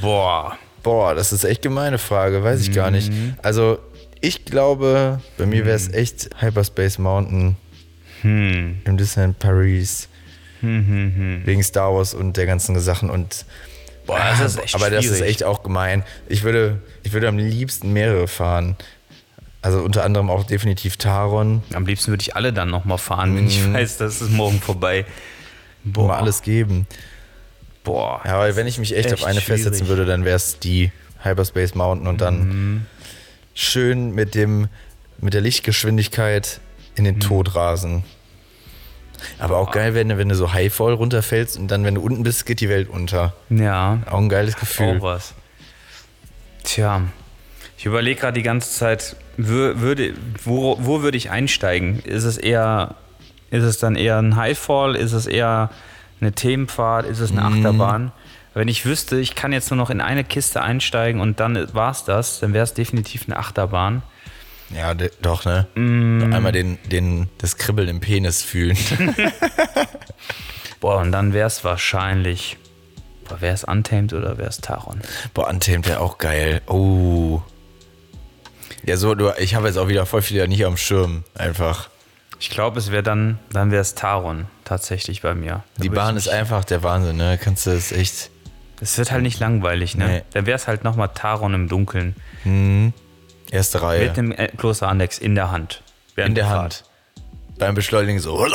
[0.01, 0.57] Boah.
[0.83, 3.13] boah, das ist echt gemeine Frage, weiß ich gar nicht.
[3.43, 3.79] Also,
[4.21, 7.57] ich glaube, bei mir wäre es echt Hyperspace Mountain
[8.23, 10.09] im Disneyland Paris.
[10.63, 13.47] Wegen Star Wars und der ganzen Sachen und
[14.11, 15.31] Boah, das ist echt aber das ist schwierig.
[15.31, 16.05] echt auch gemein.
[16.29, 18.77] Ich würde, ich würde am liebsten mehrere fahren.
[19.63, 21.63] Also unter anderem auch definitiv Taron.
[21.75, 25.05] Am liebsten würde ich alle dann nochmal fahren, wenn ich weiß, das ist morgen vorbei.
[25.85, 26.09] Boah.
[26.09, 26.87] Mal alles geben.
[27.85, 28.21] Boah.
[28.25, 29.89] Ja, aber wenn ich mich echt, Echt auf eine festsetzen schwierig.
[29.99, 30.93] würde, dann wäre es die
[31.23, 32.87] Hyperspace Mountain und dann
[33.55, 34.69] schön mit dem,
[35.19, 36.61] mit der Lichtgeschwindigkeit
[36.95, 38.05] in den Tod rasen.
[39.39, 42.23] Aber auch geil, wenn, du- wenn du so Highfall runterfällst und dann, wenn du unten
[42.23, 43.35] bist, geht die Welt unter.
[43.49, 44.99] Ja, Auch ein geiles Gefühl.
[44.99, 45.35] auch was.
[46.63, 47.03] Tja,
[47.79, 52.01] ich überlege gerade die ganze Zeit, wür- würde, wo, wo würde ich einsteigen?
[52.01, 52.95] Ist es eher,
[53.51, 54.95] ist es dann eher ein Highfall?
[54.97, 55.71] Ist es eher
[56.21, 57.07] eine Themenfahrt?
[57.07, 57.47] Ist es eine Mhm.
[57.59, 58.13] Achterbahn?
[58.53, 61.93] Wenn ich wüsste, ich kann jetzt nur noch in eine Kiste einsteigen und dann war
[61.93, 64.03] es das, dann wäre es definitiv eine Achterbahn.
[64.75, 65.67] Ja, doch, ne?
[65.75, 68.77] Einmal den, den, das Kribbeln im Penis fühlen.
[70.81, 72.57] Boah, und dann wäre es wahrscheinlich.
[73.29, 75.01] Boah, wäre es Untamed oder wäre es Taron?
[75.35, 76.63] Boah, Untamed wäre auch geil.
[76.67, 77.43] Oh.
[78.87, 81.25] Ja, so, du, ich habe jetzt auch wieder voll viele nicht am Schirm.
[81.35, 81.91] Einfach.
[82.39, 85.65] Ich glaube, es wäre dann, dann wäre es Taron tatsächlich bei mir.
[85.77, 87.39] Da Die Bahn ist einfach der Wahnsinn, ne?
[87.43, 88.31] Kannst du das echt.
[88.81, 90.07] Es wird halt nicht langweilig, ne?
[90.07, 90.23] Nee.
[90.33, 92.15] Dann wäre es halt nochmal Taron im Dunkeln.
[93.51, 94.07] Erste Reihe.
[94.07, 95.83] Mit dem äh, Kloster Andex in der Hand.
[96.17, 96.75] in der Hand.
[96.75, 96.85] Fahrt.
[97.59, 98.37] Beim Beschleunigen so.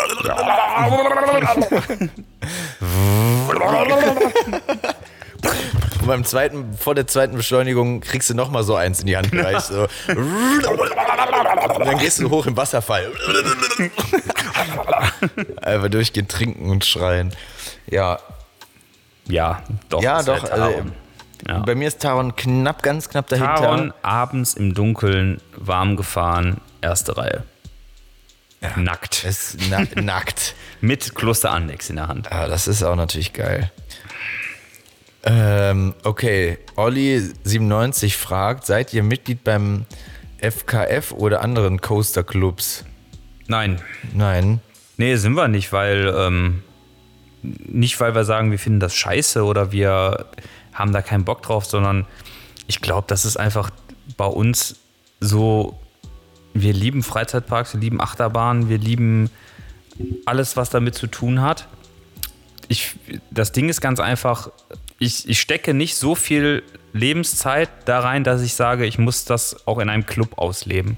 [6.01, 9.31] Und beim zweiten, vor der zweiten Beschleunigung kriegst du nochmal so eins in die Hand
[9.31, 9.67] gereicht.
[9.67, 9.88] So.
[10.07, 13.11] Und dann gehst du hoch im Wasserfall.
[15.61, 17.31] Einfach durchgehend trinken und schreien.
[17.88, 18.19] Ja,
[19.27, 20.01] Ja, doch.
[20.01, 20.43] ja doch.
[20.47, 20.61] Taron.
[20.63, 20.84] Also,
[21.48, 21.60] Ja.
[21.60, 23.56] Bei mir ist Taron knapp, ganz knapp dahinter.
[23.56, 27.44] Taron abends im Dunkeln, warm gefahren, erste Reihe.
[28.78, 29.24] Nackt.
[29.26, 30.56] Es ist na nackt.
[30.82, 32.28] Mit Klosterannex in der Hand.
[32.32, 33.72] Ja, das ist auch natürlich geil.
[35.24, 39.86] Ähm, okay, Olli97 fragt, seid ihr Mitglied beim
[40.40, 42.86] FKF oder anderen Coaster-Clubs?
[43.48, 43.82] Nein.
[44.14, 44.62] Nein.
[44.98, 46.64] Nee, sind wir nicht, weil ähm,
[47.41, 50.26] nicht, weil wir sagen, wir finden das scheiße oder wir
[50.76, 52.06] haben da keinen Bock drauf, sondern
[52.68, 53.72] ich glaube, das ist einfach
[54.18, 54.76] bei uns
[55.19, 55.80] so,
[56.53, 59.31] wir lieben Freizeitparks, wir lieben Achterbahnen, wir lieben
[60.26, 61.68] alles, was damit zu tun hat.
[62.68, 62.95] Ich,
[63.31, 64.52] das Ding ist ganz einfach,
[64.99, 66.63] ich, ich stecke nicht so viel
[66.93, 70.97] Lebenszeit da rein, dass ich sage, ich muss das auch in einem Club ausleben.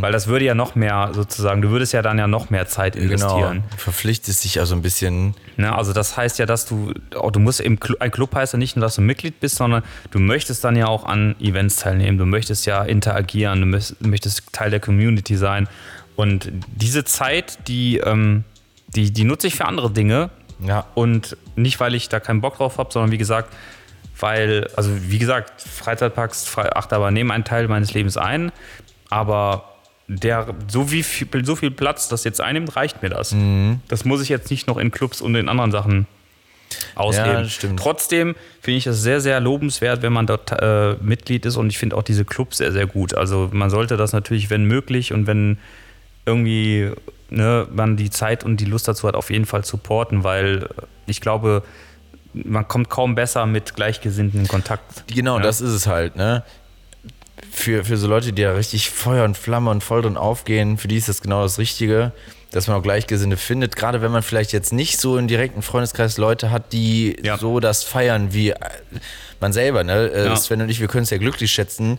[0.00, 2.94] Weil das würde ja noch mehr sozusagen, du würdest ja dann ja noch mehr Zeit
[2.94, 3.62] investieren.
[3.64, 3.76] Genau.
[3.76, 5.34] Verpflichtest dich also ein bisschen.
[5.56, 8.52] Ne, also das heißt ja, dass du, auch du musst im Club, ein Club heißt
[8.52, 9.82] ja nicht nur, dass du Mitglied bist, sondern
[10.12, 14.52] du möchtest dann ja auch an Events teilnehmen, du möchtest ja interagieren, du möchtest, möchtest
[14.52, 15.68] Teil der Community sein.
[16.14, 18.44] Und diese Zeit, die, ähm,
[18.86, 20.30] die, die nutze ich für andere Dinge.
[20.60, 20.86] Ja.
[20.94, 23.52] Und nicht, weil ich da keinen Bock drauf habe, sondern wie gesagt,
[24.20, 28.50] weil, also wie gesagt, Freizeitparks, Fre- Achterbahn nehmen einen Teil meines Lebens ein,
[29.10, 29.64] aber
[30.08, 33.32] der, so, wie viel, so viel Platz das jetzt einnimmt, reicht mir das.
[33.32, 33.80] Mhm.
[33.88, 36.06] Das muss ich jetzt nicht noch in Clubs und in anderen Sachen
[36.94, 37.44] ausleben.
[37.44, 37.68] Ja.
[37.76, 41.78] Trotzdem finde ich es sehr, sehr lobenswert, wenn man dort äh, Mitglied ist und ich
[41.78, 43.14] finde auch diese Clubs sehr, sehr gut.
[43.14, 45.58] Also man sollte das natürlich, wenn möglich und wenn
[46.26, 46.90] irgendwie
[47.30, 50.68] ne, man die Zeit und die Lust dazu hat, auf jeden Fall supporten, weil
[51.06, 51.62] ich glaube,
[52.32, 55.04] man kommt kaum besser mit Gleichgesinnten in Kontakt.
[55.12, 55.42] Genau, Ja.
[55.42, 56.44] das ist es halt, ne?
[57.52, 60.88] Für, für so Leute, die da richtig Feuer und Flamme und voll drin aufgehen, für
[60.88, 62.12] die ist das genau das Richtige,
[62.50, 63.76] dass man auch Gleichgesinnte findet.
[63.76, 67.38] Gerade wenn man vielleicht jetzt nicht so im direkten Freundeskreis Leute hat, die Ja.
[67.38, 68.56] so das feiern wie äh,
[69.40, 70.08] man selber, ne?
[70.08, 70.36] Äh, Ja.
[70.36, 71.98] Sven und ich, wir können es ja glücklich schätzen,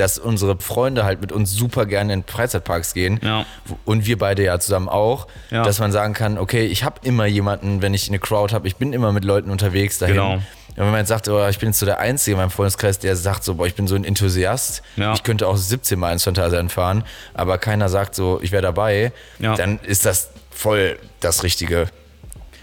[0.00, 3.20] dass unsere Freunde halt mit uns super gerne in Freizeitparks gehen.
[3.22, 3.44] Ja.
[3.84, 5.62] Und wir beide ja zusammen auch, Ja.
[5.62, 8.76] dass man sagen kann, okay, ich habe immer jemanden, wenn ich eine Crowd habe, ich
[8.76, 10.16] bin immer mit Leuten unterwegs dahin.
[10.16, 10.32] Genau.
[10.34, 10.42] Und
[10.86, 13.14] wenn man jetzt sagt, oh, ich bin jetzt so der Einzige in meinem Freundeskreis, der
[13.16, 15.12] sagt so, boah, ich bin so ein Enthusiast, Ja.
[15.12, 17.04] ich könnte auch 17 Mal ins Phantasialand fahren,
[17.34, 21.88] aber keiner sagt so, ich wäre dabei, dann ist das voll das Richtige.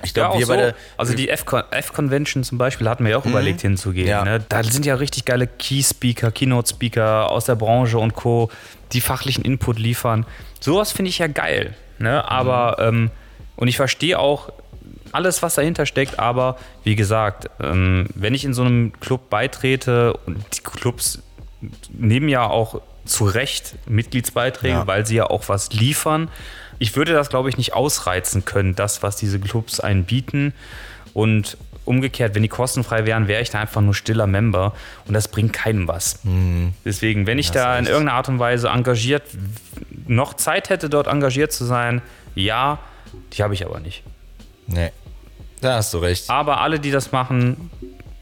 [0.04, 0.54] Ich Ja, glaube, auch wir so.
[0.54, 4.08] beide, Also die F-Con- F-Convention zum Beispiel hatten wir ja auch überlegt hinzugehen.
[4.08, 4.24] Ja.
[4.24, 4.44] Ne?
[4.48, 8.50] Da sind ja richtig geile Key-Speaker, Keynote-Speaker aus der Branche und Co.,
[8.94, 10.26] die fachlichen Input liefern.
[10.60, 11.76] Sowas finde ich ja geil.
[12.00, 12.30] Ne?
[12.30, 13.10] Aber, ähm,
[13.56, 14.52] und ich verstehe auch
[15.12, 20.14] alles, was dahinter steckt, aber wie gesagt, ähm, wenn ich in so einem Club beitrete
[20.26, 21.20] und die Clubs
[21.90, 24.88] nehmen ja auch zu Recht Mitgliedsbeiträge, Ja.
[24.88, 26.30] weil sie ja auch was liefern.
[26.80, 30.54] Ich würde das, glaube ich, nicht ausreizen können, das, was diese Clubs einen bieten.
[31.14, 34.74] Und umgekehrt, wenn die kostenfrei wären, wäre ich da einfach nur stiller Member
[35.08, 36.20] und das bringt keinem was.
[36.86, 39.24] Deswegen, wenn ich da in irgendeiner Art und Weise engagiert,
[40.06, 42.02] noch Zeit hätte, dort engagiert zu sein,
[42.36, 42.80] ja,
[43.34, 44.04] die habe ich aber nicht.
[44.68, 44.92] nee,
[45.62, 46.30] da hast du recht.
[46.30, 47.72] Aber alle, die das machen,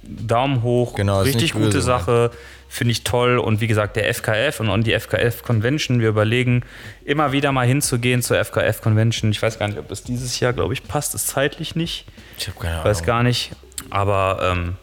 [0.03, 2.31] Daumen hoch, Genau, richtig gute Sache,
[2.75, 3.37] finde ich toll.
[3.39, 6.63] Und wie gesagt, der FKF und, und die FKF Convention, wir überlegen
[7.05, 9.31] immer wieder mal hinzugehen zur FKF Convention.
[9.31, 12.05] Ich weiß gar nicht, ob es dieses Jahr, glaube ich, passt es zeitlich nicht.
[12.37, 13.07] Ich habe keine Weiß Ahnung.
[13.07, 13.51] gar nicht.
[13.89, 14.75] Aber ähm,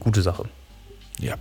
[0.00, 0.44] gute Sache.
[1.18, 1.36] Ja.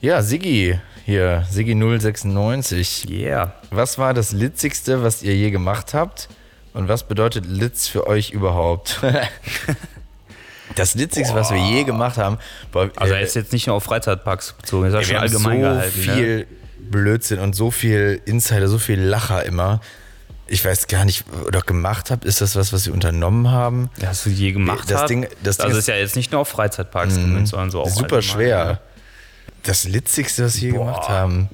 [0.00, 3.08] Ja, Siggi hier, Siggi 096.
[3.08, 3.54] Yeah.
[3.70, 6.28] Was war das Litzigste, was ihr je gemacht habt?
[6.72, 9.00] Und was bedeutet Litz für euch überhaupt?
[10.76, 12.38] das Litzigste, was wir je gemacht haben.
[12.72, 15.16] Boah, Also äh, er ist jetzt nicht nur auf Freizeitparks bezogen, er ist ja schon
[15.22, 15.98] allgemein so gehalten.
[16.06, 16.14] Ne?
[16.14, 16.46] viel
[16.90, 19.80] Blödsinn und so viel Insider, so viel Lacher immer.
[20.46, 23.88] Ich weiß gar nicht, oder gemacht habt, ist das was, was wir unternommen haben?
[24.04, 24.90] Hast du je gemacht?
[24.90, 25.10] Das hat?
[25.10, 27.80] Ding- das Ding also ist- ist ja jetzt nicht nur auf Freizeitparks gemünzt, sondern so
[27.80, 28.64] auch Super allgemein, schwer.
[28.66, 28.78] ne?
[29.62, 31.48] Das Litzigste, was wir je gemacht haben.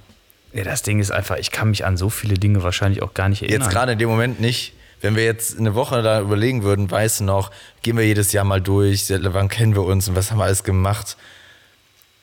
[0.52, 3.28] Ja, das Ding ist einfach, ich kann mich an so viele Dinge wahrscheinlich auch gar
[3.28, 3.62] nicht erinnern.
[3.62, 4.72] Jetzt gerade in dem Moment nicht.
[5.00, 7.50] Wenn wir jetzt eine Woche da überlegen würden, weißt du noch,
[7.82, 10.64] gehen wir jedes Jahr mal durch, wann kennen wir uns und was haben wir alles
[10.64, 11.16] gemacht.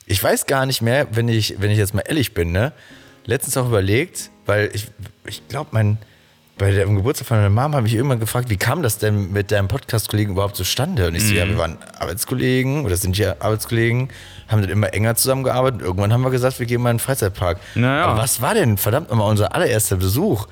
[0.06, 2.72] Ich weiß gar nicht mehr, wenn ich, wenn ich jetzt mal ehrlich bin, ne?
[3.26, 4.86] Letztens auch überlegt, weil ich,
[5.26, 5.98] ich glaube, mein,
[6.56, 9.52] bei dem Geburtstag von meiner Mom habe ich irgendwann gefragt, wie kam das denn mit
[9.52, 11.08] deinem Podcast-Kollegen überhaupt zustande?
[11.08, 14.08] Und ich so, ja, wir waren Arbeitskollegen oder sind ja Arbeitskollegen,
[14.48, 15.82] haben dann immer enger zusammengearbeitet.
[15.82, 17.58] Irgendwann haben wir gesagt, wir gehen mal in den Freizeitpark.
[17.74, 18.06] Naja.
[18.06, 20.46] Aber was war denn verdammt nochmal unser allererster Besuch?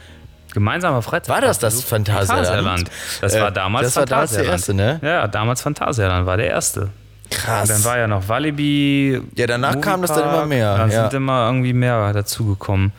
[0.57, 1.29] Gemeinsamer Freizeit.
[1.29, 2.91] War das das Phantasialand?
[3.21, 4.99] Das Äh, war damals das war damals der erste, ne?
[5.03, 6.89] Ja, damals Phantasialand war der erste.
[7.31, 7.69] Krass.
[7.69, 9.21] Und dann war ja noch Walibi.
[9.35, 10.37] Ja, danach kam das dann Moviepark.
[10.39, 11.03] immer mehr, Dann ja.
[11.03, 12.93] sind immer irgendwie mehr dazugekommen.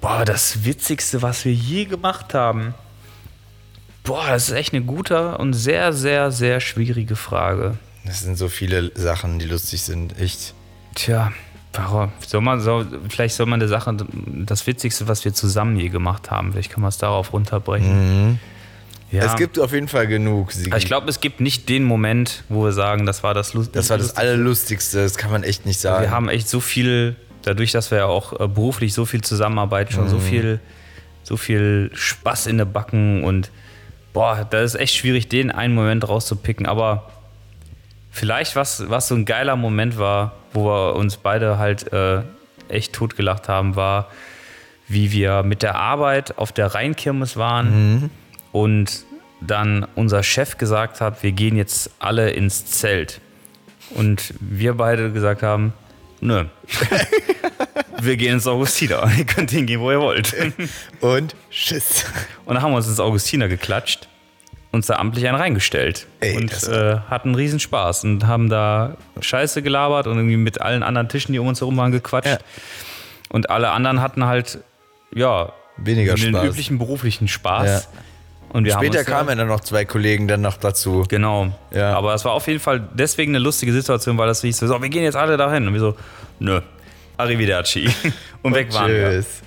[0.00, 2.74] Boah, das Witzigste, was wir je gemacht haben.
[4.02, 7.74] Boah, das ist echt eine gute und sehr, sehr, sehr schwierige Frage.
[8.04, 10.18] das sind so viele Sachen, die lustig sind.
[10.18, 10.54] Echt.
[10.96, 11.30] Tja,
[11.72, 12.12] warum?
[12.26, 13.96] Soll man, soll, vielleicht soll man der Sache,
[14.26, 18.38] das Witzigste, was wir zusammen je gemacht haben, vielleicht kann man es darauf runterbrechen.
[19.10, 19.24] Ja.
[19.24, 20.50] Es gibt auf jeden Fall genug.
[20.66, 23.78] Aber ich glaube, es gibt nicht den Moment, wo wir sagen, das war das Lustigste.
[23.78, 25.02] das war das Allerlustigste.
[25.02, 26.02] Das kann man echt nicht sagen.
[26.02, 29.92] Wir haben echt so viel, dadurch, dass wir ja auch äh, beruflich so viel zusammenarbeiten,
[29.92, 30.10] schon Mhm.
[30.10, 30.60] so viel,
[31.22, 33.50] so viel Spaß in den Backen und
[34.12, 36.66] boah, da ist echt schwierig, den einen Moment rauszupicken.
[36.66, 37.10] Aber
[38.10, 42.22] vielleicht, was, was so ein geiler Moment war, wo wir uns beide halt äh,
[42.68, 44.10] echt totgelacht haben, war,
[44.88, 47.70] wie wir mit der Arbeit auf der Rheinkirmes waren
[48.00, 48.10] Mhm.
[48.52, 49.04] und
[49.40, 53.20] dann unser Chef gesagt hat, wir gehen jetzt alle ins Zelt.
[53.90, 55.72] Und wir beide gesagt haben,
[56.20, 56.44] nö.
[58.00, 59.08] wir gehen ins Augustiner.
[59.18, 60.34] Ihr könnt hingehen, wo ihr wollt.
[61.00, 62.04] Und Schiss.
[62.44, 64.08] Und dann haben wir uns ins Augustiner geklatscht,
[64.70, 66.06] uns da amtlich einen reingestellt.
[66.20, 70.82] Ey, und äh, hatten riesen Spaß und haben da Scheiße gelabert und irgendwie mit allen
[70.82, 72.28] anderen Tischen, die um uns herum waren, gequatscht.
[72.28, 72.38] Ja.
[73.30, 74.58] Und alle anderen hatten halt,
[75.14, 76.44] ja, Weniger den Spaß.
[76.46, 77.66] üblichen beruflichen Spaß.
[77.92, 77.98] Ja.
[78.50, 81.04] Und wir haben Später da- kamen dann noch zwei Kollegen dann noch dazu.
[81.08, 81.52] Genau.
[81.70, 81.94] Ja.
[81.94, 84.80] Aber es war auf jeden Fall deswegen eine lustige Situation, weil das hieß so, so,
[84.82, 85.66] wir gehen jetzt alle dahin.
[85.68, 85.96] Und wir so,
[86.38, 86.60] nö,
[87.18, 87.88] arrivederci.
[88.42, 89.10] Und weg waren wir.
[89.10, 89.42] Tschüss.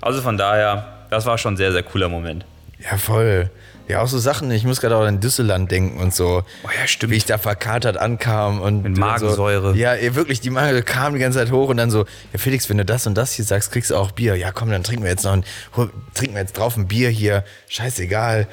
[0.00, 2.44] Also von daher, das war schon ein sehr, sehr cooler Moment.
[2.78, 3.50] Ja, voll.
[3.86, 6.42] Ja, auch so Sachen, ich muss gerade auch an Düsseldorf denken und so.
[6.64, 7.12] Oh ja, stimmt.
[7.12, 8.82] Wie ich da verkatert ankam und.
[8.82, 9.72] Mit Magensäure.
[9.74, 12.70] So, ja, wirklich, die Magen kam die ganze Zeit hoch und dann so, ja, Felix,
[12.70, 14.36] wenn du das und das hier sagst, kriegst du auch Bier.
[14.36, 15.44] Ja, komm, dann trinken wir jetzt noch ein,
[15.76, 17.44] hol- trinken wir jetzt drauf ein Bier hier.
[17.68, 18.48] Scheißegal.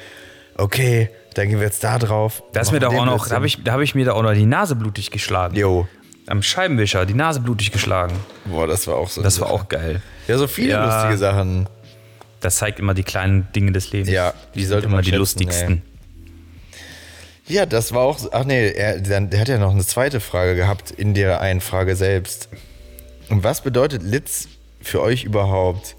[0.58, 2.42] Okay, dann gehen wir jetzt da drauf.
[2.52, 4.22] Da ist mir doch auch noch, da habe ich, da hab ich mir da auch
[4.22, 5.56] noch die Nase blutig geschlagen.
[5.56, 5.88] Jo.
[6.26, 8.14] Am Scheibenwischer, die Nase blutig geschlagen.
[8.44, 9.22] Boah, das war auch so.
[9.22, 9.94] Das war eine auch geil.
[9.94, 10.02] Sache.
[10.32, 10.84] Ja, so viele Ja.
[10.84, 11.66] lustige Sachen.
[12.42, 14.10] Das zeigt immer die kleinen Dinge des Lebens.
[14.10, 15.82] Ja, die sollte immer man die schätzen, lustigsten.
[17.46, 18.18] Ja, das war auch.
[18.32, 21.96] Ach nee, er, der, hat ja noch eine zweite Frage gehabt in der einen Frage
[21.96, 22.48] selbst.
[23.28, 24.48] Und was bedeutet Litz
[24.80, 25.96] für euch überhaupt?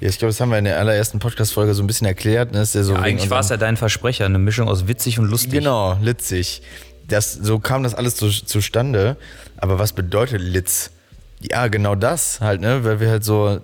[0.00, 2.52] Ja, ich glaube, das haben wir in der allerersten Podcast-Folge so ein bisschen erklärt.
[2.52, 2.62] Ne?
[2.62, 5.26] Ist ja so wegen Eigentlich war es ja dein Versprecher, eine Mischung aus witzig und
[5.26, 5.52] lustig.
[5.52, 6.62] Genau, litzig.
[7.06, 9.16] Das, so kam das alles zu, zustande.
[9.56, 10.90] Aber was bedeutet Litz?
[11.40, 12.84] Ja, genau das halt, ne?
[12.84, 13.60] Weil wir halt so.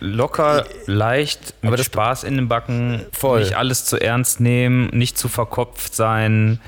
[0.00, 3.40] Locker, leicht, mit Aber das- Spaß in den Backen, Voll.
[3.40, 6.60] nicht alles zu ernst nehmen, nicht zu verkopft sein,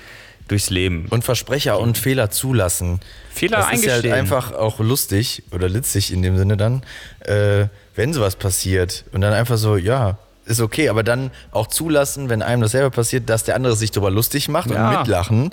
[0.48, 1.06] durchs Leben.
[1.10, 3.00] Und Versprecher und Fehler zulassen.
[3.32, 4.14] Fehler das ist ja halt eingestehen.
[4.14, 6.82] einfach auch lustig oder litzig in dem Sinne dann,
[7.20, 9.04] äh, wenn sowas passiert.
[9.12, 12.90] Und dann einfach so, ja, ist okay, aber dann auch zulassen, wenn einem das selber
[12.90, 14.90] passiert, dass der andere sich darüber lustig macht Ja.
[14.90, 15.50] und mitlachen.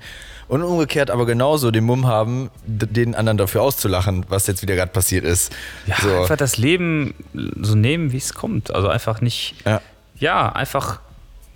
[0.48, 4.92] Und umgekehrt aber genauso den Mumm haben, den anderen dafür auszulachen, was jetzt wieder gerade
[4.94, 5.52] passiert ist.
[5.88, 6.22] Ja, so.
[6.22, 8.74] einfach das Leben so nehmen, wie es kommt.
[8.74, 9.82] Also einfach nicht, Ja,
[10.18, 11.02] ja, einfach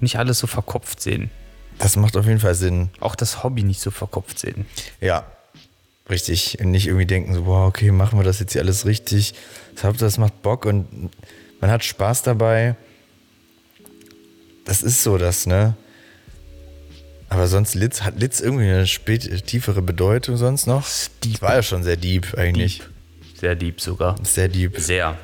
[0.01, 1.31] nicht alles so verkopft sehen.
[1.79, 2.89] das macht auf jeden Fall Sinn.
[2.99, 4.65] Auch das Hobby nicht so verkopft sehen.
[4.99, 5.23] Ja,
[6.09, 6.57] richtig.
[6.59, 9.33] Und nicht irgendwie denken, so, boah, okay, machen wir das jetzt hier alles richtig.
[9.75, 11.09] Das, Hauptsache, das macht Bock und
[11.61, 12.75] man hat Spaß dabei.
[14.65, 15.75] Das ist so das, ne?
[17.33, 20.85] Aber sonst Litz, hat Litz irgendwie eine spät, tiefere Bedeutung sonst noch?
[21.23, 21.41] Deep.
[21.41, 22.79] War ja schon sehr deep eigentlich.
[22.79, 22.89] Deep.
[23.39, 24.15] Sehr deep sogar.
[24.21, 24.77] Sehr deep.
[24.77, 25.15] Sehr.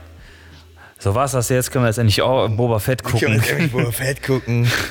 [0.99, 1.69] So war's das jetzt.
[1.69, 3.35] Können wir jetzt endlich auch Boba Fett Können wir gucken.
[3.35, 4.67] jetzt endlich Boba Fett gucken.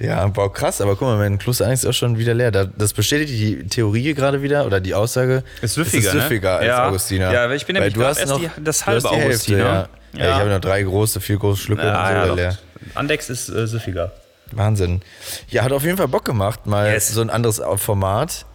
[0.00, 2.50] Ja, boah, krass, aber guck mal, mein Kloster 1 ist auch schon wieder leer.
[2.50, 5.44] Da- Das bestätigt die Theorie gerade wieder oder die Aussage.
[5.62, 6.20] Ist süffiger, es ist ne?
[6.22, 6.88] süffiger als Ja.
[6.88, 7.32] Augustiner.
[7.32, 9.58] Ja, weil ich bin Weil nämlich du hast erst noch die- das halbe Hälfte, Augustiner.
[9.58, 9.88] Ja.
[10.14, 10.18] Ja.
[10.18, 10.30] Ja.
[10.30, 12.34] ich habe noch drei große, vier große Schlücke und so ja, wieder doch.
[12.34, 12.58] leer.
[12.96, 14.10] Andex ist äh, süffiger.
[14.52, 15.02] Wahnsinn.
[15.48, 17.08] Ja, hat auf jeden Fall Bock gemacht, mal Yes.
[17.12, 18.46] so ein anderes Format.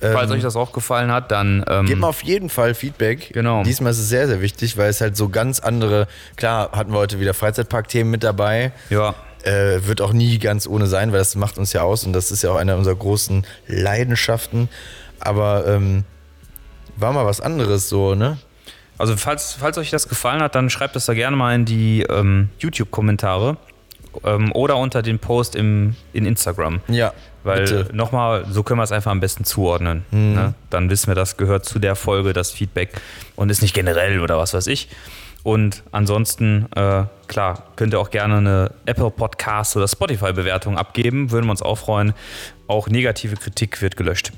[0.00, 3.30] Falls Ähm, euch das auch gefallen hat, dann ähm, Gebt mal auf jeden Fall Feedback.
[3.32, 3.62] Genau.
[3.62, 6.98] Diesmal ist es sehr, sehr wichtig, weil es halt so ganz andere, klar hatten wir
[6.98, 8.72] heute wieder Freizeitpark-Themen mit dabei.
[8.90, 9.14] ja,
[9.44, 12.30] Äh, wird auch nie ganz ohne sein, weil das macht uns ja aus und das
[12.32, 14.68] ist ja auch eine unserer großen Leidenschaften.
[15.20, 16.04] Aber ähm,
[16.96, 18.38] war mal was anderes so, ne?
[18.98, 22.02] Also falls, falls euch das gefallen hat, dann schreibt das da gerne mal in die
[22.02, 23.56] ähm, YouTube-Kommentare
[24.24, 26.80] ähm, oder unter den Post im, in Instagram.
[26.88, 27.12] Ja,
[27.42, 27.86] Weil.
[27.90, 27.96] Mhm.
[27.96, 30.04] nochmal, so können wir es einfach am besten zuordnen.
[30.10, 30.54] Ne?
[30.70, 32.90] Dann wissen wir, das gehört zu der Folge, das Feedback
[33.36, 34.88] und ist nicht generell oder was weiß ich.
[35.44, 41.30] Und ansonsten, äh, klar, könnt ihr auch gerne eine Apple Podcast oder Spotify-Bewertung abgeben.
[41.30, 42.14] Würden wir uns auch freuen.
[42.66, 44.32] Auch negative Kritik wird gelöscht.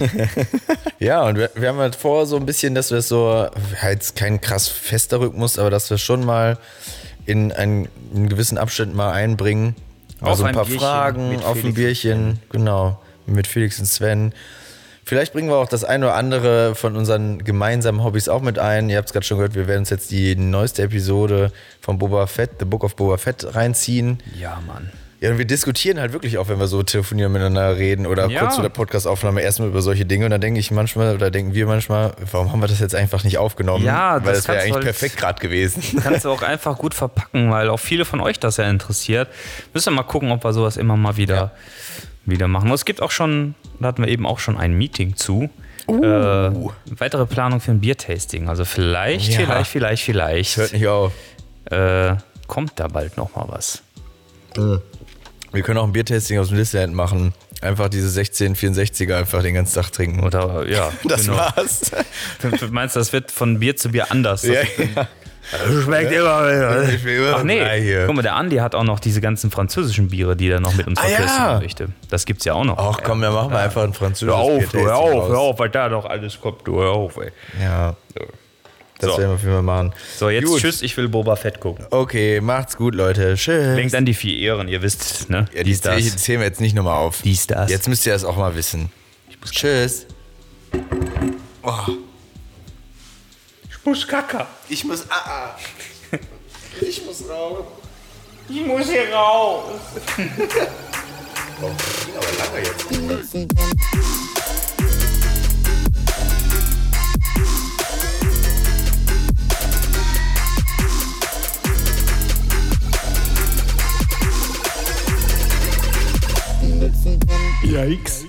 [0.98, 3.48] Ja, und wir, wir haben halt vor, so ein bisschen, dass wir es so,
[3.82, 6.56] halt kein krass fester Rhythmus, aber dass wir schon mal
[7.26, 9.74] in einen, in gewissen Abständen mal einbringen.
[10.20, 14.32] Auf Also ein paar Bierchen Fragen auf ein Bierchen, genau, mit Felix und Sven.
[15.04, 18.90] Vielleicht bringen wir auch das eine oder andere von unseren gemeinsamen Hobbys auch mit ein.
[18.90, 22.26] Ihr habt es gerade schon gehört, wir werden uns jetzt die neueste Episode von Boba
[22.26, 24.18] Fett, The Book of Boba Fett, reinziehen.
[24.36, 24.90] Ja, Mann.
[25.26, 28.40] Ja, und wir diskutieren halt wirklich auch, wenn wir so telefonieren, miteinander reden oder Ja.
[28.40, 30.24] kurz zu der Podcast-Aufnahme erstmal über solche Dinge.
[30.26, 33.24] Und dann denke ich manchmal, oder denken wir manchmal, warum haben wir das jetzt einfach
[33.24, 33.84] nicht aufgenommen?
[33.84, 35.82] Ja, Weil das das wäre eigentlich halt- perfekt gerade gewesen.
[36.02, 39.28] Kannst du auch einfach gut verpacken, weil auch viele von euch das ja interessiert.
[39.74, 41.50] Müssen wir mal gucken, ob wir sowas immer mal wieder, Ja.
[42.24, 42.68] wieder machen.
[42.68, 45.50] Und es gibt auch schon, da hatten wir eben auch schon ein Meeting zu.
[45.88, 46.02] Uh.
[46.04, 46.50] Äh,
[46.98, 48.48] weitere Planung für ein Biertasting.
[48.48, 49.38] Also vielleicht, Ja.
[49.40, 51.12] vielleicht, vielleicht, vielleicht Hört nicht auf.
[51.70, 52.14] äh,
[52.48, 53.82] kommt da bald noch mal was.
[55.56, 57.32] Wir können auch ein Biertasting aus dem Disneyland machen.
[57.62, 60.22] Einfach diese 1664er einfach den ganzen Tag trinken.
[60.22, 61.38] Oder ja, das genau.
[61.38, 61.90] war's.
[62.42, 64.42] Du meinst, das wird von Bier zu Bier anders?
[64.44, 65.08] ja, Das- ja.
[65.82, 66.42] Schmeckt immer.
[67.04, 70.34] Will immer Ach nee, guck mal, der Andi hat auch noch diese ganzen französischen Biere,
[70.36, 71.60] die er noch mit uns Ah, ja.
[71.60, 71.88] möchte.
[72.10, 72.76] Das gibt's ja auch noch.
[72.78, 75.70] Ach komm, dann machen wir einfach ein französisches Hör auf, hör auf, hör auf, weil
[75.70, 77.30] da doch alles kommt, du hör auf, ey.
[77.62, 77.94] Ja,
[78.98, 79.18] das So.
[79.18, 79.92] werden wir auf jeden Fall machen.
[80.18, 80.60] So, jetzt Gut.
[80.60, 81.86] tschüss, ich will Boba Fett gucken.
[81.90, 83.34] Okay, macht's gut, Leute.
[83.34, 83.76] Tschüss.
[83.76, 85.46] Denkt an die vier Ehren, ihr wisst, ne?
[85.52, 85.96] Ja, die Dies, das.
[86.02, 87.22] die zählen wir jetzt nicht nochmal auf.
[87.22, 87.70] Dies, das.
[87.70, 88.90] Jetzt müsst ihr das auch mal wissen.
[89.50, 90.06] Tschüss.
[93.68, 94.46] Ich muss kacker.
[94.68, 95.04] Ich muss.
[95.08, 95.58] Ah, ah.
[96.80, 97.64] Ich muss raus.
[98.48, 99.80] Ich muss hier raus.
[101.58, 101.72] Aber
[102.38, 103.46] lange jetzt.
[117.62, 118.26] Yikes.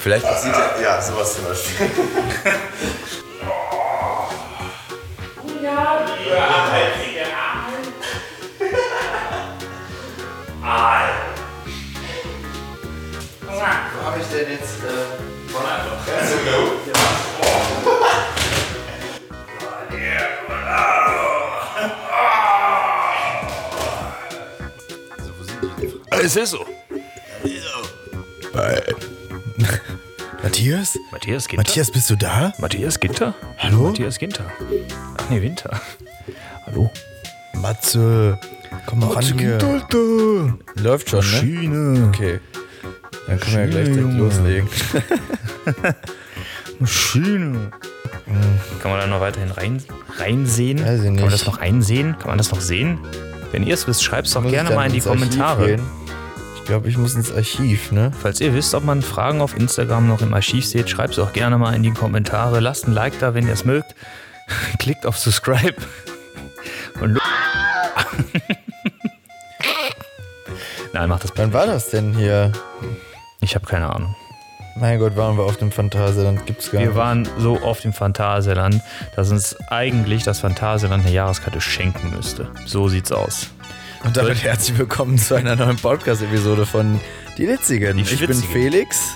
[0.00, 0.82] Vielleicht sieht er.
[0.82, 1.86] Ja, sowas zum Beispiel.
[26.24, 26.64] Es ist so.
[30.42, 30.98] Matthias?
[31.12, 31.62] Matthias Ginter?
[31.62, 32.54] Matthias, bist du da?
[32.56, 33.34] Matthias Ginter?
[33.58, 33.88] Hallo?
[33.88, 34.46] Matthias Ginter.
[35.18, 35.82] Ach nee, Winter.
[36.64, 36.90] Hallo.
[37.52, 38.40] Matze.
[38.86, 39.58] Komm mal ran hier.
[40.76, 41.24] Läuft schon, ne?
[41.26, 42.08] Schiene.
[42.08, 42.40] Okay.
[43.26, 44.68] Dann können wir ja gleich direkt loslegen.
[46.78, 47.70] Maschine.
[48.80, 49.82] Kann man da noch weiterhin rein,
[50.16, 50.78] reinsehen?
[50.82, 52.16] Kann man das noch einsehen?
[52.18, 52.98] Kann man das noch sehen?
[53.52, 55.66] Wenn ihr es wisst, schreibt es doch gerne mal in die Kommentare.
[55.66, 56.03] gehen?
[56.64, 58.10] Ich glaube, ich muss ins Archiv, ne?
[58.22, 61.34] Falls ihr wisst, ob man Fragen auf Instagram noch im Archiv seht, schreibt es auch
[61.34, 62.58] gerne mal in die Kommentare.
[62.60, 63.94] Lasst ein Like da, wenn ihr es mögt.
[64.78, 65.74] Klickt auf Subscribe.
[67.02, 67.20] Und
[70.94, 72.50] Nein, macht das Wann war das denn hier?
[73.42, 74.16] Ich habe keine Ahnung.
[74.76, 76.46] Mein Gott, waren wir auf dem Phantasialand?
[76.46, 76.96] Gibt's gar Wir nicht.
[76.96, 78.80] waren so auf dem Phantasialand,
[79.16, 82.48] dass uns eigentlich das Phantasialand eine Jahreskarte schenken müsste.
[82.64, 83.50] So sieht's aus.
[84.04, 87.00] Und damit herzlich willkommen zu einer neuen Podcast-Episode von
[87.38, 87.96] Die Witzigen.
[87.96, 88.34] Die ich bin.
[88.34, 89.14] Felix.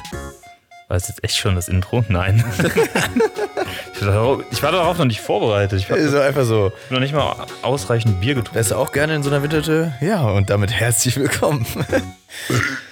[0.89, 2.05] War das jetzt echt schon das Intro?
[2.09, 2.43] Nein.
[3.94, 5.78] ich, war darauf, ich war darauf noch nicht vorbereitet.
[5.78, 6.73] Ich habe So einfach so.
[6.89, 8.55] noch nicht mal ausreichend Bier getrunken.
[8.55, 9.93] Wärst du auch gerne in so einer Wintertür?
[10.01, 11.66] Ja, und damit herzlich willkommen.